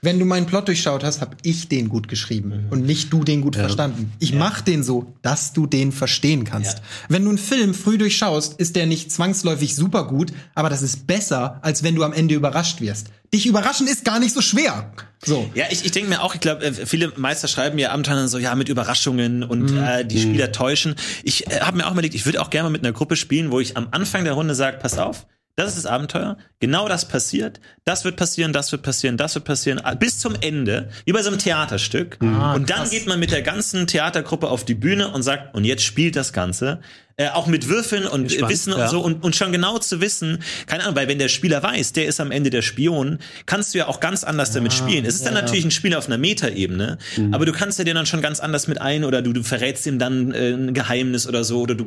[0.00, 3.40] Wenn du meinen Plot durchschaut hast, habe ich den gut geschrieben und nicht du den
[3.40, 4.12] gut verstanden.
[4.20, 6.78] Ich mach den so, dass du den verstehen kannst.
[6.78, 6.84] Ja.
[7.08, 11.08] Wenn du einen Film früh durchschaust, ist der nicht zwangsläufig super gut, aber das ist
[11.08, 13.08] besser, als wenn du am Ende überrascht wirst.
[13.34, 14.92] Dich überraschen ist gar nicht so schwer.
[15.24, 15.50] So.
[15.54, 18.54] Ja, ich, ich denke mir auch, ich glaube, viele Meister schreiben ja Abenteuer so, ja,
[18.54, 19.78] mit Überraschungen und Mhm.
[19.82, 20.94] äh, die Spieler täuschen.
[21.24, 23.50] Ich äh, habe mir auch überlegt, ich würde auch gerne mal mit einer Gruppe spielen,
[23.50, 25.26] wo ich am Anfang der Runde sage, pass auf,
[25.58, 29.44] das ist das Abenteuer, genau das passiert, das wird passieren, das wird passieren, das wird
[29.44, 32.16] passieren, äh, bis zum Ende, wie bei so einem Theaterstück.
[32.20, 32.90] Ah, und dann krass.
[32.90, 36.32] geht man mit der ganzen Theatergruppe auf die Bühne und sagt, und jetzt spielt das
[36.32, 36.80] Ganze.
[37.20, 38.84] Äh, auch mit Würfeln und äh, Spannend, Wissen ja.
[38.84, 41.92] und so und, und schon genau zu wissen, keine Ahnung, weil wenn der Spieler weiß,
[41.92, 45.04] der ist am Ende der Spion, kannst du ja auch ganz anders damit spielen.
[45.04, 46.98] Es ist dann natürlich ein Spiel auf einer Metaebene,
[47.32, 49.84] aber du kannst ja den dann schon ganz anders mit ein oder du, du verrätst
[49.88, 51.86] ihm dann äh, ein Geheimnis oder so oder du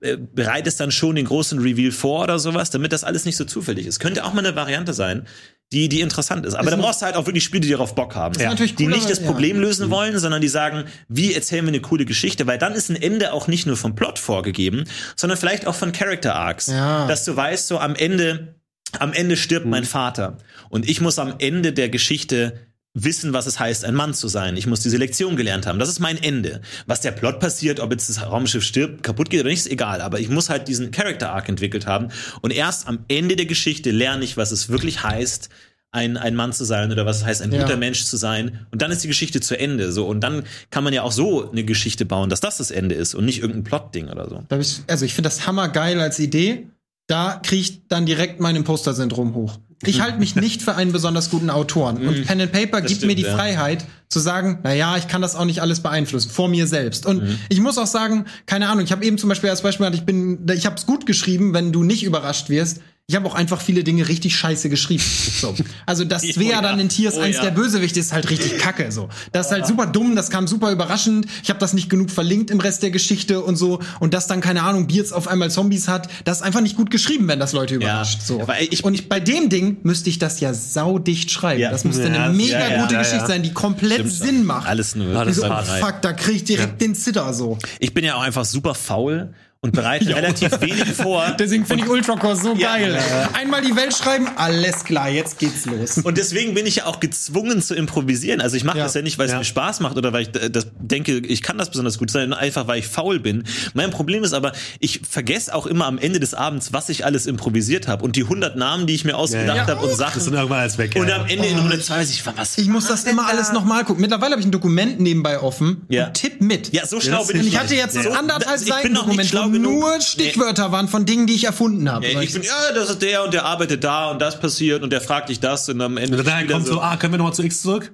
[0.00, 3.44] äh, bereitest dann schon den großen Reveal vor oder sowas, damit das alles nicht so
[3.44, 4.00] zufällig ist.
[4.00, 5.28] Könnte auch mal eine Variante sein,
[5.72, 6.54] die, die interessant ist.
[6.54, 8.34] Aber dann brauchst du halt auch wirklich Spiele, die darauf Bock haben.
[8.38, 9.26] natürlich die cool, nicht das ja.
[9.26, 12.90] Problem lösen wollen, sondern die sagen, wie erzählen wir eine coole Geschichte, weil dann ist
[12.90, 14.84] ein Ende auch nicht nur vom Plot vorgegeben,
[15.16, 16.68] sondern vielleicht auch von Character Arcs.
[16.68, 17.06] Ja.
[17.06, 18.54] Dass du weißt, so am Ende,
[18.98, 20.38] am Ende stirbt mein Vater.
[20.68, 22.60] Und ich muss am Ende der Geschichte
[22.94, 24.56] wissen, was es heißt, ein Mann zu sein.
[24.56, 25.78] Ich muss diese Lektion gelernt haben.
[25.80, 26.60] Das ist mein Ende.
[26.86, 30.00] Was der Plot passiert, ob jetzt das Raumschiff stirbt, kaputt geht oder nicht, ist egal.
[30.00, 32.08] Aber ich muss halt diesen Character Arc entwickelt haben.
[32.40, 35.48] Und erst am Ende der Geschichte lerne ich, was es wirklich heißt,
[35.90, 37.62] ein, ein Mann zu sein oder was es heißt, ein Ja.
[37.62, 38.66] guter Mensch zu sein.
[38.70, 39.90] Und dann ist die Geschichte zu Ende.
[39.92, 40.06] So.
[40.06, 43.14] Und dann kann man ja auch so eine Geschichte bauen, dass das das Ende ist
[43.14, 44.44] und nicht irgendein Plot-Ding oder so.
[44.86, 46.68] Also ich finde das hammergeil als Idee.
[47.06, 49.58] Da kriege ich dann direkt mein Imposter-Syndrom hoch.
[49.86, 52.06] Ich halte mich nicht für einen besonders guten Autoren.
[52.06, 53.34] Und Pen and Paper gibt stimmt, mir die ja.
[53.34, 57.06] Freiheit zu sagen, na ja, ich kann das auch nicht alles beeinflussen, vor mir selbst.
[57.06, 60.02] Und ich muss auch sagen, keine Ahnung, ich habe eben zum Beispiel als Beispiel ich
[60.02, 62.80] bin, ich habe es gut geschrieben, wenn du nicht überrascht wirst.
[63.06, 65.02] Ich habe auch einfach viele Dinge richtig scheiße geschrieben.
[65.38, 65.54] So.
[65.84, 66.62] Also das Oh Svea ja.
[66.62, 67.42] dann in Tiers Oh 1 ja.
[67.42, 68.90] der Bösewicht ist halt richtig kacke.
[68.90, 69.10] So.
[69.30, 71.26] Das ist halt super dumm, das kam super überraschend.
[71.42, 73.80] Ich habe das nicht genug verlinkt im Rest der Geschichte und so.
[74.00, 76.90] Und dass dann, keine Ahnung, Beards auf einmal Zombies hat, das ist einfach nicht gut
[76.90, 78.22] geschrieben, wenn das Leute überrascht.
[78.22, 78.40] So.
[78.40, 81.60] aber ich- und bei dem Ding müsste ich das ja saudicht schreiben.
[81.60, 81.70] Ja.
[81.70, 83.26] Das müsste Ja, eine mega ja, ja, gute ja, Geschichte ja.
[83.26, 84.66] sein, die komplett Stimmt Sinn macht.
[84.66, 85.12] Alles nur.
[85.12, 87.58] Ja, Ich das so, oh, fuck, da krieg ich direkt den Zitter so.
[87.80, 89.34] Ich bin ja auch einfach super faul
[89.64, 91.34] und bereite relativ wenig vor.
[91.38, 92.76] Deswegen finde ich Ultracore so Ja.
[92.76, 93.00] geil.
[93.32, 95.96] Einmal die Welt schreiben, alles klar, jetzt geht's los.
[96.04, 98.42] Und deswegen bin ich ja auch gezwungen zu improvisieren.
[98.42, 98.84] Also ich mache Ja.
[98.84, 99.38] das ja nicht, weil es Ja.
[99.38, 102.34] mir Spaß macht oder weil ich äh, das denke, ich kann das besonders gut, sondern
[102.34, 103.44] einfach, weil ich faul bin.
[103.72, 107.24] Mein Problem ist aber, ich vergesse auch immer am Ende des Abends, was ich alles
[107.26, 109.66] improvisiert habe und die 100 Namen, die ich mir ausgedacht Ja.
[109.66, 110.20] habe und Das Sachen.
[110.20, 110.92] sind irgendwann alles weg.
[110.94, 113.84] Und am Ende in Runde 2 weiß ich, was Ich muss das immer alles nochmal
[113.84, 114.02] gucken.
[114.02, 116.08] Mittlerweile habe ich ein Dokument nebenbei offen Ja.
[116.08, 116.70] und tipp mit.
[116.74, 117.42] Ja, so schlau bin ich.
[117.44, 119.28] Und ich hatte jetzt So, anderthalb das- ich bin Seiten Dokument,
[119.58, 122.06] nur Stichwörter waren von Dingen, die ich erfunden habe.
[122.06, 124.90] Nee, ich bin, ja, das ist der und der arbeitet da und das passiert und
[124.90, 126.18] der fragt dich das und am Ende.
[126.18, 127.92] Und dann kommt so, ah, können wir nochmal zu X zurück?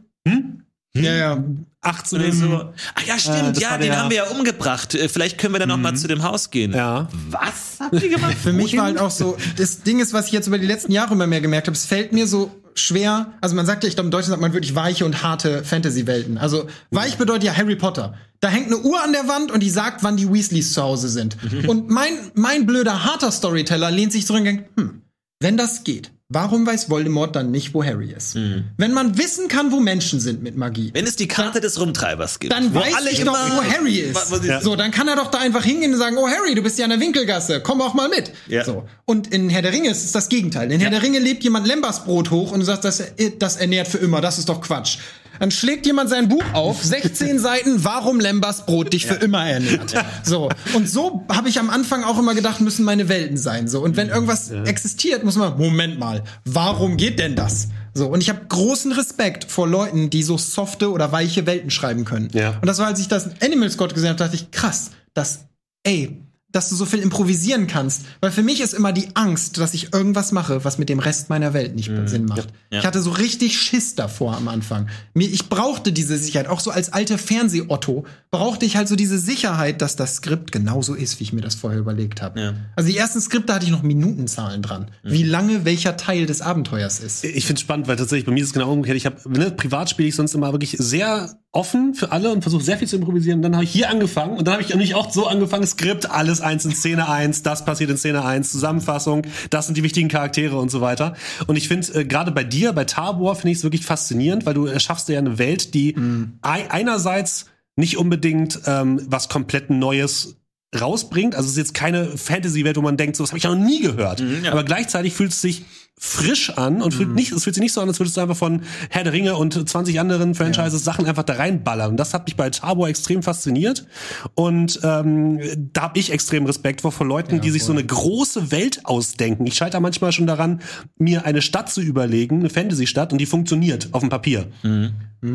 [0.94, 1.44] ja, ja.
[1.82, 2.72] 8 Oder so.
[2.94, 4.94] Ach ja, Äh, stimmt, das ja, den haben wir ja umgebracht.
[4.94, 6.74] Äh, Vielleicht können wir dann noch mal zu dem Haus gehen.
[6.74, 7.08] Ja.
[7.30, 8.36] Was habt ihr gemacht?
[8.42, 10.92] Für mich war halt auch so, das Ding ist, was ich jetzt über die letzten
[10.92, 13.94] Jahre immer mehr gemerkt habe, es fällt mir so schwer, also man sagt ja, ich
[13.94, 16.36] glaube, im Deutschen sagt man wirklich weiche und harte Fantasy-Welten.
[16.36, 18.14] Also weich bedeutet ja Harry Potter.
[18.40, 21.08] Da hängt eine Uhr an der Wand und die sagt, wann die Weasleys zu Hause
[21.10, 21.36] sind.
[21.68, 25.02] Und mein, mein blöder, harter Storyteller lehnt sich zurück und denkt, hm,
[25.40, 28.36] wenn das geht, warum weiß Voldemort dann nicht, wo Harry ist?
[28.78, 32.38] Wenn man wissen kann, wo Menschen sind mit Magie, Wenn es die Karte des Rumtreibers
[32.38, 34.28] gibt, dann weiß alle ich immer doch, wo Harry ist.
[34.42, 36.78] Sie- So, dann kann er doch da einfach hingehen und sagen, oh Harry, du bist
[36.78, 38.32] ja an der Winkelgasse, komm auch mal mit.
[38.48, 38.64] Ja.
[38.64, 38.86] So.
[39.04, 40.70] Und in Herr der Ringe ist es das Gegenteil.
[40.72, 43.02] In Herr der Ringe lebt jemand Lembersbrot hoch und du sagst, das,
[43.38, 44.98] das ernährt für immer, das ist doch Quatsch.
[45.40, 49.94] Dann schlägt jemand sein Buch auf, 16 Seiten, warum Lembersbrot dich für immer ernährt.
[50.22, 50.48] So.
[50.74, 53.66] Und so habe ich am Anfang auch immer gedacht, müssen meine Welten sein.
[53.66, 53.82] So.
[53.82, 57.68] Und wenn irgendwas existiert, muss man, Moment mal, warum geht denn das?
[57.92, 62.04] So, und ich habe großen Respekt vor Leuten, die so softe oder weiche Welten schreiben
[62.04, 62.28] können.
[62.32, 62.50] Ja.
[62.60, 65.46] Und das war, als ich das Animal Scott gesehen habe, dachte ich, krass, das,
[65.82, 68.02] ey, dass du so viel improvisieren kannst.
[68.20, 71.30] Weil für mich ist immer die Angst, dass ich irgendwas mache, was mit dem Rest
[71.30, 72.48] meiner Welt nicht Sinn macht.
[72.70, 72.80] Ja.
[72.80, 74.88] Ich hatte so richtig Schiss davor am Anfang.
[75.14, 76.48] Mir, ich brauchte diese Sicherheit.
[76.48, 80.94] Auch so als alte Fernseh-Otto brauchte ich halt so diese Sicherheit, dass das Skript genauso
[80.94, 82.40] ist, wie ich mir das vorher überlegt habe.
[82.40, 82.54] Ja.
[82.76, 84.90] Also die ersten Skripte hatte ich noch Minutenzahlen dran.
[85.02, 87.24] Wie lange welcher Teil des Abenteuers ist.
[87.24, 88.96] Ich finde spannend, weil tatsächlich bei mir ist es genau umgekehrt.
[88.96, 92.62] Ich habe ne, privat spiele ich sonst immer wirklich sehr offen für alle und versuche
[92.62, 93.38] sehr viel zu improvisieren.
[93.38, 96.08] Und dann habe ich hier angefangen und dann habe ich nämlich auch so angefangen, Skript,
[96.10, 100.08] alles eins in Szene eins, das passiert in Szene eins, Zusammenfassung, das sind die wichtigen
[100.08, 101.16] Charaktere und so weiter.
[101.48, 104.54] Und ich finde äh, gerade bei dir, bei Tabor, finde ich es wirklich faszinierend, weil
[104.54, 105.96] du erschaffst ja eine Welt, die
[106.42, 107.46] ei- einerseits
[107.76, 110.36] nicht unbedingt ähm, was komplett Neues
[110.78, 111.34] rausbringt.
[111.34, 113.64] Also es ist jetzt keine Fantasy-Welt, wo man denkt, so, das habe ich ja noch
[113.64, 114.20] nie gehört.
[114.44, 114.52] ja.
[114.52, 115.64] Aber gleichzeitig fühlt es sich
[116.02, 118.36] frisch an und fühlt nicht, es fühlt sich nicht so an, als würdest du einfach
[118.36, 121.90] von Herr der Ringe und 20 anderen Franchises Sachen einfach da reinballern.
[121.90, 123.86] Und das hat mich bei Tabor extrem fasziniert.
[124.34, 125.40] Und ähm,
[125.74, 129.46] da habe ich extrem Respekt vor, vor Leuten, die sich so eine große Welt ausdenken.
[129.46, 130.62] Ich scheitere manchmal schon daran,
[130.96, 134.46] mir eine Stadt zu überlegen, eine Fantasy-Stadt, und die funktioniert auf dem Papier.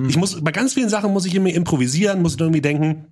[0.10, 3.06] Ich muss, bei ganz vielen Sachen muss ich immer improvisieren, muss irgendwie denken,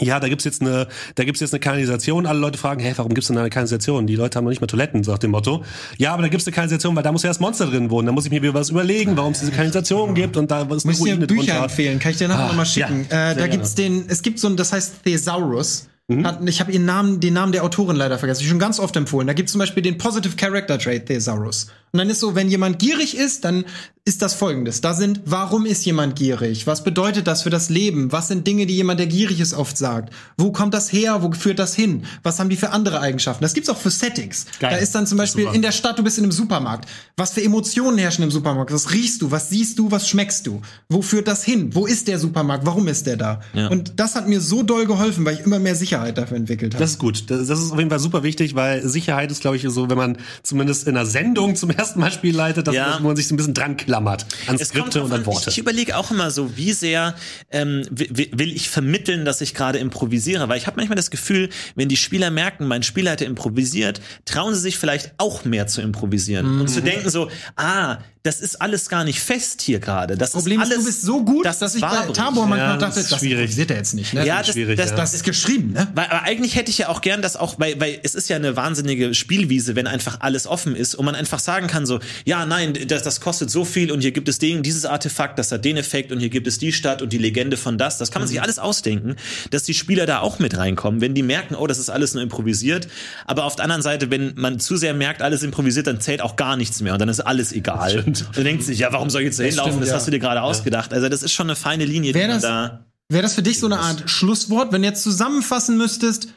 [0.00, 2.26] ja, da gibt's jetzt eine, da gibt's jetzt eine Kanalisation.
[2.26, 4.06] Alle Leute fragen, hey, warum gibt's denn eine Kanalisation?
[4.06, 5.64] Die Leute haben noch nicht mal Toiletten, so nach dem Motto.
[5.98, 8.06] Ja, aber da gibt's eine Kanalisation, weil da muss ja das Monster drin wohnen.
[8.06, 10.66] Da muss ich mir wieder was überlegen, warum es diese Kanalisation gibt und da ist
[10.66, 11.62] eine Muss ich dir Ruine Bücher drunter.
[11.64, 13.06] empfehlen, kann ich dir nachher Ah, noch mal schicken.
[13.10, 15.88] ja, äh, da gibt's den, es gibt so ein, das heißt Thesaurus.
[16.08, 16.26] Mhm.
[16.26, 18.42] Hat, ich habe ihren Namen, den Namen der Autorin leider vergessen.
[18.42, 19.26] Ich schon ganz oft empfohlen.
[19.26, 21.68] Da gibt's zum Beispiel den Positive Character Trait Thesaurus.
[21.94, 23.64] Und dann ist so, wenn jemand gierig ist, dann
[24.06, 24.82] ist das folgendes.
[24.82, 26.66] Da sind, warum ist jemand gierig?
[26.66, 28.12] Was bedeutet das für das Leben?
[28.12, 30.12] Was sind Dinge, die jemand, der gierig ist, oft sagt?
[30.36, 31.22] Wo kommt das her?
[31.22, 32.04] Wo führt das hin?
[32.22, 33.42] Was haben die für andere Eigenschaften?
[33.42, 34.44] Das gibt's auch für Settings.
[34.58, 34.72] Geil.
[34.72, 35.54] Da ist dann zum Beispiel super.
[35.54, 36.86] in der Stadt, du bist in einem Supermarkt.
[37.16, 38.72] Was für Emotionen herrschen im Supermarkt?
[38.72, 39.30] Was riechst du?
[39.30, 39.90] Was siehst du?
[39.90, 40.60] Was schmeckst du?
[40.90, 41.74] Wo führt das hin?
[41.74, 42.66] Wo ist der Supermarkt?
[42.66, 43.40] Warum ist der da?
[43.54, 43.68] Ja.
[43.68, 46.82] Und das hat mir so doll geholfen, weil ich immer mehr Sicherheit dafür entwickelt habe.
[46.82, 47.30] Das ist gut.
[47.30, 49.96] Das, das ist auf jeden Fall super wichtig, weil Sicherheit ist, glaube ich, so, wenn
[49.96, 52.92] man zumindest in einer Sendung zum ersten Mal Spiel leitet, dass, Ja.
[52.92, 55.26] dass man sich so ein bisschen dran klammert an Es Skripte und an.
[55.26, 55.50] Worte.
[55.50, 57.14] Ich, ich überlege auch immer so, wie sehr
[57.50, 60.48] ähm, wi- wi- will ich vermitteln, dass ich gerade improvisiere.
[60.48, 64.60] Weil ich habe manchmal das Gefühl, wenn die Spieler merken, mein Spielleiter improvisiert, trauen sie
[64.60, 66.60] sich vielleicht auch mehr zu improvisieren.
[66.60, 70.16] Und zu denken so, ah, das ist alles gar nicht fest hier gerade.
[70.16, 71.88] Das Problem ist alles, du bist so gut, das dass ich bei.
[72.14, 73.40] Tabor manchmal Ja, das dachte, ist das schwierig.
[73.40, 74.14] improvisiert er jetzt nicht.
[74.14, 74.24] Ne?
[74.26, 74.96] Ja, ist das, schwierig, das, ja.
[74.96, 75.88] das das ist geschrieben, ne?
[75.94, 78.36] Weil, aber eigentlich hätte ich ja auch gern das auch, weil, weil es ist ja
[78.36, 82.46] eine wahnsinnige Spielwiese, wenn einfach alles offen ist und man einfach sagen kann so, ja,
[82.46, 85.64] nein, das, das kostet so viel und hier gibt es den, dieses Artefakt, das hat
[85.64, 87.98] den Effekt und hier gibt es die Stadt und die Legende von das.
[87.98, 89.16] Das kann man sich alles ausdenken,
[89.50, 92.22] dass die Spieler da auch mit reinkommen, wenn die merken, oh, das ist alles nur
[92.22, 92.88] improvisiert.
[93.26, 96.36] Aber auf der anderen Seite, wenn man zu sehr merkt, alles improvisiert, dann zählt auch
[96.36, 98.04] gar nichts mehr und dann ist alles egal.
[98.06, 99.72] Und dann denkt sich, ja, warum soll ich jetzt da hinlaufen?
[99.72, 99.96] stimmt, das ja.
[99.96, 100.92] hast du dir gerade ausgedacht.
[100.92, 102.84] Also das ist schon eine feine Linie, die Wär man das- da.
[103.10, 106.28] Wäre das für dich so eine Art Schlusswort, wenn du jetzt zusammenfassen müsstest,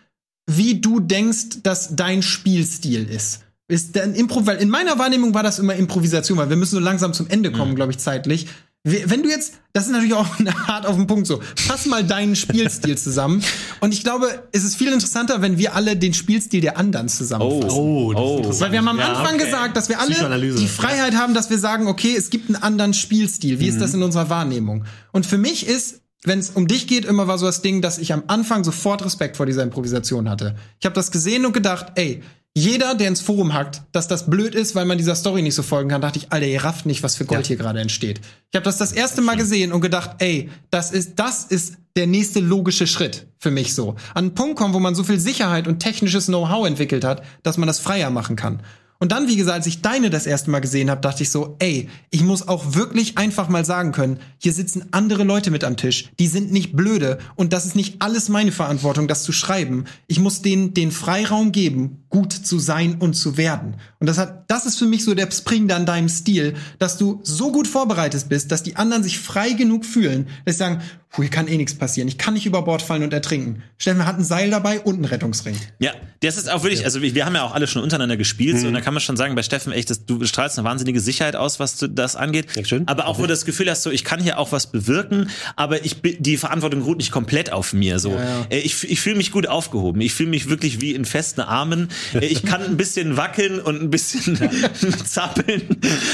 [0.47, 3.41] wie du denkst, dass dein Spielstil ist?
[3.69, 6.79] Ist denn Impro, weil in meiner Wahrnehmung war das immer Improvisation, weil wir müssen so
[6.79, 8.47] langsam zum Ende kommen, glaube ich, zeitlich.
[8.83, 10.25] Wenn du jetzt, das ist natürlich auch
[10.67, 13.43] hart auf den Punkt so, fass mal deinen Spielstil zusammen.
[13.81, 17.77] Und ich glaube, es ist viel interessanter, wenn wir alle den Spielstil der anderen zusammenfassen.
[17.77, 18.37] Oh, das ist Oh.
[18.37, 18.61] interessant.
[18.61, 19.43] Weil wir haben am Ja, Anfang okay.
[19.45, 22.93] gesagt, dass wir alle die Freiheit haben, dass wir sagen, okay, es gibt einen anderen
[22.93, 23.59] Spielstil.
[23.59, 23.69] Wie Mhm.
[23.71, 24.85] ist das in unserer Wahrnehmung?
[25.11, 27.97] Und für mich ist, wenn es um dich geht, immer war so das Ding, dass
[27.97, 30.55] ich am Anfang sofort Respekt vor dieser Improvisation hatte.
[30.79, 32.23] Ich habe das gesehen und gedacht, ey,
[32.57, 35.61] jeder, der ins Forum hackt, dass das blöd ist, weil man dieser Story nicht so
[35.61, 37.47] folgen kann, dachte ich, Alter, ihr rafft nicht, was für Gold Ja.
[37.49, 38.19] hier gerade entsteht.
[38.49, 42.07] Ich habe das das erste Mal gesehen und gedacht, ey, das ist, das ist der
[42.07, 43.91] nächste logische Schritt für mich so.
[44.15, 47.57] An einen Punkt kommen, wo man so viel Sicherheit und technisches Know-how entwickelt hat, dass
[47.57, 48.63] man das freier machen kann.
[48.99, 51.55] Und dann, wie gesagt, als ich deine das erste Mal gesehen habe, dachte ich so,
[51.59, 55.77] ey, ich muss auch wirklich einfach mal sagen können, hier sitzen andere Leute mit am
[55.77, 59.85] Tisch, die sind nicht blöde und das ist nicht alles meine Verantwortung, das zu schreiben.
[60.07, 63.75] Ich muss denen den Freiraum geben, gut zu sein und zu werden.
[63.99, 67.19] Und das hat, das ist für mich so der Spring an deinem Stil, dass du
[67.23, 71.23] so gut vorbereitet bist, dass die anderen sich frei genug fühlen, dass sie sagen, puh,
[71.23, 73.63] hier kann eh nichts passieren, ich kann nicht über Bord fallen und ertrinken.
[73.77, 75.55] Steffen hat ein Seil dabei und einen Rettungsring.
[75.79, 75.91] Ja,
[76.21, 78.67] das ist auch wirklich, also wir, wir haben ja auch alle schon untereinander gespielt, so,
[78.67, 81.35] und da kann man schon sagen, bei Steffen echt, das, du strahlst eine wahnsinnige Sicherheit
[81.35, 82.55] aus, was das angeht.
[82.55, 82.87] Dankeschön.
[82.87, 85.83] Aber auch, wo du das Gefühl hast, so, ich kann hier auch was bewirken, aber
[85.83, 88.17] ich die Verantwortung ruht nicht komplett auf mir, so.
[88.49, 89.99] Äh, Ich, ich fühle mich gut aufgehoben.
[89.99, 91.89] Ich fühle mich wirklich wie in festen Armen.
[92.13, 94.39] Äh, Ich kann ein bisschen wackeln und ein bisschen
[95.05, 95.63] zappeln,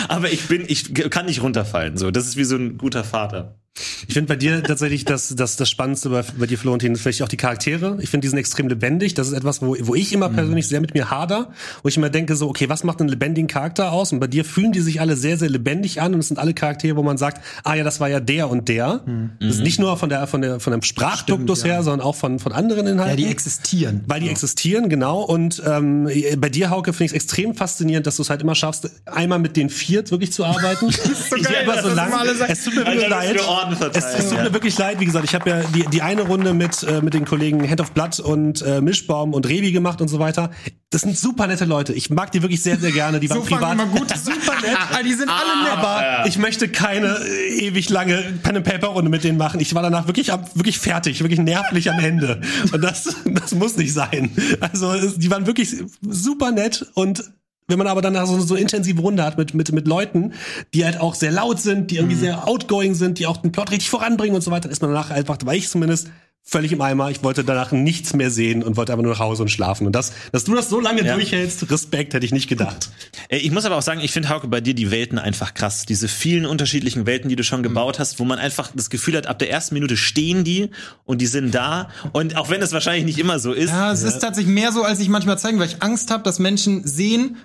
[0.07, 2.09] aber ich bin, ich kann nicht runterfallen, so.
[2.09, 3.59] Das ist wie so ein guter Vater.
[4.07, 7.27] Ich finde bei dir tatsächlich das, das, das Spannendste bei, bei dir, Florentin, vielleicht auch
[7.27, 7.97] die Charaktere.
[8.01, 9.15] Ich finde, die sind extrem lebendig.
[9.15, 11.49] Das ist etwas, wo, wo ich immer persönlich sehr mit mir hader,
[11.81, 14.11] wo ich immer denke so, okay, was macht einen lebendigen Charakter aus?
[14.11, 16.53] Und bei dir fühlen die sich alle sehr, sehr lebendig an und es sind alle
[16.53, 19.03] Charaktere, wo man sagt, ah ja, das war ja der und der.
[19.39, 21.75] Das ist nicht nur von der, von der, von dem Sprachduktus Stimmt, ja.
[21.77, 23.17] her, sondern auch von, von anderen Ja, Inhalten.
[23.17, 24.03] die existieren.
[24.05, 25.23] Weil die existieren, genau.
[25.23, 28.53] Und ähm, bei dir, Hauke, finde ich es extrem faszinierend, dass du es halt immer
[28.53, 30.87] schaffst, einmal mit den Viert wirklich zu arbeiten.
[30.87, 32.51] das ist so geil, das immer alle sagen.
[32.51, 33.39] Es tut mir leid.
[33.63, 34.43] Für Orden verteilt, Es, es tut ja.
[34.45, 34.99] mir wirklich leid.
[34.99, 37.81] Wie gesagt, ich habe ja die, die eine Runde mit, äh, mit den Kollegen Hand
[37.81, 40.51] of Blood und äh, Mischbaum und Revi gemacht und so weiter.
[40.89, 41.93] Das sind super nette Leute.
[41.93, 43.19] Ich mag die wirklich sehr, sehr gerne.
[43.19, 43.73] Die So waren privat.
[43.73, 44.77] immer gut, super nett.
[44.77, 45.73] Ah, die sind alle nett.
[45.73, 49.59] Aber ich möchte keine äh, ewig lange Pen and Paper Runde mit denen machen.
[49.59, 52.41] Ich war danach wirklich wirklich fertig, wirklich nervlich am Ende.
[52.71, 54.31] Und das das muss nicht sein.
[54.59, 57.23] Also es, die waren wirklich super nett und
[57.67, 60.33] wenn man aber danach so so eine intensive Runde hat mit mit mit Leuten,
[60.73, 63.71] die halt auch sehr laut sind, die irgendwie sehr outgoing sind, die auch den Plot
[63.71, 66.07] richtig voranbringen und so weiter, ist man danach einfach, war ich zumindest
[66.45, 67.09] völlig im Eimer.
[67.09, 69.87] Ich wollte danach nichts mehr sehen und wollte aber nur nach Hause und schlafen.
[69.87, 71.13] Und das, dass du das so lange Ja.
[71.13, 72.89] durchhältst, Respekt, hätte ich nicht gedacht.
[73.29, 75.85] Ich muss aber auch sagen, ich finde Hauke bei dir die Welten einfach krass.
[75.85, 79.25] Diese vielen unterschiedlichen Welten, die du schon gebaut hast, wo man einfach das Gefühl hat,
[79.27, 80.69] ab der ersten Minute stehen die
[81.05, 81.87] und die sind da.
[82.11, 83.69] Und auch wenn es wahrscheinlich nicht immer so ist.
[83.69, 86.39] Ja, es ist tatsächlich mehr so, als ich manchmal zeigen, weil ich Angst habe, dass
[86.39, 87.37] Menschen sehen,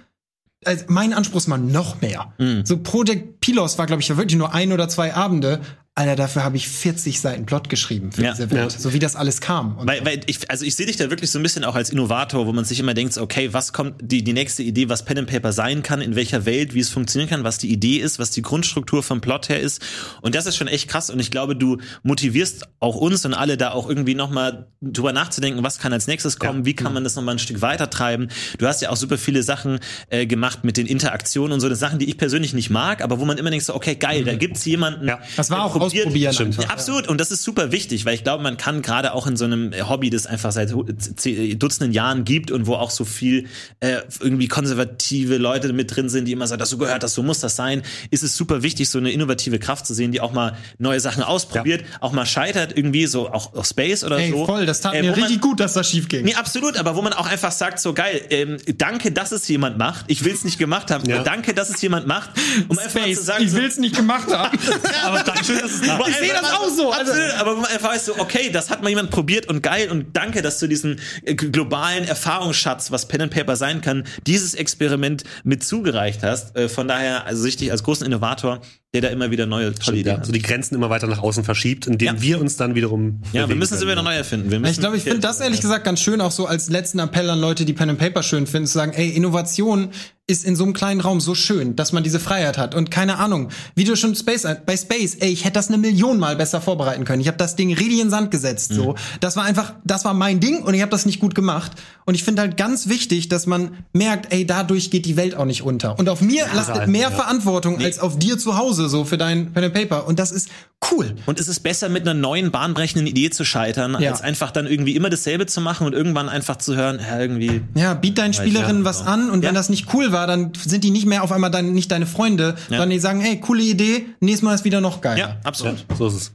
[0.64, 2.32] also mein Anspruch ist mal noch mehr.
[2.64, 5.60] So Project Pilos war, glaube ich, wirklich nur ein oder zwei Abende.
[5.98, 8.30] Alter, dafür habe ich 40 Seiten Plot geschrieben für Ja.
[8.30, 8.78] diese Welt, Ja.
[8.78, 9.76] so wie das alles kam.
[9.78, 11.90] Und Weil, weil ich, also ich sehe dich da wirklich so ein bisschen auch als
[11.90, 15.18] Innovator, wo man sich immer denkt, okay, was kommt die, die nächste Idee, was Pen
[15.18, 18.20] and Paper sein kann, in welcher Welt, wie es funktionieren kann, was die Idee ist,
[18.20, 19.82] was die Grundstruktur vom Plot her ist.
[20.22, 21.10] Und das ist schon echt krass.
[21.10, 25.64] Und ich glaube, du motivierst auch uns und alle da auch irgendwie nochmal drüber nachzudenken,
[25.64, 28.28] was kann als nächstes kommen, wie kann man das nochmal ein Stück weiter treiben.
[28.58, 29.80] Du hast ja auch super viele Sachen
[30.10, 33.18] äh, gemacht mit den Interaktionen und so, das Sachen, die ich persönlich nicht mag, aber
[33.18, 35.08] wo man immer denkt so, okay, geil, da gibt's jemanden.
[35.08, 35.18] Ja.
[35.36, 36.32] das war auch ausprobieren.
[36.32, 36.48] Stimmt.
[36.58, 36.64] einfach.
[36.64, 37.08] ja, absolut.
[37.08, 39.72] Und das ist super wichtig, weil ich glaube, man kann gerade auch in so einem
[39.88, 43.46] Hobby, das einfach seit Dutzenden Jahren gibt und wo auch so viel
[43.80, 47.22] äh, irgendwie konservative Leute mit drin sind, die immer sagen, das so gehört das, so
[47.22, 50.32] muss das sein, ist es super wichtig, so eine innovative Kraft zu sehen, die auch
[50.32, 54.46] mal neue Sachen ausprobiert, auch mal scheitert irgendwie, so auch, auch Space oder Ey, so.
[54.46, 56.24] voll, das tat Äh, mir wo man- richtig gut, dass das schief ging.
[56.24, 59.78] Nee, absolut, aber wo man auch einfach sagt, so geil, ähm, danke, dass es jemand
[59.78, 60.04] macht.
[60.08, 61.08] Ich will es nicht gemacht haben.
[61.08, 61.22] Ja.
[61.22, 62.30] Danke, dass es jemand macht.
[62.68, 64.58] Um einfach mal zu Space, sagen, ich so, will's nicht gemacht haben.
[65.04, 68.18] Aber danke dass es Ich sehe das auch so, also- aber man einfach weiß, so,
[68.18, 72.04] okay, das hat mal jemand probiert und geil und danke, dass du diesen äh, globalen
[72.04, 76.56] Erfahrungsschatz, was Pen and Paper sein kann, dieses Experiment mit zugereicht hast.
[76.56, 78.60] Äh, von daher, also richtig als großen Innovator,
[78.94, 80.26] der da immer wieder neue tolle Ideen ja, hat.
[80.26, 82.22] so die Grenzen immer weiter nach außen verschiebt, indem Ja.
[82.22, 83.20] wir uns dann wiederum.
[83.34, 83.90] Ja, wir müssen sie können.
[83.92, 84.64] wieder neu erfinden.
[84.64, 87.38] Ich glaube, ich finde das ehrlich gesagt ganz schön, auch so als letzten Appell an
[87.38, 89.90] Leute, die Pen and Paper schön finden, zu sagen, ey, Innovation
[90.30, 92.74] ist in so einem kleinen Raum so schön, dass man diese Freiheit hat.
[92.74, 96.18] Und keine Ahnung, wie du schon Space, bei Space, ey, ich hätte das eine Million
[96.18, 97.22] Mal besser vorbereiten können.
[97.22, 98.74] Ich habe das Ding richtig in den Sand gesetzt.
[98.74, 101.72] So, das war einfach, das war mein Ding und ich habe das nicht gut gemacht.
[102.04, 105.46] Und ich finde halt ganz wichtig, dass man merkt, ey, dadurch geht die Welt auch
[105.46, 105.98] nicht unter.
[105.98, 109.64] Und auf mir lastet mehr Verantwortung als auf dir zu Hause, so für dein Pen
[109.64, 110.06] and Paper.
[110.06, 110.48] Und das ist
[110.90, 111.14] cool.
[111.26, 114.10] Und es ist besser, mit einer neuen, bahnbrechenden Idee zu scheitern, Ja.
[114.10, 117.62] als einfach dann irgendwie immer dasselbe zu machen und irgendwann einfach zu hören, ja, irgendwie.
[117.74, 119.10] Ja, biet deinen Spielerinnen ja, was genau.
[119.12, 119.48] an und Ja.
[119.48, 122.06] wenn das nicht cool war, dann sind die nicht mehr auf einmal dein, nicht deine
[122.06, 125.18] Freunde, sondern die sagen, ey, coole Idee, nächstes Mal ist wieder noch geiler.
[125.18, 125.84] Ja, absolut.
[125.96, 126.32] So ist es.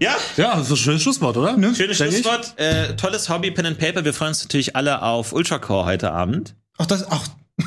[0.00, 1.56] Ja, Ja, das ist ein schönes Schlusswort, oder?
[1.56, 1.74] Ne?
[1.74, 1.96] schönes.
[1.96, 2.54] Schlusswort.
[2.56, 4.04] Äh, tolles Hobby, Pen and Paper.
[4.04, 6.54] Wir freuen uns natürlich alle auf Ultracore heute Abend.
[6.78, 7.22] Auch das, auch,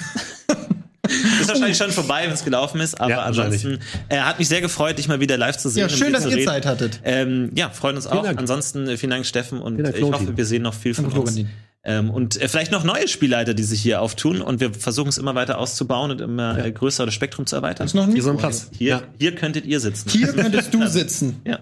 [1.41, 3.79] Ist wahrscheinlich schon vorbei, wenn es gelaufen ist, aber Ja, ansonsten
[4.09, 5.81] äh, hat mich sehr gefreut, dich mal wieder live zu sehen.
[5.81, 6.45] ja, schön, dass ihr reden.
[6.47, 6.99] Zeit hattet.
[7.03, 8.23] Ähm, ja, freuen uns auch.
[8.23, 8.39] Dank.
[8.39, 11.19] Ansonsten äh, vielen Dank, Steffen, und Dank, ich hoffe, wir sehen noch viel von Danke,
[11.21, 11.39] uns.
[11.87, 15.19] Ähm, und äh, vielleicht noch neue Spielleiter, die sich hier auftun und wir versuchen es
[15.19, 17.85] immer weiter auszubauen und immer äh, größer das Spektrum zu erweitern.
[17.85, 18.69] Ist noch nicht Hier so ein Platz.
[18.75, 19.03] Hier, Ja.
[19.19, 20.09] hier könntet ihr sitzen.
[20.09, 21.41] Hier könntest du sitzen.
[21.45, 21.59] Ja.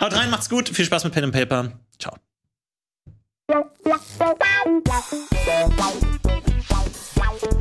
[0.00, 0.68] Haut rein, macht's gut.
[0.68, 1.72] Viel Spaß mit Pen and Paper.
[2.00, 2.16] Ciao.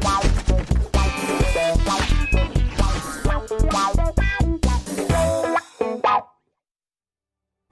[0.02, 0.33] Wow.